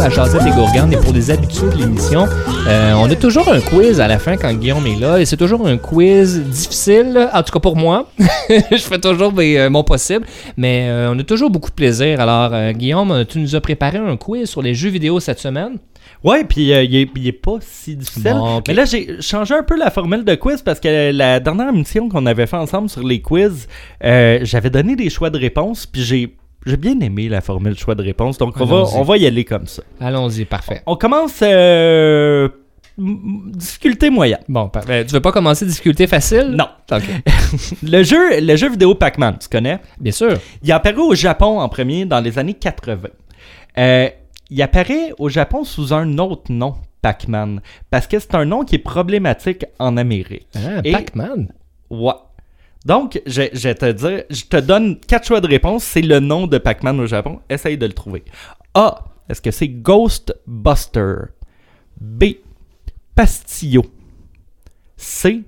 retour 0.01 0.23
à 0.23 0.27
Jazette 0.27 0.47
et 0.47 0.51
Gourgane 0.51 0.93
et 0.93 0.97
pour 0.97 1.13
les 1.13 1.31
habitués 1.31 1.69
de 1.69 1.77
l'émission, 1.77 2.27
euh, 2.69 2.93
on 2.95 3.11
a 3.11 3.17
toujours 3.17 3.49
un 3.53 3.61
quiz 3.61 4.01
à 4.01 4.09
la 4.09 4.19
fin 4.19 4.37
quand 4.37 4.53
Guillaume 4.55 4.87
est 4.87 4.99
là 4.99 5.21
et 5.21 5.25
c'est 5.25 5.37
toujours 5.37 5.67
un 5.67 5.77
quiz 5.77 6.41
difficile, 6.41 7.29
en 7.33 7.43
tout 7.43 7.53
cas 7.53 7.61
pour 7.61 7.77
moi. 7.77 8.11
je 8.49 8.77
fais 8.77 8.99
toujours 8.99 9.33
mes, 9.33 9.59
euh, 9.59 9.71
mon 9.71 9.85
possible, 9.85 10.27
mais 10.57 10.87
euh, 10.89 11.13
on 11.13 11.19
a 11.19 11.23
toujours 11.23 11.51
beaucoup 11.51 11.71
de 11.71 11.75
plaisir. 11.75 12.21
Alors, 12.21 12.51
euh, 12.53 12.73
Guillaume, 12.73 13.25
tu 13.29 13.39
nous 13.39 13.55
as 13.55 13.61
préparé 13.61 13.99
un 13.99 14.17
quiz 14.17 14.49
sur 14.49 14.63
les 14.63 14.75
jeux 14.75 14.91
vidéo 14.91 15.21
cette 15.21 15.39
semaine. 15.39 15.79
Ouais, 16.23 16.45
puis 16.45 16.73
euh, 16.73 16.83
il, 16.83 17.09
il 17.17 17.27
est 17.27 17.33
pas 17.33 17.59
si 17.61 17.97
difficile. 17.97 18.33
Bon. 18.33 18.63
Mais 18.69 18.75
là, 18.75 18.85
j'ai 18.85 19.21
changé 19.23 19.55
un 19.55 19.63
peu 19.63 19.77
la 19.77 19.91
formule 19.91 20.25
de 20.25 20.35
quiz 20.35 20.61
parce 20.63 20.79
que 20.79 21.13
la 21.13 21.41
dernière 21.41 21.71
émission 21.71 22.09
qu'on 22.09 22.27
avait 22.27 22.47
fait 22.47 22.57
ensemble 22.57 22.91
sur 22.91 23.03
les 23.03 23.23
quiz, 23.23 23.69
euh, 24.05 24.41
j'avais 24.43 24.71
donné 24.71 24.97
des 24.97 25.09
choix 25.09 25.31
de 25.31 25.39
réponses, 25.39 25.87
puis 25.87 26.03
j'ai 26.03 26.37
j'ai 26.67 26.77
bien 26.77 26.99
aimé 27.01 27.29
la 27.29 27.41
formule 27.41 27.79
choix 27.79 27.95
de 27.95 28.03
réponse. 28.03 28.39
Donc, 28.39 28.61
on 28.61 28.65
va, 28.65 28.85
on 28.95 29.03
va 29.03 29.17
y 29.17 29.27
aller 29.27 29.45
comme 29.45 29.67
ça. 29.67 29.83
Allons-y, 30.01 30.45
parfait. 30.45 30.83
On 30.87 30.97
commence 30.97 31.41
euh, 31.43 32.49
difficulté 32.99 34.11
moyenne. 34.11 34.43
Bon, 34.49 34.69
parfait. 34.69 35.05
Tu 35.07 35.13
veux 35.13 35.21
pas 35.21 35.33
commencer 35.33 35.65
difficulté 35.65 36.07
facile? 36.07 36.55
Non. 36.57 36.69
Le 37.83 38.03
jeu, 38.03 38.41
le 38.41 38.57
jeu 38.57 38.71
vidéo 38.71 38.95
Pac-Man, 38.95 39.39
tu 39.41 39.49
connais? 39.49 39.79
Bien 39.99 40.13
sûr. 40.13 40.39
Il 40.63 40.71
apparu 40.73 41.01
au 41.01 41.15
Japon 41.15 41.61
en 41.61 41.69
premier 41.69 42.05
dans 42.05 42.21
les 42.21 42.39
années 42.39 42.55
80. 42.55 43.09
Euh, 43.79 44.09
il 44.51 44.63
apparaît 44.63 45.13
au 45.19 45.29
Japon 45.29 45.65
sous 45.65 45.93
un 45.95 46.19
autre 46.19 46.51
nom, 46.53 46.75
Pac-Man, 47.03 47.61
parce 47.91 48.07
que 48.07 48.19
c'est 48.19 48.35
un 48.35 48.45
nom 48.45 48.65
qui 48.65 48.75
est 48.77 48.81
problématique 48.81 49.65
en 49.79 49.97
Amérique. 49.97 50.49
Ah, 50.57 50.83
Pac-Man? 50.83 51.53
Ouais. 51.91 52.13
Donc, 52.85 53.21
je, 53.27 53.43
te 53.73 53.93
dire, 53.93 54.25
je 54.31 54.45
te 54.45 54.57
donne 54.57 54.99
quatre 55.01 55.27
choix 55.27 55.41
de 55.41 55.47
réponse. 55.47 55.85
C'est 55.85 56.03
le 56.03 56.21
nom 56.21 56.47
de 56.47 56.59
Pac-Man 56.59 56.99
au 57.01 57.07
Japon. 57.07 57.41
Essaye 57.49 57.77
de 57.77 57.87
le 57.87 57.93
trouver. 57.93 58.25
A. 58.75 59.05
Est-ce 59.29 59.43
que 59.43 59.51
c'est 59.51 59.69
Ghostbuster? 59.69 61.17
B. 62.01 62.25
Pastillo. 63.15 63.85
C. 64.97 65.43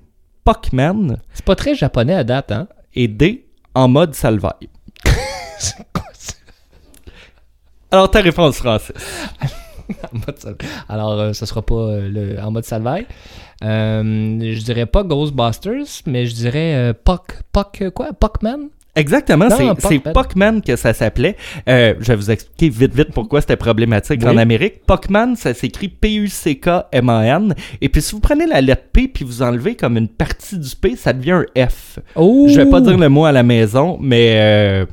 Pac-Man. 0.44 1.20
C'est 1.32 1.44
pas 1.44 1.56
très 1.56 1.74
japonais 1.74 2.14
à 2.14 2.24
date, 2.24 2.52
hein? 2.52 2.68
Et 2.94 3.08
D. 3.08 3.46
En 3.74 3.88
mode 3.88 4.14
salvaille. 4.14 4.68
Alors, 7.90 8.10
ta 8.10 8.20
réponse, 8.20 8.58
Francis. 8.58 8.92
Alors, 10.88 11.12
euh, 11.12 11.32
ce 11.32 11.46
sera 11.46 11.62
pas 11.62 11.74
euh, 11.74 12.08
le- 12.08 12.40
en 12.42 12.50
mode 12.50 12.64
salvaille. 12.64 13.06
Euh, 13.64 14.38
je 14.40 14.60
dirais 14.62 14.86
pas 14.86 15.02
Ghostbusters, 15.04 16.02
mais 16.06 16.26
je 16.26 16.34
dirais 16.34 16.74
euh, 16.74 16.92
Puck. 16.92 17.38
Puck, 17.52 17.90
quoi? 17.94 18.10
Puckman? 18.12 18.68
Exactement, 18.94 19.48
c'est- 19.48 20.00
Pac-Man. 20.00 20.12
Pac-Man 20.12 20.60
que 20.62 20.76
ça 20.76 20.92
s'appelait. 20.92 21.36
Euh, 21.66 21.94
je 22.00 22.08
vais 22.08 22.16
vous 22.16 22.30
expliquer 22.30 22.68
vite 22.68 22.94
vite 22.94 23.08
pourquoi 23.14 23.40
c'était 23.40 23.56
problématique 23.56 24.20
Oui. 24.22 24.28
en 24.28 24.36
Amérique. 24.36 24.84
Pac-Man, 24.86 25.34
ça 25.34 25.54
s'écrit 25.54 25.88
P-U-C-K-M-A-N. 25.88 27.54
Et 27.80 27.88
puis 27.88 28.02
si 28.02 28.12
vous 28.12 28.20
prenez 28.20 28.46
la 28.46 28.60
lettre 28.60 28.84
P 28.92 29.08
puis 29.08 29.24
vous 29.24 29.40
enlevez 29.40 29.76
comme 29.76 29.96
une 29.96 30.08
partie 30.08 30.58
du 30.58 30.76
P, 30.76 30.96
ça 30.96 31.14
devient 31.14 31.42
un 31.56 31.68
F. 31.68 32.00
Oh! 32.16 32.46
Je 32.50 32.56
vais 32.60 32.68
pas 32.68 32.82
dire 32.82 32.98
le 32.98 33.08
mot 33.08 33.24
à 33.24 33.32
la 33.32 33.42
maison, 33.42 33.96
mais 34.00 34.34
euh, 34.36 34.86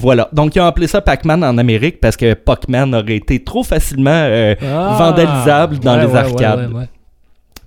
voilà. 0.00 0.28
Donc 0.32 0.56
ils 0.56 0.60
ont 0.60 0.64
appelé 0.66 0.86
ça 0.86 1.00
Pac-Man 1.00 1.44
en 1.44 1.56
Amérique 1.58 2.00
parce 2.00 2.16
que 2.16 2.34
Pac-Man 2.34 2.94
aurait 2.94 3.16
été 3.16 3.42
trop 3.44 3.62
facilement 3.62 4.10
euh, 4.10 4.54
Ah! 4.62 4.96
vandalisable 4.98 5.78
dans 5.78 5.96
Ouais, 5.98 6.06
les 6.06 6.14
arcades. 6.16 6.72
ouais. 6.72 6.88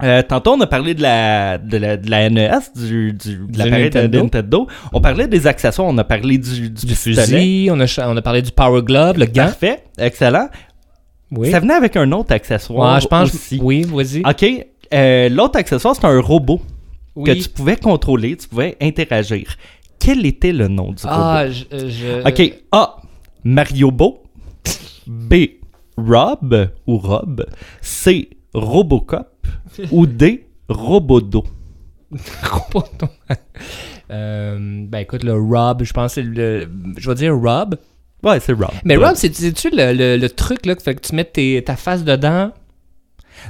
Euh, 0.02 0.22
tantôt, 0.22 0.54
on 0.54 0.60
a 0.62 0.68
parlé 0.68 0.96
de 0.96 1.02
la, 1.02 1.58
de 1.58 1.78
la, 1.78 1.96
de 1.96 2.10
la 2.10 2.30
NES, 2.30 2.50
du, 2.76 3.14
du, 3.14 3.38
de 3.48 4.10
Nintendo. 4.18 4.68
On 4.92 5.00
parlait 5.00 5.28
des 5.28 5.48
accessoires, 5.48 5.88
on 5.88 5.98
a 5.98 6.04
parlé 6.04 6.38
du, 6.38 6.70
du, 6.72 6.86
Du 6.88 6.96
fusil, 6.96 7.70
on 7.72 7.80
a, 7.80 7.86
cha- 7.86 8.10
on 8.10 8.18
a 8.18 8.22
parlé 8.22 8.42
du 8.42 8.52
Power 8.52 8.82
Glove, 8.82 9.18
le 9.20 9.28
gant. 9.28 9.46
Parfait, 9.46 9.84
excellent. 9.98 10.50
Oui. 11.32 11.52
Ça 11.52 11.60
venait 11.62 11.76
avec 11.76 11.96
un 11.96 12.12
autre 12.12 12.34
accessoire 12.34 12.96
Ouais, 12.96 13.02
je 13.02 13.08
pense. 13.08 13.34
aussi. 13.34 13.60
Oui, 13.64 13.84
vas-y. 13.84 14.24
Ok, 14.28 14.46
euh, 14.94 15.30
l'autre 15.30 15.58
accessoire, 15.58 15.96
c'est 15.96 16.06
un 16.06 16.20
robot 16.20 16.60
que 17.24 17.32
tu 17.32 17.48
pouvais 17.48 17.78
contrôler, 17.78 18.36
tu 18.36 18.48
pouvais 18.50 18.76
interagir. 18.82 19.56
Quel 20.00 20.26
était 20.26 20.52
le 20.54 20.68
nom 20.68 20.92
du 20.92 21.04
Ah, 21.06 21.44
robot? 21.44 21.54
je. 21.72 21.90
je- 21.90 22.28
Ok, 22.28 22.54
A. 22.72 22.98
Mario 23.44 23.92
Bo. 23.92 24.24
B. 25.08 25.34
Rob 25.98 26.70
ou 26.88 26.98
Rob. 26.98 27.46
C. 27.82 28.30
Robocop. 28.54 29.28
ou 29.92 30.06
D. 30.06 30.48
Robodo. 30.70 31.44
Roboto. 32.44 33.08
Euh, 34.12 34.58
ben 34.88 35.00
écoute, 35.00 35.24
le 35.24 35.34
Rob, 35.34 35.84
je 35.84 35.94
pense 35.94 36.16
que 36.16 36.22
le. 36.22 36.68
Je 36.98 37.10
vais 37.10 37.16
dire 37.16 37.36
Rob. 37.36 37.76
Ouais, 38.24 38.40
c'est 38.40 38.54
Rob. 38.54 38.70
Mais 38.86 38.96
Rob, 38.96 39.16
c'est- 39.16 39.34
c'est-tu 39.36 39.70
le, 39.72 39.94
le, 39.94 40.18
le 40.18 40.30
truc 40.30 40.66
là, 40.66 40.76
que 40.76 40.82
fait 40.84 40.96
que 40.96 41.02
tu 41.02 41.16
mets 41.16 41.26
tes- 41.26 41.62
ta 41.64 41.76
face 41.76 42.04
dedans? 42.04 42.52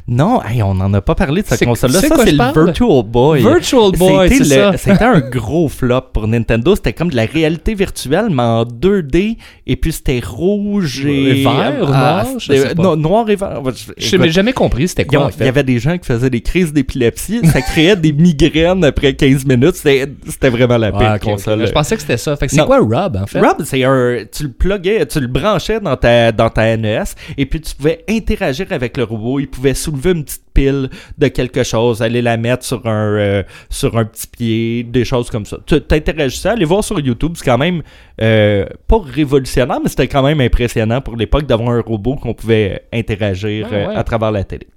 Non, 0.07 0.41
hey, 0.43 0.61
on 0.63 0.73
n'en 0.73 0.93
a 0.93 1.01
pas 1.01 1.15
parlé 1.15 1.41
de 1.41 1.47
cette 1.47 1.63
console-là. 1.63 1.99
c'est 2.01 2.07
Ça, 2.07 2.15
c'est 2.23 2.31
le 2.31 2.38
parle? 2.38 2.65
Virtual 2.65 3.03
Boy. 3.03 3.41
Virtual 3.41 3.91
Boy, 3.91 4.29
C'était 4.29 4.43
c'est. 4.43 4.77
C'était 4.93 5.03
un 5.03 5.19
gros 5.31 5.67
flop 5.69 6.01
pour 6.13 6.27
Nintendo. 6.27 6.75
C'était 6.75 6.93
comme 6.93 7.09
de 7.09 7.15
la 7.15 7.25
réalité 7.25 7.73
virtuelle, 7.75 8.27
mais 8.29 8.41
en 8.43 8.63
2D. 8.65 9.38
Et 9.67 9.75
puis 9.75 9.91
c'était 9.91 10.21
rouge 10.25 11.05
et. 11.05 11.39
Et 11.39 11.43
vert 11.43 11.73
Ah, 11.93 12.23
noir, 12.23 12.25
je 12.39 12.45
c'était- 12.53 12.69
sais 12.69 12.75
pas. 12.75 12.84
non, 12.84 12.95
noir 12.95 13.29
et 13.29 13.36
vert. 13.36 13.61
Je- 13.97 14.17
n'ai 14.17 14.29
jamais 14.31 14.53
compris 14.53 14.88
c'était 14.88 15.05
quoi 15.05 15.19
ont- 15.19 15.23
en 15.25 15.29
Il 15.29 15.34
y 15.36 15.38
fait. 15.38 15.47
avait 15.47 15.63
des 15.63 15.79
gens 15.79 15.97
qui 15.97 16.05
faisaient 16.05 16.29
des 16.29 16.41
crises 16.41 16.73
d'épilepsie. 16.73 17.41
Ça 17.45 17.61
créait 17.61 17.95
des 17.95 18.11
migraines 18.13 18.84
après 18.84 19.13
15 19.13 19.45
minutes. 19.45 19.75
C'était 19.75 20.49
vraiment 20.49 20.77
la 20.77 20.91
pire 20.91 21.19
console. 21.21 21.65
Je 21.67 21.71
pensais 21.71 21.95
que 21.95 22.01
c'était 22.01 22.17
ça. 22.17 22.36
Fait 22.36 22.47
c'est 22.49 22.65
quoi 22.65 22.79
Rob 22.79 23.17
en 23.21 23.25
fait? 23.27 23.39
Rob, 23.39 23.57
c'est 23.63 23.84
un. 23.84 24.23
Tu 24.31 24.43
le 24.43 24.49
pluguais, 24.51 25.05
tu 25.05 25.19
le 25.19 25.27
branchais 25.27 25.79
dans 25.79 25.95
ta, 25.95 26.31
dans 26.31 26.49
ta 26.49 26.75
NES 26.77 27.03
et 27.38 27.45
puis 27.45 27.61
tu 27.61 27.75
pouvais 27.75 28.03
interagir 28.09 28.67
avec 28.71 28.97
le 28.97 29.03
robot. 29.03 29.39
Il 29.39 29.47
pouvait 29.47 29.72
soulever 29.74 30.11
une 30.11 30.24
petite 30.24 30.43
pile 30.53 30.89
de 31.17 31.28
quelque 31.28 31.63
chose, 31.63 32.01
aller 32.01 32.21
la 32.21 32.38
mettre 32.38 32.63
sur 32.63 32.86
un, 32.86 33.15
euh, 33.17 33.43
sur 33.69 33.97
un 33.97 34.05
petit 34.05 34.28
pied, 34.28 34.84
des 34.84 35.05
choses 35.05 35.30
comme 35.30 35.45
ça. 35.45 35.57
Tu 35.65 35.82
t'interagissais, 35.82 36.49
allez 36.49 36.65
voir 36.65 36.84
sur 36.84 36.99
YouTube, 36.99 37.34
c'est 37.36 37.45
quand 37.45 37.57
même 37.57 37.82
euh, 38.21 38.65
pas 38.88 38.99
révolutionnaire, 39.03 39.80
mais 39.82 39.89
c'était 39.89 40.07
quand 40.07 40.24
même 40.24 40.41
impressionnant 40.41 41.01
pour 41.01 41.15
l'époque 41.15 41.45
d'avoir 41.45 41.69
un 41.69 41.82
robot 41.82 42.15
qu'on 42.15 42.34
pouvait 42.34 42.84
interagir 42.93 43.67
Ah, 43.71 43.76
euh, 43.76 43.88
ouais. 43.88 43.95
à 43.95 44.03
travers 44.03 44.32
la 44.32 44.43
télé. 44.43 44.67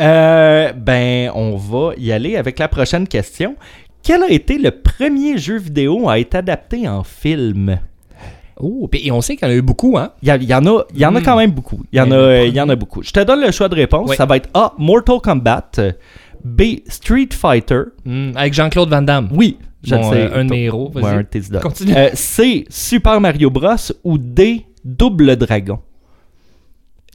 Euh, 0.00 0.72
ben, 0.72 1.30
on 1.34 1.56
va 1.56 1.92
y 1.96 2.10
aller 2.10 2.36
avec 2.36 2.58
la 2.58 2.68
prochaine 2.68 3.06
question. 3.06 3.56
Quel 4.02 4.22
a 4.22 4.30
été 4.30 4.58
le 4.58 4.70
premier 4.70 5.38
jeu 5.38 5.56
vidéo 5.58 6.08
à 6.08 6.18
être 6.18 6.34
adapté 6.34 6.88
en 6.88 7.04
film? 7.04 7.78
Oh, 8.60 8.88
et 8.92 9.10
on 9.10 9.20
sait 9.20 9.36
qu'il 9.36 9.46
y 9.48 9.50
en 9.50 9.54
a 9.54 9.56
eu 9.56 9.62
beaucoup, 9.62 9.98
hein? 9.98 10.12
Il 10.22 10.28
y, 10.28 10.30
en, 10.30 10.34
a, 10.66 10.84
il 10.94 11.00
y 11.00 11.04
en 11.06 11.14
a 11.14 11.20
Hmm. 11.20 11.22
quand 11.24 11.36
même 11.36 11.50
beaucoup. 11.50 11.82
Il 11.92 11.98
y, 11.98 12.00
en 12.00 12.10
a, 12.12 12.42
il 12.44 12.54
y 12.54 12.60
en 12.60 12.68
a 12.68 12.76
beaucoup. 12.76 13.02
Je 13.02 13.10
te 13.10 13.20
donne 13.24 13.40
le 13.40 13.50
choix 13.50 13.68
de 13.68 13.74
réponse. 13.74 14.10
Oui. 14.10 14.16
Ça 14.16 14.26
va 14.26 14.36
être 14.36 14.48
A. 14.54 14.72
Mortal 14.78 15.18
Kombat. 15.22 15.70
B. 16.44 16.62
Street 16.88 17.28
Fighter. 17.32 17.82
Hmm, 18.04 18.30
avec 18.36 18.52
Jean-Claude 18.54 18.90
Van 18.90 19.02
Damme. 19.02 19.28
Oui, 19.32 19.56
je 19.82 19.94
Bon, 19.94 20.10
le 20.10 20.16
sais. 20.16 20.22
euh, 20.22 20.40
un 20.40 20.44
de 20.44 20.50
mes 20.50 20.64
héros, 20.64 20.90
vas-y. 20.94 21.04
Ouais, 21.04 21.10
un 21.10 21.16
de 21.22 21.26
tes 21.26 21.38
idoles. 21.40 21.60
Continue. 21.62 21.94
Euh, 21.96 22.10
C. 22.14 22.64
Super 22.68 23.20
Mario 23.20 23.50
Bros. 23.50 23.74
Ou 24.04 24.18
D. 24.18 24.66
Double 24.84 25.36
Dragon? 25.36 25.78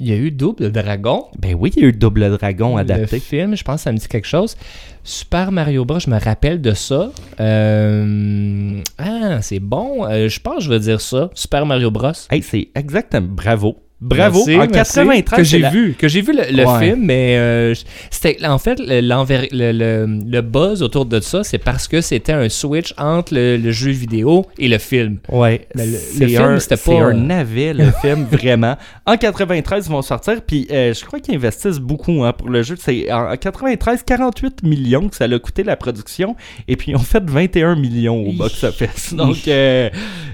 Il 0.01 0.07
y 0.07 0.13
a 0.13 0.15
eu 0.15 0.31
Double 0.31 0.71
Dragon. 0.71 1.25
Ben 1.37 1.55
oui, 1.59 1.71
il 1.75 1.81
y 1.83 1.85
a 1.85 1.89
eu 1.89 1.93
Double 1.93 2.37
Dragon 2.37 2.77
adapté. 2.77 3.17
Le 3.17 3.21
film, 3.21 3.55
je 3.57 3.63
pense 3.63 3.75
que 3.77 3.81
ça 3.81 3.91
me 3.91 3.97
dit 3.97 4.07
quelque 4.07 4.27
chose. 4.27 4.55
Super 5.03 5.51
Mario 5.51 5.83
Bros, 5.83 5.99
je 5.99 6.09
me 6.09 6.17
rappelle 6.19 6.61
de 6.61 6.73
ça. 6.73 7.11
Euh, 7.39 8.81
Ah, 8.97 9.41
c'est 9.41 9.59
bon. 9.59 10.05
Euh, 10.05 10.29
je 10.29 10.39
pense 10.39 10.57
que 10.59 10.63
je 10.63 10.69
vais 10.69 10.79
dire 10.79 11.01
ça. 11.01 11.29
Super 11.33 11.65
Mario 11.65 11.91
Bros. 11.91 12.11
Hey, 12.29 12.41
c'est 12.41 12.69
exactement. 12.75 13.27
Bravo. 13.29 13.77
Bravo. 14.01 14.45
Merci, 14.47 14.55
en 14.55 14.59
merci. 14.59 14.93
93, 14.93 15.37
que 15.37 15.43
j'ai 15.43 15.59
la- 15.59 15.69
vu, 15.69 15.93
que 15.97 16.07
j'ai 16.07 16.21
vu 16.21 16.31
le, 16.33 16.55
le 16.55 16.65
Ouais. 16.65 16.85
film, 16.87 17.01
mais 17.05 17.35
euh, 17.37 17.73
c'était 18.09 18.45
en 18.45 18.57
fait 18.57 18.79
le, 18.79 19.01
le, 19.01 20.05
le- 20.25 20.41
buzz 20.41 20.81
autour 20.81 21.05
de 21.05 21.19
ça, 21.19 21.43
c'est 21.43 21.57
parce 21.57 21.87
que 21.87 21.99
c'était 21.99 22.31
un 22.31 22.47
switch 22.47 22.93
entre 22.97 23.33
le, 23.35 23.71
jeu 23.71 23.91
vidéo 23.91 24.45
et 24.57 24.69
le 24.69 24.77
film. 24.77 25.17
Ouais, 25.27 25.67
le- 25.75 25.83
film, 26.27 26.59
c'était 26.59 26.77
pas, 26.77 26.93
un 27.01 27.13
navet, 27.13 27.73
le 27.73 27.91
film, 28.01 28.25
vraiment. 28.31 28.77
En 29.05 29.17
93, 29.17 29.87
ils 29.87 29.91
vont 29.91 30.01
sortir, 30.01 30.41
puis 30.47 30.65
euh, 30.71 30.93
je 30.93 31.03
crois 31.05 31.19
qu'ils 31.19 31.35
investissent 31.35 31.79
beaucoup 31.79 32.23
hein, 32.23 32.31
pour 32.31 32.49
le 32.49 32.63
jeu. 32.63 32.75
C'est 32.79 33.11
en 33.11 33.29
en 33.33 33.35
93, 33.35 34.03
48 34.03 34.63
millions 34.63 35.09
que 35.09 35.15
ça 35.17 35.25
a 35.25 35.39
coûté 35.39 35.63
la 35.63 35.75
production, 35.75 36.35
et 36.69 36.75
puis 36.77 36.91
ils 36.91 36.95
ont 36.95 36.99
fait 36.99 37.23
21 37.29 37.75
millions 37.75 38.21
au 38.23 38.31
Hi. 38.31 38.37
box-office. 38.37 39.13
Donc, 39.17 39.45
euh, 39.47 39.89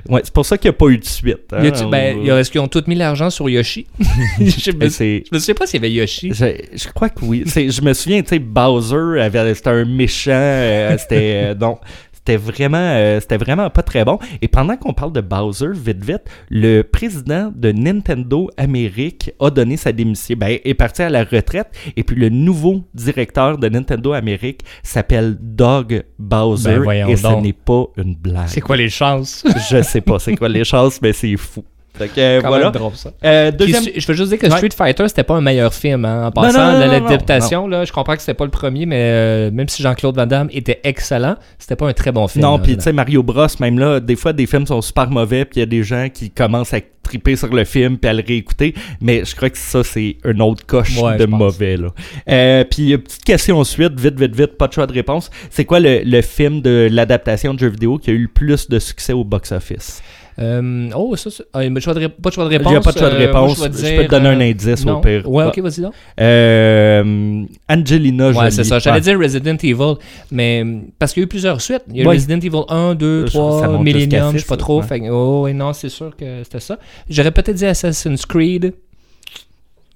ouais, 0.07 0.21
c'est 0.23 0.33
pour 0.33 0.45
ça 0.45 0.57
qu'il 0.59 0.69
n'y 0.69 0.75
a 0.75 0.77
pas 0.77 0.87
eu 0.87 0.97
de 0.99 1.05
suite. 1.05 1.51
hein. 1.51 1.63
Ben, 1.89 2.25
Est-ce 2.27 2.51
qu'ils 2.51 2.61
ont 2.61 2.67
tous 2.67 2.83
mis 2.87 2.95
l'argent 2.95 3.29
sur 3.31 3.49
Yoshi 3.55 3.87
je, 4.39 4.71
me, 4.71 4.89
je 4.89 5.33
me 5.33 5.39
souviens 5.39 5.55
pas 5.55 5.65
s'il 5.67 5.81
y 5.81 5.85
avait 5.85 5.91
Yoshi. 5.93 6.31
Je, 6.33 6.45
je 6.73 6.87
crois 6.89 7.09
que 7.09 7.23
oui. 7.25 7.43
Je 7.45 7.81
me 7.81 7.93
souviens, 7.93 8.21
tu 8.21 8.29
sais, 8.29 8.39
Bowser, 8.39 9.21
avait- 9.21 9.53
c'était 9.55 9.69
un 9.69 9.85
méchant. 9.85 10.31
euh, 10.33 10.97
c'était 10.97 11.33
euh, 11.51 11.55
non, 11.55 11.77
c'était 12.13 12.37
vraiment, 12.37 12.77
euh, 12.79 13.19
c'était 13.19 13.37
vraiment 13.37 13.69
pas 13.69 13.83
très 13.83 14.03
bon. 14.03 14.17
Et 14.41 14.47
pendant 14.47 14.75
qu'on 14.77 14.93
parle 14.93 15.13
de 15.13 15.21
Bowser, 15.21 15.67
vite 15.73 16.03
vite, 16.03 16.23
le 16.49 16.81
président 16.81 17.51
de 17.55 17.71
Nintendo 17.71 18.49
Amérique 18.57 19.31
a 19.39 19.49
donné 19.51 19.77
sa 19.77 19.91
démission, 19.91 20.35
ben, 20.37 20.57
est 20.63 20.73
parti 20.73 21.03
à 21.03 21.09
la 21.09 21.23
retraite. 21.23 21.67
Et 21.95 22.03
puis 22.03 22.15
le 22.15 22.29
nouveau 22.29 22.83
directeur 22.95 23.57
de 23.59 23.69
Nintendo 23.69 24.13
Amérique 24.13 24.61
s'appelle 24.81 25.37
Doug 25.39 26.03
Bowser. 26.17 26.79
Ben, 26.85 27.07
et 27.09 27.15
ce 27.15 27.21
donc. 27.23 27.43
n'est 27.43 27.53
pas 27.53 27.85
une 27.97 28.15
blague. 28.15 28.47
C'est 28.47 28.61
quoi 28.61 28.75
les 28.77 28.89
chances? 28.89 29.43
Je 29.69 29.81
sais 29.83 30.01
pas 30.01 30.17
c'est 30.17 30.35
quoi 30.35 30.49
les 30.49 30.63
chances, 30.63 30.99
mais 31.03 31.13
c'est 31.13 31.37
fou. 31.37 31.63
Fait 31.97 32.07
que, 32.09 32.41
Quand 32.41 32.47
voilà. 32.49 32.65
même 32.65 32.73
drôle, 32.73 32.91
ça. 32.95 33.11
Euh, 33.23 33.51
deuxième... 33.51 33.83
je 33.95 34.07
veux 34.07 34.13
juste 34.13 34.29
dire 34.29 34.37
que 34.39 34.47
Ouais. 34.47 34.57
Street 34.57 34.69
Fighter, 34.75 35.07
c'était 35.07 35.23
pas 35.23 35.35
un 35.35 35.41
meilleur 35.41 35.73
film. 35.73 36.03
hein. 36.05 36.27
En 36.27 36.31
passant, 36.31 36.77
l'adaptation, 36.77 37.67
là, 37.67 37.85
je 37.85 37.91
comprends 37.91 38.13
que 38.15 38.19
c'était 38.21 38.33
pas 38.33 38.45
le 38.45 38.51
premier, 38.51 38.85
mais 38.85 38.99
euh, 38.99 39.51
même 39.51 39.67
si 39.69 39.81
Jean-Claude 39.81 40.15
Van 40.15 40.25
Damme 40.25 40.49
était 40.51 40.79
excellent, 40.83 41.35
c'était 41.57 41.75
pas 41.75 41.87
un 41.87 41.93
très 41.93 42.11
bon 42.11 42.27
film. 42.27 42.43
Non, 42.43 42.59
puis 42.59 42.75
tu 42.77 42.83
sais, 42.83 42.91
Mario 42.93 43.23
Bros, 43.23 43.47
même 43.59 43.79
là, 43.79 43.99
des 43.99 44.15
fois, 44.15 44.33
des 44.33 44.45
films 44.45 44.65
sont 44.67 44.81
super 44.81 45.09
mauvais, 45.09 45.45
puis 45.45 45.57
il 45.57 45.59
y 45.59 45.63
a 45.63 45.67
des 45.67 45.83
gens 45.83 46.07
qui 46.13 46.29
commencent 46.29 46.73
à 46.73 46.79
triper 47.03 47.35
sur 47.35 47.53
le 47.53 47.63
film 47.65 47.97
puis 47.99 48.09
à 48.09 48.13
le 48.13 48.23
réécouter, 48.27 48.73
mais 48.99 49.23
je 49.25 49.35
crois 49.35 49.49
que 49.51 49.57
ça, 49.59 49.83
c'est 49.83 50.17
une 50.25 50.41
autre 50.41 50.65
coche 50.65 50.97
Ouais, 50.99 51.17
de 51.17 51.25
mauvais, 51.27 51.77
là. 51.77 51.89
Euh, 52.29 52.63
puis, 52.63 52.97
petite 52.97 53.23
question 53.23 53.59
ensuite, 53.59 53.99
vite, 53.99 54.19
vite, 54.19 54.35
vite, 54.35 54.57
pas 54.57 54.67
de 54.67 54.73
choix 54.73 54.87
de 54.87 54.93
réponse. 54.93 55.29
C'est 55.51 55.65
quoi 55.65 55.79
le, 55.79 56.01
le 56.03 56.21
film 56.21 56.61
de 56.61 56.87
l'adaptation 56.91 57.53
de 57.53 57.59
jeux 57.59 57.69
vidéo 57.69 57.97
qui 57.99 58.09
a 58.09 58.13
eu 58.13 58.23
le 58.23 58.27
plus 58.27 58.67
de 58.69 58.79
succès 58.79 59.13
au 59.13 59.23
box-office? 59.23 60.01
Euh, 60.37 60.89
oh, 60.95 61.15
ça, 61.15 61.29
c'est- 61.31 61.45
ah, 61.53 61.67
mais 61.69 61.79
choix 61.79 61.93
de 61.93 61.99
ré- 61.99 62.09
pas 62.09 62.29
de 62.29 62.33
choix 62.35 62.45
de 62.45 62.51
Il 62.51 62.57
réponse. 62.57 62.71
n'y 62.71 62.77
a 62.77 62.81
pas 62.81 62.91
de 62.91 62.97
choix 62.97 63.09
de 63.09 63.15
euh, 63.15 63.31
moi, 63.31 63.41
réponse. 63.41 63.63
je, 63.63 63.67
dire, 63.69 63.97
peux 64.01 64.05
te 64.05 64.09
donner 64.11 64.27
un 64.29 64.39
euh, 64.41 64.51
indice 64.51 64.85
non. 64.85 64.97
au 64.97 65.01
pire. 65.01 65.29
Ouais, 65.29 65.45
ok, 65.45 65.59
vas-y 65.59 65.81
donc. 65.81 65.93
Euh, 66.19 67.43
Angelina 67.69 68.27
Jolie. 68.31 68.37
Ouais, 68.45 68.51
c'est 68.51 68.63
ça. 68.65 68.79
J'allais 68.79 69.01
dire 69.01 69.17
Resident 69.17 69.55
Evil, 69.63 69.95
mais 70.31 70.65
parce 70.99 71.13
qu'il 71.13 71.21
y 71.21 71.23
a 71.23 71.25
eu 71.25 71.27
plusieurs 71.27 71.61
suites. 71.61 71.83
Il 71.89 71.95
y 71.97 71.99
a 72.01 72.03
eu 72.03 72.07
Ouais. 72.07 72.15
Resident 72.15 72.37
Evil 72.39 72.63
1, 72.67 72.95
2, 72.95 73.25
Je 73.27 73.31
trouve 73.31 73.49
que 73.51 73.59
ça 73.61 73.67
3, 73.67 73.77
monte 73.77 73.85
jusqu'à 73.87 73.97
Millennium, 73.99 74.33
je 74.33 74.37
sais 74.39 74.45
pas 74.45 74.57
trop. 74.57 74.81
Fait 74.81 75.09
oh, 75.09 75.43
ouais, 75.43 75.53
non, 75.53 75.71
c'est 75.73 75.89
sûr 75.89 76.15
que 76.15 76.43
c'était 76.43 76.59
ça. 76.59 76.77
J'aurais 77.09 77.31
peut-être 77.31 77.55
dit 77.55 77.65
Assassin's 77.65 78.25
Creed. 78.25 78.73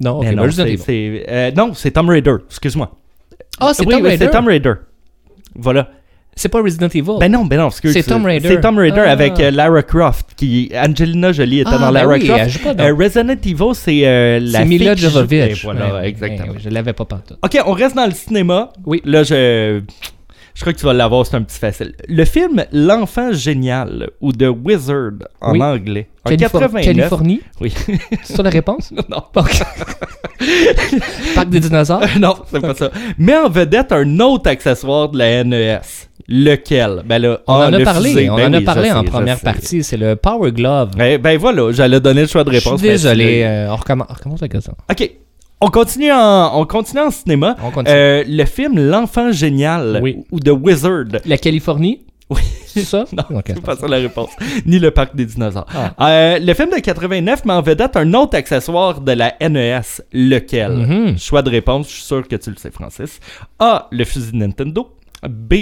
Non, 0.01 0.19
ok, 0.19 0.23
Mais 0.23 0.35
ben, 0.35 0.45
non, 0.45 0.51
c'est, 0.77 1.25
euh, 1.27 1.51
non, 1.51 1.73
c'est 1.73 1.91
Tomb 1.91 2.07
Raider. 2.09 2.35
Excuse-moi. 2.47 2.89
Ah, 3.59 3.71
c'est 3.73 3.85
Oui, 3.85 3.93
Tomb 3.93 4.03
oui, 4.03 4.09
Raider? 4.11 4.25
c'est 4.25 4.31
Tomb 4.31 4.47
Raider. 4.47 4.73
Voilà. 5.55 5.89
C'est 6.41 6.47
pas 6.47 6.61
Resident 6.61 6.87
Evil. 6.87 7.17
Ben 7.19 7.29
non, 7.29 7.45
ben 7.45 7.57
non, 7.59 7.67
excuse. 7.67 7.91
C'est 7.91 8.03
Tomb 8.03 8.23
Raider. 8.25 8.47
C'est 8.47 8.61
Tomb 8.61 8.77
Raider 8.77 9.03
Ah. 9.05 9.11
avec 9.11 9.37
euh, 9.41 9.51
Lara 9.51 9.83
Croft. 9.83 10.27
Qui, 10.37 10.71
Angelina 10.73 11.33
Jolie 11.33 11.59
était 11.59 11.69
Ah, 11.73 11.77
dans 11.79 11.85
ben 11.87 11.91
Lara 11.91 12.13
oui, 12.13 12.25
Croft. 12.25 12.63
pas 12.63 12.73
dans- 12.73 12.83
Euh, 12.85 12.93
Resident 12.95 13.27
Evil, 13.43 13.73
c'est 13.73 14.07
euh, 14.07 14.39
la 14.41 14.59
c'est 14.59 14.65
Mila 14.65 14.95
Jovovich. 14.95 15.63
Voilà, 15.65 15.95
Ouais, 15.95 16.07
exactement. 16.07 16.53
ouais, 16.53 16.59
je 16.63 16.69
l'avais 16.69 16.93
pas 16.93 17.03
partout. 17.03 17.33
Ok, 17.43 17.59
on 17.65 17.73
reste 17.73 17.93
dans 17.97 18.05
le 18.05 18.13
cinéma. 18.13 18.69
Oui. 18.85 19.01
Là, 19.03 19.23
je. 19.23 19.81
Je 20.59 20.65
crois 20.65 20.73
que 20.73 20.77
tu 20.79 20.85
vas 20.85 20.91
l'avoir, 20.93 21.25
c'est 21.25 21.37
un 21.37 21.41
petit 21.43 21.57
facile. 21.57 21.93
Le 22.09 22.25
film 22.25 22.65
L'enfant 22.73 23.31
génial 23.31 24.09
ou 24.19 24.33
The 24.33 24.47
Wizard 24.61 25.11
en 25.39 25.53
Oui. 25.53 25.63
anglais. 25.63 26.09
En 26.25 26.31
Califor- 26.31 26.59
89. 26.59 26.83
Californie? 26.83 27.41
Oui. 27.61 27.73
C'est 28.23 28.35
ça 28.35 28.43
la 28.43 28.49
réponse? 28.49 28.91
non. 29.09 29.23
Parc 31.35 31.49
des 31.49 31.61
dinosaures? 31.61 32.03
non, 32.19 32.35
c'est 32.51 32.59
pas 32.59 32.75
ça. 32.75 32.91
Mais 33.17 33.37
en 33.37 33.49
vedette 33.49 33.93
un 33.93 34.19
autre 34.19 34.49
accessoire 34.49 35.07
de 35.07 35.17
la 35.19 35.43
NES. 35.45 35.79
Lequel? 36.27 37.03
Ben 37.05 37.19
là, 37.19 37.39
On 37.47 37.53
ah, 37.53 37.57
en 37.69 37.73
a 37.73 37.77
le 37.77 37.83
parlé. 37.85 38.29
on 38.29 38.35
Ben 38.35 38.49
en 38.49 38.53
a 38.53 38.57
oui, 38.57 38.61
je 38.61 38.65
parlé 38.65 38.91
en 38.91 38.99
sais, 38.99 39.05
je 39.05 39.11
première 39.11 39.39
partie. 39.39 39.83
C'est 39.83 39.97
le 39.97 40.15
Power 40.17 40.51
Glove. 40.51 40.91
Ben, 40.97 41.19
ben 41.21 41.37
voilà, 41.37 41.71
j'allais 41.71 41.99
donner 42.01 42.21
le 42.21 42.27
choix 42.27 42.43
de 42.43 42.51
Je 42.51 42.57
réponse. 42.57 42.79
suis 42.79 42.87
mais 42.87 42.93
désolé. 42.95 43.43
euh, 43.45 43.71
on, 43.71 43.75
recommence, 43.77 44.07
on 44.09 44.13
recommence 44.13 44.43
avec 44.43 44.61
ça. 44.61 44.73
Ok. 44.91 45.09
On 45.61 45.67
continue 45.69 46.11
en, 46.11 46.57
on 46.59 46.65
continue 46.65 47.01
en 47.01 47.11
cinéma. 47.11 47.55
On 47.63 47.71
continue. 47.71 47.95
Euh, 47.95 48.23
le 48.27 48.45
film 48.45 48.79
L'enfant 48.79 49.31
génial 49.31 49.99
Oui. 50.01 50.17
ou 50.31 50.39
The 50.39 50.49
Wizard. 50.49 51.05
La 51.25 51.37
Californie? 51.37 52.01
Oui. 52.29 52.41
C'est 52.67 52.83
ça? 52.83 53.05
Non, 53.11 53.39
Ok. 53.39 53.45
c'est 53.47 53.61
pas 53.61 53.75
ça 53.75 53.87
la 53.87 53.97
réponse. 53.97 54.29
Ni 54.65 54.77
le 54.79 54.91
parc 54.91 55.15
des 55.15 55.25
dinosaures. 55.25 55.65
Ah. 55.97 56.11
Euh, 56.11 56.39
le 56.39 56.53
film 56.53 56.69
de 56.69 56.75
89 56.77 57.43
met 57.43 57.53
en 57.53 57.61
vedette 57.61 57.97
un 57.97 58.13
autre 58.13 58.37
accessoire 58.37 59.01
de 59.01 59.11
la 59.11 59.33
NES. 59.41 59.81
Lequel? 60.13 60.71
Mhm. 60.71 61.17
Choix 61.19 61.41
de 61.41 61.49
réponse, 61.49 61.87
je 61.89 61.93
suis 61.95 62.03
sûr 62.03 62.27
que 62.27 62.35
tu 62.35 62.51
le 62.51 62.55
sais, 62.57 62.71
Francis. 62.71 63.19
A. 63.57 63.87
Le 63.91 64.05
fusil 64.05 64.37
Nintendo. 64.37 64.91
B. 65.27 65.53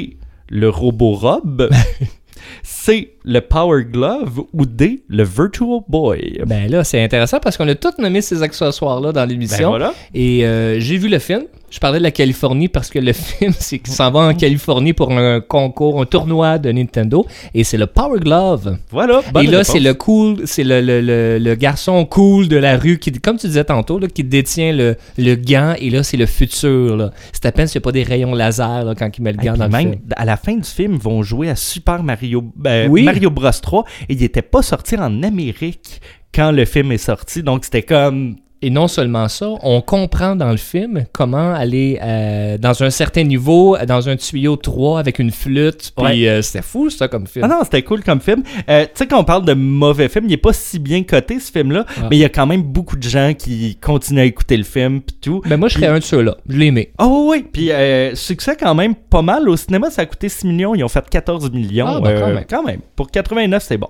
Le 0.50 0.70
robot 0.70 1.14
Rob. 1.14 1.70
C. 2.88 3.12
Le 3.26 3.42
Power 3.42 3.84
Glove. 3.84 4.44
Ou 4.54 4.66
D. 4.66 5.02
Le 5.10 5.24
Virtual 5.26 5.82
Boy. 5.90 6.40
Ben 6.46 6.72
là, 6.72 6.86
c'est 6.86 7.04
intéressant 7.04 7.40
parce 7.42 7.58
qu'on 7.58 7.68
a 7.68 7.76
tous 7.76 7.98
nommé 8.00 8.22
ces 8.22 8.42
accessoires-là 8.42 9.12
dans 9.12 9.20
Ben 9.24 9.26
l'émission. 9.28 9.68
voilà. 9.68 9.94
Et 10.14 10.46
euh, 10.46 10.80
j'ai 10.80 10.98
vu 10.98 11.10
le 11.10 11.20
film. 11.20 11.44
Je 11.70 11.80
parlais 11.80 11.98
de 12.00 12.04
la 12.04 12.12
Californie 12.12 12.70
parce 12.70 12.90
que 12.90 12.98
le 13.00 13.12
film, 13.14 13.52
c'est 13.60 13.80
qu'il 13.80 13.94
s'en 13.94 14.10
va 14.10 14.22
en 14.22 14.34
Californie 14.34 14.94
pour 14.94 15.12
un 15.12 15.42
concours, 15.42 16.02
un 16.02 16.06
tournoi 16.06 16.58
de 16.60 16.72
Nintendo. 16.72 17.26
Et 17.54 17.66
c'est 17.66 17.76
le 17.76 17.88
Power 17.88 18.22
Glove. 18.22 18.78
Voilà. 18.90 19.20
bonne 19.34 19.44
et 19.44 19.48
là, 19.50 19.66
c'est 19.66 19.82
le 19.82 19.94
cool, 19.94 20.44
c'est 20.46 20.64
le, 20.64 20.80
le, 20.80 21.02
le, 21.02 21.40
le 21.40 21.56
garçon 21.56 22.06
cool 22.06 22.48
de 22.48 22.56
la 22.56 22.78
rue 22.78 22.98
qui, 23.00 23.12
comme 23.12 23.36
tu 23.36 23.48
disais 23.48 23.66
tantôt, 23.66 24.00
là, 24.00 24.08
qui 24.08 24.24
détient 24.24 24.72
le, 24.72 24.96
le 25.18 25.36
gant. 25.36 25.74
Et 25.82 25.90
là, 25.90 26.04
c'est 26.04 26.16
le 26.16 26.26
futur. 26.26 27.12
C'est 27.34 27.46
à 27.46 27.52
peine 27.52 27.68
s'il 27.68 27.80
n'y 27.80 27.84
a 27.84 27.86
pas 27.86 27.92
des 27.92 28.04
rayons 28.04 28.34
laser 28.34 28.86
là, 28.86 28.96
quand 28.98 29.10
il 29.18 29.22
met 29.22 29.34
le 29.34 29.38
gant 29.38 29.52
puis 29.52 29.60
dans 29.60 29.66
le 29.66 29.72
même 29.72 29.82
film. 29.92 30.02
à 30.16 30.24
la 30.24 30.38
fin 30.38 30.56
du 30.56 30.64
film, 30.70 30.94
ils 30.94 31.02
vont 31.02 31.22
jouer 31.22 31.50
à 31.50 31.58
Super 31.58 32.02
Mario, 32.02 32.46
ben, 32.56 32.77
Oui. 32.90 33.04
Mario 33.04 33.30
Bros 33.30 33.50
3 33.52 33.84
et 34.10 34.14
il 34.14 34.20
n'était 34.20 34.42
pas 34.42 34.62
sorti 34.62 34.96
en 34.96 35.24
Amérique 35.24 36.02
quand 36.34 36.52
le 36.52 36.66
film 36.66 36.92
est 36.92 36.98
sorti. 36.98 37.44
Donc 37.44 37.66
c'était 37.66 37.84
comme 37.84 38.36
Et 38.64 38.72
non 38.72 38.88
seulement 38.88 39.28
ça, 39.28 39.50
on 39.62 39.82
comprend 39.82 40.36
dans 40.36 40.50
le 40.50 40.58
film 40.58 41.06
comment 41.14 41.54
aller 41.54 42.00
euh, 42.02 42.58
dans 42.58 42.82
un 42.82 42.90
certain 42.90 43.22
niveau, 43.24 43.78
dans 43.88 44.10
un 44.10 44.16
tuyau 44.16 44.56
3 44.56 45.00
avec 45.00 45.20
une 45.20 45.30
flûte. 45.30 45.92
Puis 45.96 46.06
Ouais. 46.06 46.28
euh, 46.28 46.42
c'était 46.42 46.64
fou, 46.64 46.90
ça, 46.90 47.08
comme 47.08 47.28
film. 47.28 47.46
Ah 47.46 47.48
non, 47.50 47.60
c'était 47.64 47.84
cool 47.84 48.04
comme 48.04 48.20
film. 48.20 48.42
Euh, 48.68 48.86
tu 48.86 48.90
sais, 48.96 49.06
quand 49.08 49.20
on 49.20 49.24
parle 49.24 49.46
de 49.46 49.54
mauvais 49.54 50.10
film, 50.10 50.26
il 50.28 50.34
est 50.34 50.38
pas 50.38 50.54
si 50.54 50.80
bien 50.80 51.04
coté 51.04 51.40
ce 51.40 51.52
film-là, 51.52 51.86
Ah. 51.88 52.08
mais 52.10 52.18
il 52.18 52.20
y 52.20 52.26
a 52.26 52.30
quand 52.30 52.48
même 52.48 52.64
beaucoup 52.64 52.96
de 52.98 53.04
gens 53.08 53.34
qui 53.38 53.76
continuent 53.76 54.22
à 54.22 54.26
écouter 54.26 54.58
le 54.58 54.64
film 54.64 55.02
pis 55.02 55.14
tout. 55.22 55.42
Ben 55.46 55.58
moi, 55.58 55.68
je 55.70 55.76
serais 55.76 55.86
Puis- 55.88 55.96
un 55.96 56.00
de 56.00 56.04
ceux-là. 56.04 56.38
Je 56.50 56.58
l'aimais. 56.58 56.92
Oh 57.00 57.28
oui, 57.30 57.46
puis 57.52 57.72
euh, 57.72 58.16
succès 58.16 58.56
quand 58.60 58.74
même 58.74 58.96
pas 58.96 59.22
mal. 59.22 59.48
Au 59.48 59.56
cinéma, 59.56 59.92
ça 59.92 60.02
a 60.02 60.06
coûté 60.08 60.30
6 60.30 60.48
millions, 60.48 60.74
ils 60.74 60.84
ont 60.84 60.88
fait 60.90 61.08
14 61.08 61.52
millions. 61.52 61.86
Ah, 61.88 62.02
ben, 62.02 62.20
quand 62.20 62.28
même. 62.34 62.46
quand 62.50 62.64
même. 62.64 62.80
Pour 62.96 63.12
89, 63.12 63.62
c'est 63.64 63.78
bon. 63.78 63.90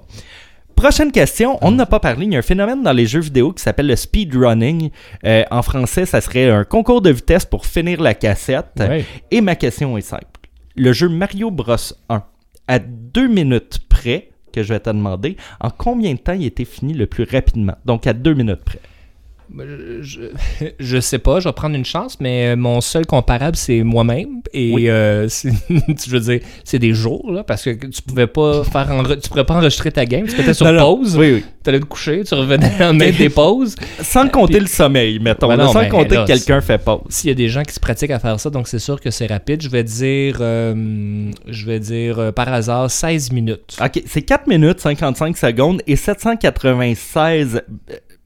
Prochaine 0.78 1.12
question, 1.12 1.58
on 1.64 1.72
n'en 1.72 1.80
a 1.80 1.86
pas 1.88 2.00
parlé. 2.00 2.28
Il 2.28 2.34
y 2.34 2.36
a 2.36 2.40
un 2.40 2.44
phénomène 2.44 2.84
dans 2.84 2.94
les 2.94 3.08
jeux 3.08 3.20
vidéo 3.20 3.52
qui 3.52 3.64
s'appelle 3.64 3.88
le 3.88 3.96
speedrunning. 3.96 4.92
Euh, 5.26 5.44
en 5.50 5.64
français, 5.64 6.06
ça 6.06 6.22
serait 6.22 6.52
un 6.52 6.66
concours 6.66 7.02
de 7.02 7.10
vitesse 7.10 7.46
pour 7.46 7.66
finir 7.66 8.00
la 8.00 8.14
cassette. 8.14 8.68
Ouais. 8.78 9.04
Et 9.32 9.42
ma 9.42 9.56
question 9.56 9.98
est 9.98 10.02
simple. 10.02 10.26
Le 10.76 10.94
jeu 10.94 11.10
Mario 11.10 11.50
Bros 11.50 11.76
1, 12.10 12.24
à 12.68 12.78
deux 12.78 13.28
minutes 13.28 13.80
près, 13.90 14.30
que 14.54 14.62
je 14.62 14.72
vais 14.72 14.80
te 14.80 14.92
demander, 14.92 15.36
en 15.60 15.72
combien 15.72 16.14
de 16.14 16.20
temps 16.20 16.34
il 16.34 16.46
était 16.46 16.64
fini 16.64 16.94
le 16.94 17.08
plus 17.08 17.24
rapidement? 17.24 17.76
Donc 17.86 18.06
à 18.06 18.14
deux 18.14 18.36
minutes 18.36 18.64
près. 18.64 18.80
Je, 20.80 21.00
sais 21.00 21.20
pas, 21.20 21.40
je 21.40 21.48
vais 21.48 21.54
prendre 21.54 21.76
une 21.76 21.86
chance, 21.86 22.18
mais 22.20 22.48
euh, 22.50 22.56
mon 22.56 22.82
seul 22.82 23.06
comparable, 23.06 23.56
c'est 23.56 23.84
moi-même. 23.84 24.42
Et 24.54 24.74
Oui. 24.74 24.90
euh, 24.90 25.28
je 25.70 26.10
veux 26.10 26.20
dire, 26.20 26.40
c'est 26.64 26.80
des 26.80 26.94
jours, 26.94 27.32
là, 27.32 27.44
parce 27.44 27.64
que 27.64 27.72
tu 27.88 28.02
pouvais 28.02 28.28
pas 28.28 28.64
faire 28.64 28.88
tu 29.22 29.30
pourrais 29.30 29.46
pas 29.46 29.56
enregistrer 29.56 29.92
ta 29.92 30.06
game. 30.06 30.26
Tu 30.28 30.40
étais 30.40 30.54
sur 30.54 30.72
Non, 30.72 30.98
pause, 30.98 31.18
Oui, 31.18 31.34
oui. 31.36 31.46
tu 31.64 31.70
allais 31.70 31.80
te 31.80 31.86
coucher, 31.86 32.24
tu 32.24 32.34
revenais 32.36 32.72
en 32.84 32.94
mettre 32.94 33.18
des 33.18 33.30
pauses. 33.30 33.76
Sans 34.02 34.28
compter 34.28 34.60
le 34.60 34.68
sommeil, 34.68 35.20
mettons. 35.20 35.48
Ben 35.48 35.58
non, 35.58 35.72
sans 35.72 35.82
ben 35.82 35.90
compter 35.90 36.16
là, 36.16 36.22
que 36.24 36.28
quelqu'un 36.28 36.62
fait 36.62 36.78
pause. 36.78 37.02
S'il 37.10 37.30
y 37.30 37.32
a 37.32 37.36
des 37.36 37.50
gens 37.50 37.64
qui 37.64 37.74
se 37.74 37.80
pratiquent 37.80 38.12
à 38.12 38.20
faire 38.20 38.40
ça, 38.40 38.50
donc 38.50 38.68
c'est 38.68 38.80
sûr 38.80 39.00
que 39.00 39.12
c'est 39.12 39.28
rapide. 39.28 39.62
Je 39.62 39.70
vais 39.70 39.84
dire, 39.84 40.38
euh, 40.42 41.32
je 41.48 41.66
vais 41.66 41.80
dire 41.80 42.34
par 42.34 42.52
hasard 42.52 42.92
16 42.92 43.32
minutes. 43.32 43.78
OK, 43.84 44.02
c'est 44.06 44.22
4 44.22 44.48
minutes 44.48 44.80
55 44.82 45.38
secondes 45.38 45.82
et 45.88 45.96
796 45.96 47.62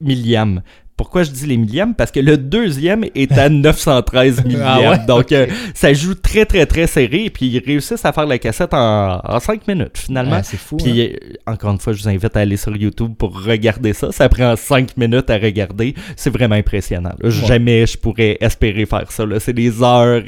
milliams. 0.00 0.62
Pourquoi 0.96 1.22
je 1.24 1.30
dis 1.30 1.46
les 1.46 1.56
millièmes? 1.56 1.94
Parce 1.94 2.10
que 2.10 2.20
le 2.20 2.36
deuxième 2.36 3.04
est 3.14 3.32
à 3.32 3.48
913 3.48 4.44
millièmes. 4.44 4.62
Ah 4.64 4.80
ouais? 4.90 4.98
Donc, 5.06 5.32
euh, 5.32 5.46
ça 5.74 5.92
joue 5.92 6.14
très, 6.14 6.44
très, 6.44 6.64
très 6.66 6.86
serré. 6.86 7.24
Et 7.24 7.30
puis, 7.30 7.46
ils 7.46 7.58
réussissent 7.64 8.04
à 8.04 8.12
faire 8.12 8.26
la 8.26 8.38
cassette 8.38 8.72
en, 8.72 9.40
5 9.40 9.66
minutes, 9.66 9.96
finalement. 9.98 10.36
Ouais, 10.36 10.42
c'est 10.44 10.56
fou. 10.58 10.76
hein. 10.80 10.84
Puis, 10.84 11.00
euh, 11.00 11.16
encore 11.46 11.72
une 11.72 11.78
fois, 11.80 11.92
je 11.92 12.02
vous 12.02 12.08
invite 12.08 12.36
à 12.36 12.40
aller 12.40 12.56
sur 12.56 12.76
YouTube 12.76 13.14
pour 13.18 13.42
regarder 13.42 13.92
ça. 13.94 14.12
Ça 14.12 14.28
prend 14.28 14.54
5 14.54 14.96
minutes 14.96 15.28
à 15.30 15.38
regarder. 15.38 15.94
C'est 16.16 16.30
vraiment 16.30 16.54
impressionnant. 16.56 17.12
là. 17.20 17.30
Jamais 17.30 17.86
je 17.86 17.96
pourrais 17.98 18.36
espérer 18.40 18.86
faire 18.86 19.10
ça. 19.10 19.26
là. 19.26 19.40
C'est 19.40 19.52
des 19.54 19.82
heures 19.82 20.22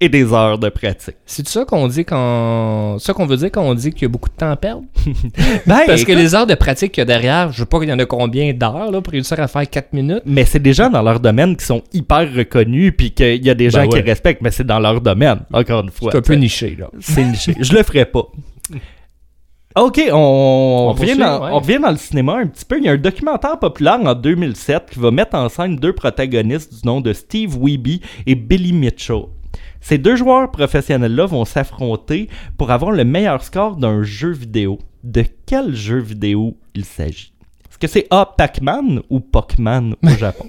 et 0.00 0.08
des 0.08 0.32
heures 0.32 0.58
de 0.58 0.68
pratique. 0.68 1.16
C'est 1.24 1.48
ça 1.48 1.64
qu'on 1.64 1.88
dit 1.88 2.04
quand. 2.04 2.98
ça 2.98 3.14
qu'on 3.14 3.26
veut 3.26 3.38
dire 3.38 3.50
quand 3.50 3.62
on 3.62 3.74
dit 3.74 3.92
qu'il 3.92 4.02
y 4.02 4.04
a 4.04 4.08
beaucoup 4.08 4.28
de 4.28 4.34
temps 4.34 4.50
à 4.50 4.56
perdre? 4.56 4.82
Ben, 5.66 5.80
Parce 5.86 6.04
que 6.04 6.12
les 6.12 6.34
heures 6.34 6.46
de 6.46 6.54
pratique 6.54 6.92
qu'il 6.92 7.00
y 7.00 7.02
a 7.02 7.06
derrière, 7.06 7.52
je 7.52 7.60
sais 7.60 7.66
pas 7.66 7.78
qu'il 7.80 7.88
y 7.88 7.92
en 7.92 7.98
a 7.98 8.04
combien 8.04 8.52
d'heures 8.52 8.90
là, 8.90 9.00
pour 9.00 9.12
réussir 9.12 9.40
à 9.40 9.48
faire 9.48 9.68
4 9.68 9.92
minutes. 9.92 10.22
Mais 10.26 10.44
c'est 10.44 10.58
des 10.58 10.72
gens 10.72 10.90
dans 10.90 11.02
leur 11.02 11.20
domaine 11.20 11.56
qui 11.56 11.64
sont 11.64 11.82
hyper 11.92 12.32
reconnus, 12.32 12.92
puis 12.96 13.12
qu'il 13.12 13.44
y 13.44 13.50
a 13.50 13.54
des 13.54 13.64
Ben 13.66 13.70
gens 13.70 13.80
ouais. 13.82 13.88
qui 13.88 14.00
respectent, 14.00 14.42
mais 14.42 14.50
c'est 14.50 14.66
dans 14.66 14.78
leur 14.78 15.00
domaine, 15.00 15.40
encore 15.52 15.82
une 15.82 15.90
fois. 15.90 16.12
C'est 16.12 16.18
un 16.18 16.22
peu 16.22 16.34
niché, 16.34 16.76
là. 16.78 16.90
C'est 17.00 17.24
niché. 17.24 17.54
Je 17.58 17.72
le 17.72 17.82
ferai 17.82 18.04
pas. 18.04 18.26
Ok, 19.78 20.00
on, 20.10 20.94
revient 20.96 21.18
dans, 21.18 21.44
ouais. 21.44 21.50
on 21.52 21.58
revient 21.58 21.78
dans 21.78 21.90
le 21.90 21.98
cinéma 21.98 22.36
un 22.36 22.46
petit 22.46 22.64
peu. 22.64 22.78
Il 22.78 22.84
y 22.84 22.88
a 22.88 22.92
un 22.92 22.96
documentaire 22.96 23.58
populaire 23.58 24.00
en 24.02 24.14
2007 24.14 24.84
qui 24.90 24.98
va 24.98 25.10
mettre 25.10 25.36
en 25.36 25.50
scène 25.50 25.76
deux 25.76 25.92
protagonistes 25.92 26.80
du 26.80 26.86
nom 26.86 27.02
de 27.02 27.12
Steve 27.12 27.58
Weeby 27.60 28.00
et 28.26 28.34
Billy 28.34 28.72
Mitchell. 28.72 29.24
Ces 29.80 29.98
deux 29.98 30.16
joueurs 30.16 30.50
professionnels-là 30.50 31.26
vont 31.26 31.44
s'affronter 31.44 32.28
pour 32.58 32.70
avoir 32.70 32.92
le 32.92 33.04
meilleur 33.04 33.42
score 33.42 33.76
d'un 33.76 34.02
jeu 34.02 34.30
vidéo. 34.32 34.78
De 35.04 35.24
quel 35.46 35.74
jeu 35.74 35.98
vidéo 35.98 36.56
il 36.74 36.84
s'agit? 36.84 37.32
Est-ce 37.70 37.78
que 37.78 37.86
c'est 37.86 38.06
A. 38.10 38.26
Pac-Man 38.36 39.02
ou 39.10 39.20
Pokémon 39.20 39.94
au 40.02 40.08
Japon? 40.18 40.46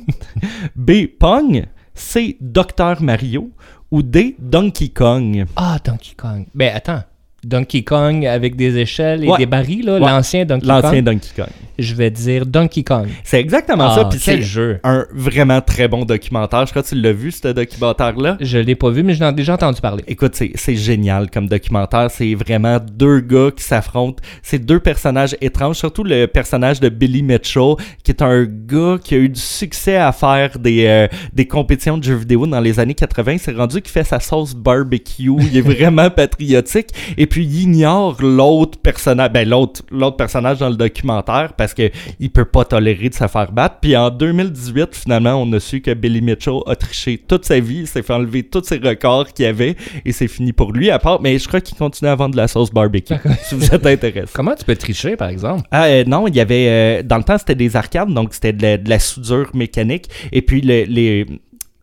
B. 0.75 1.07
Pong? 1.19 1.65
C. 1.93 2.37
Docteur 2.41 3.01
Mario? 3.01 3.51
Ou 3.91 4.01
D. 4.01 4.35
Donkey 4.39 4.89
Kong? 4.89 5.45
Ah, 5.55 5.77
Donkey 5.83 6.13
Kong. 6.15 6.45
Ben 6.55 6.73
attends. 6.75 7.03
Donkey 7.47 7.83
Kong 7.83 8.25
avec 8.25 8.55
des 8.55 8.77
échelles 8.77 9.23
et 9.23 9.27
Ouais. 9.29 9.37
des 9.37 9.45
barils, 9.45 9.85
là, 9.85 9.93
Ouais. 9.93 9.99
l'ancien 9.99 10.45
Donkey 10.45 10.65
L'ancien 10.67 10.91
Kong. 10.91 11.03
Donkey 11.03 11.29
Kong. 11.35 11.47
Je 11.79 11.93
vais 11.93 12.09
dire 12.09 12.45
Donkey 12.47 12.83
Kong. 12.83 13.07
C'est 13.23 13.39
exactement 13.39 13.89
Ah, 13.91 13.95
ça. 13.95 14.05
Puis 14.05 14.19
quel 14.23 14.39
c'est 14.39 14.41
jeu. 14.41 14.79
un 14.83 15.05
vraiment 15.13 15.61
très 15.61 15.87
bon 15.87 16.05
documentaire. 16.05 16.65
Je 16.65 16.71
crois 16.71 16.81
que 16.81 16.87
tu 16.87 16.95
l'as 16.95 17.13
vu, 17.13 17.31
ce 17.31 17.49
documentaire-là? 17.49 18.37
Je 18.41 18.57
l'ai 18.57 18.73
pas 18.75 18.89
vu, 18.89 19.03
mais 19.03 19.13
j'en 19.13 19.29
ai 19.29 19.33
déjà 19.33 19.53
entendu 19.53 19.79
parler. 19.79 20.03
Écoute, 20.07 20.33
c'est 20.35 20.75
génial 20.75 21.29
comme 21.29 21.47
documentaire. 21.47 22.09
C'est 22.09 22.33
vraiment 22.33 22.79
deux 22.79 23.19
gars 23.19 23.51
qui 23.55 23.63
s'affrontent. 23.63 24.21
C'est 24.41 24.57
deux 24.65 24.79
personnages 24.79 25.35
étranges, 25.39 25.75
surtout 25.77 26.03
le 26.03 26.25
personnage 26.25 26.79
de 26.79 26.89
Billy 26.89 27.21
Mitchell, 27.21 27.75
qui 28.03 28.09
est 28.11 28.21
un 28.23 28.45
gars 28.45 28.97
qui 29.03 29.13
a 29.13 29.19
eu 29.19 29.29
du 29.29 29.39
succès 29.39 29.97
à 29.97 30.11
faire 30.11 30.57
des, 30.57 30.85
euh, 30.87 31.07
des 31.33 31.45
compétitions 31.45 31.97
de 31.99 32.03
jeux 32.03 32.15
vidéo 32.15 32.47
dans 32.47 32.59
les 32.59 32.79
années 32.79 32.95
80. 32.95 33.37
C'est 33.37 33.55
rendu 33.55 33.81
qu'il 33.83 33.91
fait 33.91 34.03
sa 34.03 34.19
sauce 34.19 34.55
barbecue. 34.55 35.29
Il 35.39 35.55
est 35.55 35.61
vraiment 35.77 36.09
patriotique. 36.09 36.87
Et 37.17 37.27
puis, 37.27 37.36
il 37.41 37.61
ignore 37.61 38.17
l'autre 38.21 38.77
personnage, 38.79 39.31
ben, 39.31 39.47
l'autre 39.47 39.81
l'autre 39.91 40.17
personnage 40.17 40.59
dans 40.59 40.69
le 40.69 40.75
documentaire 40.75 41.53
parce 41.53 41.73
que 41.73 41.89
il 42.19 42.29
peut 42.29 42.45
pas 42.45 42.65
tolérer 42.65 43.09
de 43.09 43.13
se 43.13 43.27
faire 43.27 43.51
battre. 43.51 43.77
Puis 43.81 43.95
en 43.95 44.09
2018, 44.09 44.95
finalement, 44.95 45.35
on 45.41 45.51
a 45.53 45.59
su 45.59 45.81
que 45.81 45.93
Billy 45.93 46.21
Mitchell 46.21 46.59
a 46.67 46.75
triché 46.75 47.17
toute 47.17 47.45
sa 47.45 47.59
vie, 47.59 47.79
il 47.81 47.87
s'est 47.87 48.01
fait 48.03 48.13
enlever 48.13 48.43
tous 48.43 48.63
ses 48.63 48.77
records 48.77 49.33
qu'il 49.33 49.45
avait 49.45 49.75
et 50.05 50.11
c'est 50.11 50.27
fini 50.27 50.53
pour 50.53 50.71
lui. 50.73 50.89
À 50.89 50.99
part, 50.99 51.21
mais 51.21 51.37
je 51.39 51.47
crois 51.47 51.61
qu'il 51.61 51.77
continue 51.77 52.09
à 52.09 52.15
vendre 52.15 52.31
de 52.31 52.37
la 52.37 52.47
sauce 52.47 52.71
barbecue. 52.71 53.13
si 53.43 53.55
vous 53.55 53.73
êtes 53.73 53.85
intéressé. 53.85 54.31
Comment 54.33 54.55
tu 54.55 54.65
peux 54.65 54.75
tricher, 54.75 55.15
par 55.15 55.29
exemple? 55.29 55.63
Ah 55.71 55.85
euh, 55.85 56.03
non, 56.05 56.27
il 56.27 56.35
y 56.35 56.39
avait 56.39 56.67
euh, 56.67 57.03
dans 57.03 57.17
le 57.17 57.23
temps 57.23 57.37
c'était 57.37 57.55
des 57.55 57.75
arcades, 57.75 58.13
donc 58.13 58.33
c'était 58.33 58.53
de, 58.53 58.61
la- 58.61 58.77
de 58.77 58.89
la 58.89 58.99
soudure 58.99 59.49
mécanique 59.53 60.09
et 60.31 60.41
puis 60.41 60.61
le, 60.61 60.83
les 60.83 61.25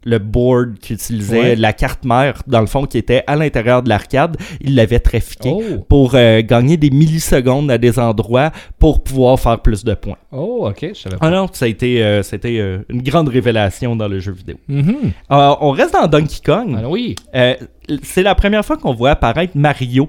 le 0.05 0.19
board 0.19 0.79
qui 0.79 0.93
utilisait 0.95 1.41
Ouais. 1.41 1.57
la 1.57 1.73
carte 1.73 2.05
mère 2.05 2.43
dans 2.47 2.61
le 2.61 2.67
fond 2.67 2.85
qui 2.85 2.99
était 2.99 3.25
à 3.27 3.37
l'intérieur 3.37 3.83
de 3.83 3.89
l'arcade, 3.89 4.37
il 4.61 4.75
l'avait 4.75 5.01
trafiqué 5.01 5.51
Oh, 5.53 5.63
pour 5.89 6.13
euh, 6.15 6.43
gagner 6.43 6.77
des 6.77 6.91
millisecondes 6.91 7.71
à 7.71 7.79
des 7.79 7.99
endroits 7.99 8.51
pour 8.79 9.03
pouvoir 9.03 9.41
faire 9.41 9.61
plus 9.61 9.83
de 9.85 9.95
points. 9.95 10.19
oh, 10.33 10.69
ok, 10.69 10.89
je 10.95 10.95
savais 10.95 11.17
pas. 11.17 11.27
Ah 11.27 11.31
non, 11.31 11.47
ça 11.53 11.65
a 11.65 11.69
été, 11.69 12.03
euh, 12.05 12.23
c'était 12.23 12.59
euh, 12.59 12.79
une 12.89 13.03
grande 13.03 13.29
révélation 13.29 13.97
dans 13.97 14.09
le 14.09 14.21
jeu 14.21 14.33
vidéo. 14.33 14.57
Mhm. 14.69 14.97
Euh, 15.31 15.55
on 15.61 15.71
reste 15.71 15.95
dans 15.95 16.07
Donkey 16.07 16.41
Kong. 16.45 16.75
Alors 16.77 16.91
oui. 16.91 17.15
Euh, 17.35 17.55
c'est 18.03 18.23
la 18.23 18.35
première 18.35 18.65
fois 18.65 18.77
qu'on 18.77 18.95
voit 18.95 19.11
apparaître 19.13 19.57
Mario 19.57 20.09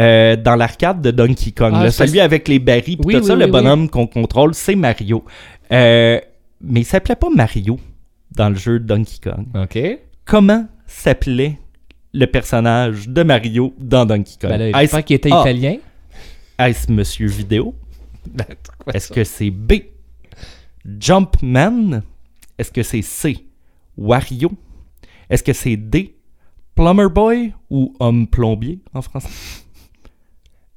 euh, 0.00 0.36
dans 0.36 0.56
l'arcade 0.56 1.00
de 1.02 1.10
Donkey 1.10 1.52
Kong. 1.52 1.72
Ah, 1.74 1.84
là. 1.84 1.90
celui 1.90 2.20
avec 2.20 2.48
les 2.48 2.58
barils, 2.58 2.98
Oui, 3.04 3.14
tout 3.14 3.20
oui, 3.20 3.26
ça, 3.26 3.34
oui, 3.34 3.40
le 3.40 3.46
bonhomme 3.46 3.88
qu'on 3.88 4.06
contrôle, 4.06 4.54
c'est 4.54 4.74
Mario. 4.76 5.24
Euh, 5.72 6.18
mais 6.60 6.80
il 6.80 6.84
s'appelait 6.84 7.16
pas 7.16 7.28
Mario 7.34 7.78
dans 8.36 8.48
le 8.50 8.54
jeu 8.56 8.78
Donkey 8.78 9.18
Kong. 9.22 9.46
Ok. 9.54 9.78
Comment 10.24 10.66
s'appelait 10.86 11.58
le 12.12 12.26
personnage 12.26 13.08
de 13.08 13.22
Mario 13.22 13.74
dans 13.78 14.04
Donkey 14.06 14.34
Kong? 14.40 14.50
Ben 14.50 14.58
là, 14.58 14.68
Est-ce 14.68 14.78
j'espère 14.80 15.04
qu'il 15.04 15.16
était 15.16 15.30
Ah. 15.32 15.40
italien. 15.42 15.76
est-ce 16.58 16.90
Monsieur 16.92 17.26
Vidéo? 17.28 17.74
Ben, 18.30 18.46
Est-ce 18.94 19.12
que 19.12 19.24
c'est 19.24 19.50
B, 19.50 19.72
Jumpman? 20.84 22.02
Est-ce 22.58 22.70
que 22.70 22.82
c'est 22.82 23.02
C, 23.02 23.46
Wario? 23.96 24.52
Est-ce 25.28 25.42
que 25.42 25.52
c'est 25.52 25.76
D, 25.76 26.14
Plumber 26.74 27.08
Boy 27.12 27.52
ou 27.70 27.94
Homme 28.00 28.26
Plombier 28.26 28.80
en 28.94 29.02
français? 29.02 29.28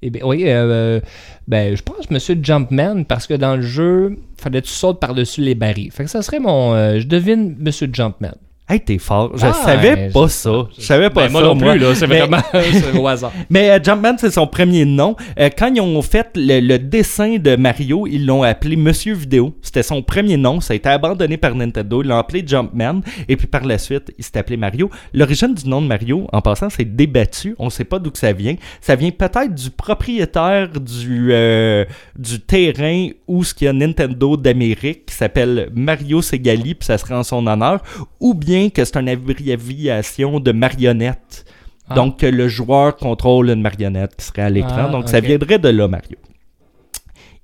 Eh 0.02 0.10
bien, 0.10 0.22
oui, 0.26 0.44
euh, 0.46 1.00
ben, 1.48 1.76
je 1.76 1.82
pense 1.82 2.10
Monsieur 2.12 2.38
Jumpman 2.42 3.04
parce 3.06 3.28
que 3.28 3.34
dans 3.34 3.56
le 3.56 3.62
jeu, 3.62 4.18
fallait 4.38 4.62
que 4.62 4.68
tu 4.68 4.74
sautes 4.74 5.00
par-dessus 5.00 5.42
les 5.42 5.56
barils. 5.56 5.92
Fait 5.92 6.04
que 6.04 6.10
ça 6.10 6.22
serait 6.22 6.40
mon. 6.40 6.74
euh, 6.74 7.00
je 7.00 7.08
devine 7.08 7.56
Monsieur 7.60 7.90
Jumpman. 7.92 8.34
Hey, 8.68 8.80
t'es 8.80 8.98
fort. 8.98 9.32
Je 9.38 9.46
Ah, 9.46 9.54
savais 9.54 9.94
ouais, 9.94 10.10
pas 10.12 10.24
je- 10.24 10.32
ça. 10.32 10.68
Je 10.76 10.82
savais 10.84 11.12
pas 11.12 11.22
Ben, 11.22 11.28
ça. 11.28 11.32
moi 11.34 11.44
non 11.44 11.56
plus, 11.56 11.78
là, 11.78 11.94
c'est 11.94 12.08
Mais- 12.08 12.18
vraiment 12.22 12.42
au 13.00 13.08
hasard. 13.08 13.32
Mais 13.48 13.70
euh, 13.70 13.78
Jumpman, 13.84 14.16
c'est 14.18 14.32
son 14.32 14.48
premier 14.48 14.86
nom. 14.86 15.16
Euh, 15.40 15.52
quand 15.56 15.72
ils 15.72 15.80
ont 15.82 16.02
fait 16.02 16.30
le, 16.36 16.62
le 16.62 16.80
dessin 16.80 17.38
de 17.38 17.56
Mario, 17.58 18.08
ils 18.08 18.26
l'ont 18.26 18.42
appelé 18.42 18.76
Monsieur 18.76 19.14
Vidéo. 19.14 19.54
C'était 19.62 19.84
son 19.84 20.02
premier 20.02 20.36
nom. 20.38 20.62
Ça 20.62 20.74
a 20.74 20.78
été 20.78 20.90
abandonné 20.90 21.38
par 21.38 21.54
Nintendo. 21.54 22.02
Ils 22.02 22.08
l'ont 22.08 22.18
appelé 22.18 22.44
Jumpman. 22.44 23.02
Et 23.30 23.36
puis 23.36 23.46
par 23.46 23.64
la 23.66 23.78
suite, 23.78 24.12
il 24.18 24.24
s'est 24.24 24.36
appelé 24.40 24.58
Mario. 24.58 24.90
L'origine 25.14 25.54
du 25.54 25.70
nom 25.70 25.80
de 25.84 25.88
Mario, 25.88 26.28
en 26.34 26.42
passant, 26.42 26.72
c'est 26.72 26.86
débattu. 26.96 27.54
On 27.60 27.70
sait 27.70 27.84
pas 27.86 28.00
d'où 28.00 28.10
que 28.10 28.18
ça 28.18 28.34
vient. 28.34 28.56
Ça 28.82 28.96
vient 28.96 29.12
peut-être 29.12 29.54
du 29.54 29.70
propriétaire 29.70 30.70
du, 30.80 31.28
euh, 31.34 31.86
du 32.18 32.40
terrain 32.40 33.10
où 33.28 33.44
ce 33.44 33.54
qu'il 33.54 33.66
y 33.66 33.68
a 33.68 33.74
Nintendo 33.74 34.38
d'Amérique 34.38 35.06
qui 35.06 35.14
s'appelle 35.14 35.70
Mario 35.76 36.24
Segali, 36.24 36.74
puis 36.74 36.88
ça 36.88 36.98
serait 36.98 37.14
en 37.14 37.22
son 37.24 37.46
honneur. 37.46 37.84
Ou 38.20 38.34
bien 38.34 38.55
que 38.74 38.84
c'est 38.86 38.98
une 38.98 39.10
abréviation 39.10 40.40
de 40.40 40.52
marionnette. 40.52 41.46
Ah. 41.88 41.96
Donc, 41.96 42.20
que 42.20 42.26
le 42.26 42.48
joueur 42.48 42.96
contrôle 42.98 43.50
une 43.50 43.62
marionnette 43.62 44.16
qui 44.16 44.26
serait 44.26 44.42
à 44.42 44.50
l'écran. 44.50 44.86
Ah, 44.88 44.90
Donc, 44.90 45.08
ça 45.10 45.20
viendrait 45.20 45.60
de 45.60 45.70
là, 45.70 45.88
Mario. 45.88 46.18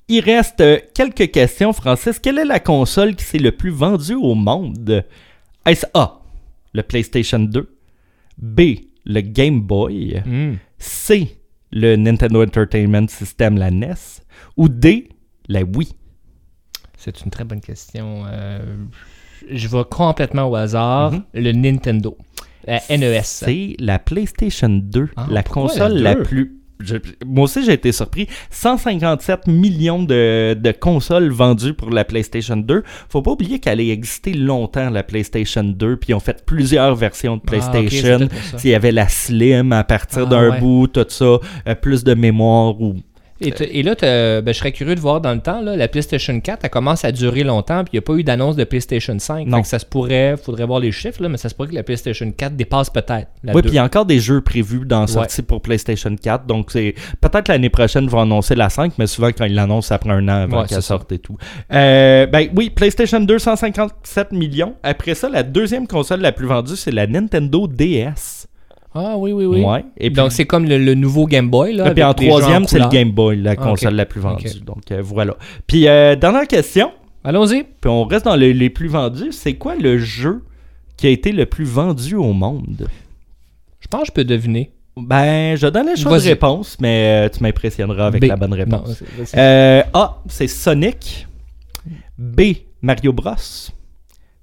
Il 0.07 0.22
reste 0.22 0.62
euh, 0.62 0.80
quelques 0.93 1.32
questions, 1.32 1.74
Francis. 1.74 2.20
Quelle 2.20 2.39
est 2.39 2.45
la 2.45 2.59
console 2.59 3.16
qui 3.16 3.24
s'est 3.24 3.38
le 3.38 3.51
plus 3.51 3.70
vendue 3.70 4.16
au 4.16 4.36
monde? 4.36 5.05
Est-ce 5.66 5.86
A, 5.93 6.22
le 6.74 6.84
PlayStation 6.84 7.39
2? 7.39 7.78
B, 8.39 8.62
le 9.05 9.22
Game 9.22 9.62
Boy? 9.62 10.22
Hmm. 10.26 10.55
C, 10.80 11.38
le 11.72 11.95
Nintendo 11.95 12.43
Entertainment 12.43 13.07
System, 13.07 13.57
la 13.57 13.70
NES? 13.70 13.93
Ou 14.57 14.68
D, 14.68 15.09
la 15.47 15.62
Wii? 15.62 15.95
C'est 16.97 17.22
une 17.22 17.32
très 17.32 17.43
bonne 17.43 17.62
question. 17.62 18.24
Euh, 18.28 18.59
je 19.50 19.68
vais 19.68 19.84
complètement 19.89 20.50
au 20.50 20.56
hasard. 20.56 21.12
Mhm. 21.14 21.22
Le 21.34 21.52
Nintendo. 21.54 22.18
La 22.68 22.80
NES. 22.89 23.22
C'est 23.24 23.76
la 23.80 23.98
PlayStation 24.00 24.70
2, 24.70 25.10
Ah, 25.18 25.26
la 25.32 25.42
console 25.44 25.94
la 25.98 26.16
plus. 26.16 26.58
je- 26.80 26.98
moi 27.26 27.46
aussi, 27.46 27.66
j'ai 27.66 27.74
été 27.74 27.92
surpris. 27.92 28.28
157 28.52 29.48
millions 29.48 30.04
de, 30.04 30.54
de 30.54 30.72
consoles 30.72 31.32
vendues 31.32 31.74
pour 31.74 31.89
la 31.89 32.06
PlayStation 32.06 32.56
2. 32.58 32.84
Faut 33.10 33.24
pas 33.24 33.32
oublier 33.32 33.58
qu'elle 33.60 33.80
a 33.80 33.84
existé 33.84 34.34
longtemps, 34.34 34.89
la 34.92 35.02
PlayStation 35.04 35.64
2, 35.64 35.98
puis 35.98 36.10
ils 36.12 36.14
ont 36.14 36.20
fait 36.20 36.46
plusieurs 36.46 36.96
versions 36.96 37.38
de 37.38 37.42
Ah, 37.46 37.50
PlayStation. 37.50 38.20
ça. 38.52 38.58
Il 38.64 38.70
y 38.70 38.76
avait 38.76 38.92
la 38.92 39.08
Slim 39.10 39.72
à 39.74 39.84
partir 39.84 40.24
Ah, 40.28 40.30
d'un 40.30 40.50
ouais. 40.52 40.60
bout, 40.60 40.86
tout 40.88 41.06
ça, 41.10 41.26
euh, 41.68 41.76
plus 41.82 42.04
de 42.04 42.14
mémoire 42.14 42.80
ou 42.80 42.96
Et, 43.42 43.80
et 43.80 43.84
là, 43.84 43.96
ben, 44.42 44.54
je 44.54 44.58
serais 44.60 44.72
curieux 44.72 44.96
de 44.96 45.00
voir 45.00 45.22
dans 45.22 45.34
le 45.34 45.39
temps, 45.39 45.62
là, 45.62 45.76
la 45.76 45.88
PlayStation 45.88 46.39
4, 46.39 46.60
elle 46.64 46.70
commence 46.70 47.04
à 47.06 47.12
durer 47.12 47.44
longtemps, 47.44 47.84
puis 47.84 47.92
il 47.94 47.96
n'y 47.96 48.00
a 48.00 48.02
pas 48.04 48.14
eu 48.14 48.24
d'annonce 48.24 48.56
de 48.56 48.64
PlayStation 48.64 49.18
5. 49.18 49.48
Non. 49.48 49.58
Fait 49.58 49.64
que 49.64 49.68
ça 49.70 49.80
se 49.80 49.86
pourrait, 49.86 50.36
faudrait 50.38 50.66
voir 50.66 50.80
les 50.80 50.92
chiffres, 50.92 51.22
là, 51.22 51.30
mais 51.30 51.38
ça 51.38 51.50
se 51.50 51.56
pourrait 51.56 51.70
que 51.70 51.76
la 51.76 51.84
PlayStation 51.84 52.32
4 52.32 52.56
dépasse 52.56 52.89
peut-être 52.89 53.28
Oui, 53.44 53.54
2. 53.54 53.62
puis 53.62 53.72
il 53.72 53.76
y 53.76 53.80
a 53.80 53.84
encore 53.84 54.06
des 54.06 54.20
jeux 54.20 54.42
prévus 54.42 54.86
dans 54.86 55.08
sortie 55.08 55.42
pour 55.42 55.62
PlayStation 55.62 56.16
4. 56.16 56.46
Donc, 56.46 56.72
c'est 56.72 56.94
peut-être 57.20 57.48
l'année 57.48 57.70
prochaine, 57.70 58.06
ils 58.06 58.10
vont 58.10 58.22
annoncer 58.22 58.56
la 58.56 58.70
5, 58.70 58.94
mais 58.98 59.08
souvent, 59.08 59.30
quand 59.36 59.46
ils 59.46 59.56
l'annoncent, 59.56 59.88
ça 59.88 59.98
prend 59.98 60.12
un 60.12 60.28
an 60.28 60.44
avant 60.44 60.62
Ouais, 60.62 60.68
qu'elle 60.68 60.82
sorte 60.82 61.12
et 61.12 61.20
tout. 61.20 61.38
Euh, 61.74 62.26
ben 62.28 62.50
oui, 62.56 62.70
PlayStation 62.70 63.20
2, 63.20 63.39
157 63.39 64.32
millions. 64.32 64.76
Après 64.84 65.16
ça, 65.16 65.30
la 65.30 65.44
deuxième 65.44 65.88
console 65.88 66.22
la 66.22 66.32
plus 66.32 66.48
vendue, 66.48 66.76
c'est 66.76 66.92
la 66.92 67.08
Nintendo 67.08 67.68
DS. 67.68 68.48
Ah 68.94 69.16
oui, 69.18 69.32
oui, 69.32 69.46
oui. 69.46 69.64
Ouais. 69.64 69.86
Et 69.98 70.10
puis, 70.10 70.16
Donc 70.18 70.32
c'est 70.34 70.46
comme 70.46 70.66
le, 70.66 70.78
le 70.78 70.94
nouveau 70.96 71.26
Game 71.26 71.50
Boy. 71.50 71.74
Là, 71.74 71.89
et 71.92 71.94
puis 71.94 72.04
en 72.04 72.14
troisième, 72.14 72.68
c'est 72.68 72.80
le. 72.80 72.89
Game 72.89 73.12
Boy, 73.12 73.38
la 73.38 73.52
Ah, 73.52 73.56
console 73.56 73.96
la 73.96 74.06
plus 74.06 74.20
vendue. 74.22 74.48
Donc, 74.66 74.92
euh, 74.92 75.02
voilà. 75.02 75.36
Puis, 75.68 75.88
euh, 75.88 76.16
dernière 76.16 76.48
question, 76.48 76.92
Allons-y. 77.24 77.64
puis 77.64 77.89
on 77.89 78.04
reste 78.04 78.26
dans 78.26 78.36
les, 78.36 78.54
les 78.54 78.70
plus 78.70 78.88
vendus. 78.89 79.32
C'est 79.32 79.54
quoi 79.54 79.76
le 79.76 79.98
jeu 79.98 80.44
qui 80.98 81.08
a 81.08 81.10
été 81.10 81.32
le 81.32 81.46
plus 81.46 81.64
vendu 81.66 82.16
au 82.16 82.34
monde? 82.34 82.88
Je 83.80 83.88
pense 83.88 84.02
que 84.02 84.08
je 84.08 84.12
peux 84.12 84.24
deviner. 84.26 84.72
Ben, 84.98 85.56
je 85.56 85.68
donne 85.68 85.88
le 85.88 85.96
choix 85.96 86.20
de 86.20 86.24
réponse, 86.24 86.78
mais 86.82 87.26
euh, 87.26 87.30
tu 87.30 87.42
m'impressionneras 87.42 88.08
avec 88.08 88.22
B. 88.22 88.26
la 88.26 88.36
bonne 88.36 88.54
réponse. 88.54 89.02
Non, 89.02 89.26
Euh, 89.38 89.84
A, 89.94 90.22
c'est 90.28 90.48
Sonic. 90.48 91.28
B, 92.18 92.42
Mario 92.82 93.14
Bros. 93.14 93.36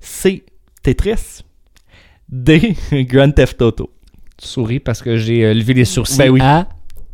C, 0.01 0.43
Tetris. 0.83 1.43
D, 2.31 2.75
Grand 2.93 3.31
Theft 3.31 3.61
Auto. 3.61 3.91
Tu 4.41 4.47
souris 4.47 4.78
parce 4.80 5.03
que 5.03 5.16
j'ai 5.16 5.45
euh, 5.45 5.53
levé 5.55 5.74
les 5.74 5.84
sourcils 5.84 6.16
Ben 6.18 6.30
oui. 6.30 6.41
à, 6.41 6.66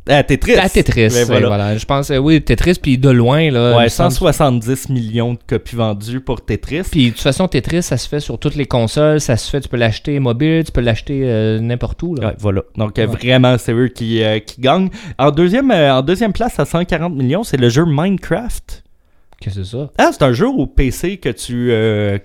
Ah, 0.06 0.22
Tetris. 0.22 0.56
à 0.56 0.68
Tetris. 0.68 1.08
Ben 1.08 1.24
voilà. 1.24 1.46
voilà. 1.48 1.78
Je 1.78 1.86
pense, 1.86 2.10
euh, 2.10 2.18
oui, 2.18 2.42
Tetris, 2.42 2.74
puis 2.74 2.98
de 2.98 3.08
loin. 3.08 3.50
Là, 3.50 3.78
Ouais, 3.78 3.84
me 3.84 3.88
semble- 3.88 4.10
170 4.12 4.90
millions 4.90 5.32
de 5.32 5.38
copies 5.46 5.76
vendues 5.76 6.20
pour 6.20 6.44
Tetris. 6.44 6.82
Puis 6.90 7.06
de 7.06 7.10
toute 7.12 7.20
façon, 7.22 7.48
Tetris, 7.48 7.82
ça 7.82 7.96
se 7.96 8.06
fait 8.06 8.20
sur 8.20 8.38
toutes 8.38 8.56
les 8.56 8.66
consoles. 8.66 9.22
Ça 9.22 9.38
se 9.38 9.48
fait, 9.48 9.62
tu 9.62 9.68
peux 9.70 9.78
l'acheter 9.78 10.20
mobile, 10.20 10.62
tu 10.64 10.72
peux 10.72 10.82
l'acheter 10.82 11.22
euh, 11.24 11.58
n'importe 11.60 12.02
où. 12.02 12.14
Là. 12.16 12.26
Ouais, 12.28 12.34
voilà. 12.38 12.60
Donc, 12.76 12.96
Ouais. 12.98 13.06
vraiment, 13.06 13.56
c'est 13.56 13.72
eux 13.72 13.88
qui, 13.88 14.22
euh, 14.22 14.40
qui 14.40 14.60
gagnent. 14.60 14.90
En 15.18 15.30
deuxième, 15.30 15.70
euh, 15.70 15.94
en 15.94 16.02
deuxième 16.02 16.34
place, 16.34 16.58
à 16.60 16.66
140 16.66 17.14
millions, 17.14 17.42
c'est 17.42 17.56
le 17.56 17.70
jeu 17.70 17.86
Minecraft. 17.86 18.82
Qu'est-ce 19.40 19.56
que 19.56 19.64
c'est 19.64 19.70
ça? 19.76 19.90
Ah, 19.96 20.10
c'est 20.12 20.22
un 20.22 20.32
jeu 20.34 20.48
au 20.48 20.66
PC 20.66 21.16
que 21.16 21.30
tu. 21.30 21.68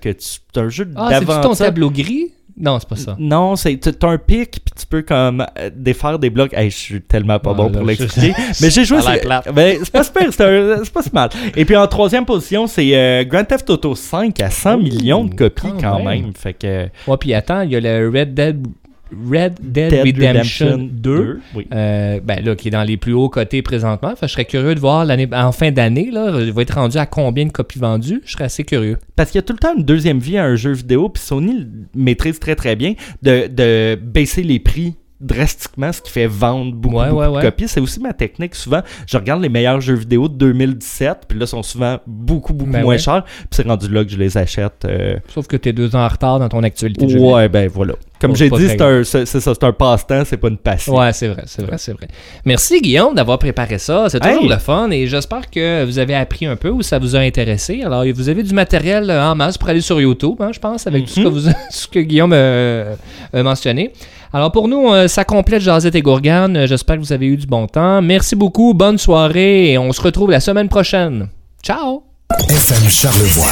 que 0.01 0.09
tu 0.11 0.15
c'est 0.19 0.59
un 0.59 0.67
jeu 0.67 0.85
Ah, 0.97 1.07
c'est-tu 1.13 1.25
ton 1.27 1.33
d'aventure. 1.33 1.65
tableau 1.65 1.89
gris? 1.91 2.33
Non, 2.60 2.78
c'est 2.80 2.89
pas 2.89 2.95
ça. 2.97 3.16
Non, 3.18 3.55
c'est 3.55 4.03
un 4.03 4.18
pic 4.18 4.51
puis 4.51 4.74
tu 4.78 4.86
peux 4.86 5.01
comme 5.01 5.45
euh, 5.57 5.70
défaire 5.74 6.20
des 6.20 6.30
blocs. 6.30 6.53
Hey, 6.53 6.70
je 6.70 6.76
suis 6.78 7.01
tellement 7.01 7.39
pas 7.39 7.51
Ah, 7.51 7.53
bon 7.53 7.64
là, 7.70 7.78
pour 7.78 7.86
l'expliquer, 7.88 8.34
mais 8.62 8.70
j'ai 8.70 8.84
joué. 8.84 8.99
C'est- 9.01 9.22
plate. 9.22 9.53
ben, 9.53 9.78
c'est 9.82 9.91
pas 9.91 10.03
super, 10.03 10.34
c'est 10.34 10.43
un- 10.43 10.84
c'est 10.84 10.93
pas 10.93 11.01
si 11.01 11.10
mal. 11.14 11.30
Et 11.55 11.64
puis 11.66 11.76
en 11.78 11.88
troisième 11.88 12.26
position, 12.26 12.68
c'est 12.68 12.95
euh, 12.95 13.24
Grand 13.24 13.45
Theft 13.45 13.70
Auto 13.70 13.95
5 13.95 14.39
à 14.41 14.49
100 14.49 14.76
Ouh, 14.76 14.82
millions 14.84 15.24
de 15.24 15.34
copies 15.34 15.68
quand 15.80 15.80
quand 15.93 15.97
même. 16.03 16.24
même. 16.24 16.34
Fait 16.36 16.53
que 16.53 16.88
Ouais, 17.07 17.18
puis 17.18 17.34
attends, 17.34 17.62
il 17.62 17.72
y 17.72 17.76
a 17.76 17.80
le 17.80 18.10
Red 18.10 18.34
Dead 18.34 18.68
Red 19.12 19.55
Dead, 19.62 20.03
Dead 20.03 20.18
Redemption, 20.18 20.89
2. 20.91 21.39
Oui. 21.55 21.68
euh, 21.74 22.20
ben 22.24 22.43
là, 22.43 22.55
qui 22.55 22.68
est 22.68 22.72
dans 22.72 22.84
les 22.84 22.97
plus 22.97 23.14
hauts 23.14 23.30
cotés 23.30 23.62
présentement. 23.62 24.16
Fait 24.16 24.28
je 24.28 24.34
serais 24.34 24.45
curieux 24.45 24.76
de 24.76 24.80
voir 24.80 25.05
l'année, 25.05 25.28
en 25.34 25.51
fin 25.51 25.72
d'année, 25.72 26.10
là, 26.12 26.39
il 26.41 26.53
va 26.53 26.62
être 26.62 26.76
rendu 26.76 26.97
à 26.97 27.05
combien 27.05 27.45
de 27.45 27.51
copies 27.51 27.80
vendues? 27.80 28.22
Je 28.26 28.34
serais 28.34 28.45
assez 28.45 28.64
curieux. 28.64 28.97
Parce 29.16 29.32
qu'il 29.32 29.39
y 29.39 29.43
a 29.43 29.43
tout 29.43 29.53
le 29.53 29.60
temps 29.60 29.76
une 29.76 29.84
deuxième 29.84 30.20
vie 30.20 30.38
à 30.38 30.45
un 30.45 30.55
jeu 30.55 30.72
vidéo, 30.74 31.10
puis 31.10 31.24
Sony 31.24 31.68
maîtrise 31.95 32.39
très 32.39 32.55
très 32.55 32.76
bien 32.76 32.93
de, 33.22 33.47
de 33.47 33.95
baisser 34.01 34.43
les 34.43 34.60
prix 34.60 34.95
drastiquement, 35.22 35.91
ce 35.91 36.01
qui 36.01 36.11
fait 36.11 36.28
vendre 36.28 36.74
beaucoup, 36.74 36.95
Ouais, 36.97 37.09
beaucoup 37.09 37.22
ouais, 37.22 37.41
de 37.41 37.47
copies. 37.49 37.67
C'est 37.67 37.80
aussi 37.82 37.99
ma 37.99 38.13
technique. 38.13 38.55
Souvent, 38.55 38.82
je 39.05 39.17
regarde 39.17 39.41
les 39.41 39.49
meilleurs 39.49 39.82
jeux 39.82 39.95
vidéo 39.95 40.28
de 40.28 40.36
2017, 40.36 41.20
puis 41.28 41.38
là, 41.39 41.45
sont 41.45 41.63
souvent 41.63 41.97
beaucoup, 42.07 42.53
beaucoup 42.53 42.72
Ben 42.72 42.84
moins 42.84 42.97
chers. 42.97 43.24
Puis 43.24 43.47
c'est 43.51 43.67
rendu 43.67 43.89
là 43.89 44.03
que 44.03 44.11
je 44.11 44.17
les 44.17 44.38
achète. 44.38 44.86
euh, 44.86 45.15
Sauf 45.34 45.47
que 45.47 45.57
t'es 45.57 45.74
deux 45.74 45.95
ans 45.95 46.05
en 46.05 46.07
retard 46.07 46.39
dans 46.39 46.49
ton 46.49 46.63
actualité 46.63 47.05
de 47.05 47.11
jeu. 47.11 47.20
Ouais, 47.20 47.49
ben 47.49 47.70
voilà. 47.74 47.93
Comme 48.22 48.36
j'ai 48.36 48.49
dit, 48.49 48.67
c'est 48.67 48.82
un, 48.82 49.03
c'est 49.05 49.26
ça, 49.26 49.39
c'est 49.39 49.63
un 49.63 49.72
passe-temps, 49.72 50.24
c'est 50.26 50.36
pas 50.36 50.49
une 50.49 50.57
passion. 50.57 50.97
Ouais, 50.97 51.13
c'est 51.13 51.30
vrai, 51.30 51.43
c'est 51.45 51.61
vrai, 51.61 51.78
c'est 51.78 51.93
vrai. 51.93 52.07
Merci 52.43 52.82
Guillaume 52.82 53.15
d'avoir 53.15 53.39
préparé 53.39 53.78
ça. 53.78 54.09
C'est 54.09 54.20
toujours 54.20 54.43
Hey! 54.43 54.49
le 54.49 54.57
fun 54.57 54.89
et 54.91 55.07
j'espère 55.07 55.49
que 55.49 55.86
vous 55.86 55.99
avez 55.99 56.15
appris 56.15 56.45
un 56.45 56.57
peu 56.57 56.70
ou 56.70 56.82
ça 56.82 56.99
vous 56.99 57.15
a 57.15 57.20
intéressé. 57.20 57.82
Alors, 57.82 58.03
vous 58.13 58.28
avez 58.28 58.43
du 58.43 58.53
matériel 58.53 59.09
euh, 59.09 59.24
en 59.24 59.36
masse 59.36 59.57
pour 59.57 59.70
aller 59.70 59.80
sur 59.80 60.01
YouTube, 60.01 60.36
hein, 60.41 60.49
je 60.53 60.59
pense, 60.59 60.86
avec 60.86 61.05
tout 61.05 61.11
ce 61.13 61.22
que, 61.22 61.28
vous, 61.30 61.49
ce 61.70 61.88
que 61.88 61.99
Guillaume 61.99 62.34
euh, 62.34 62.93
a 63.32 63.41
mentionné. 63.41 63.93
Alors, 64.32 64.51
pour 64.51 64.67
nous, 64.67 64.91
euh, 64.93 65.07
ça 65.07 65.23
complète 65.25 65.61
Jazette 65.61 65.95
et 65.95 66.01
Gourgane. 66.01 66.55
Euh, 66.55 66.67
J'espère 66.67 66.97
que 66.97 67.01
vous 67.01 67.13
avez 67.13 67.25
eu 67.25 67.38
du 67.38 67.47
bon 67.47 67.65
temps. 67.67 68.01
Merci 68.01 68.36
beaucoup, 68.36 68.73
bonne 68.73 68.97
soirée 68.97 69.71
et 69.71 69.77
on 69.77 69.91
se 69.91 70.01
retrouve 70.01 70.30
la 70.32 70.39
semaine 70.39 70.69
prochaine. 70.69 71.30
Ciao! 71.63 72.03
FM 72.47 72.89
Charlevoix. 72.89 73.47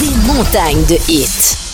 Des 0.00 0.26
montagnes 0.26 0.84
de 0.88 0.96
hits. 1.10 1.65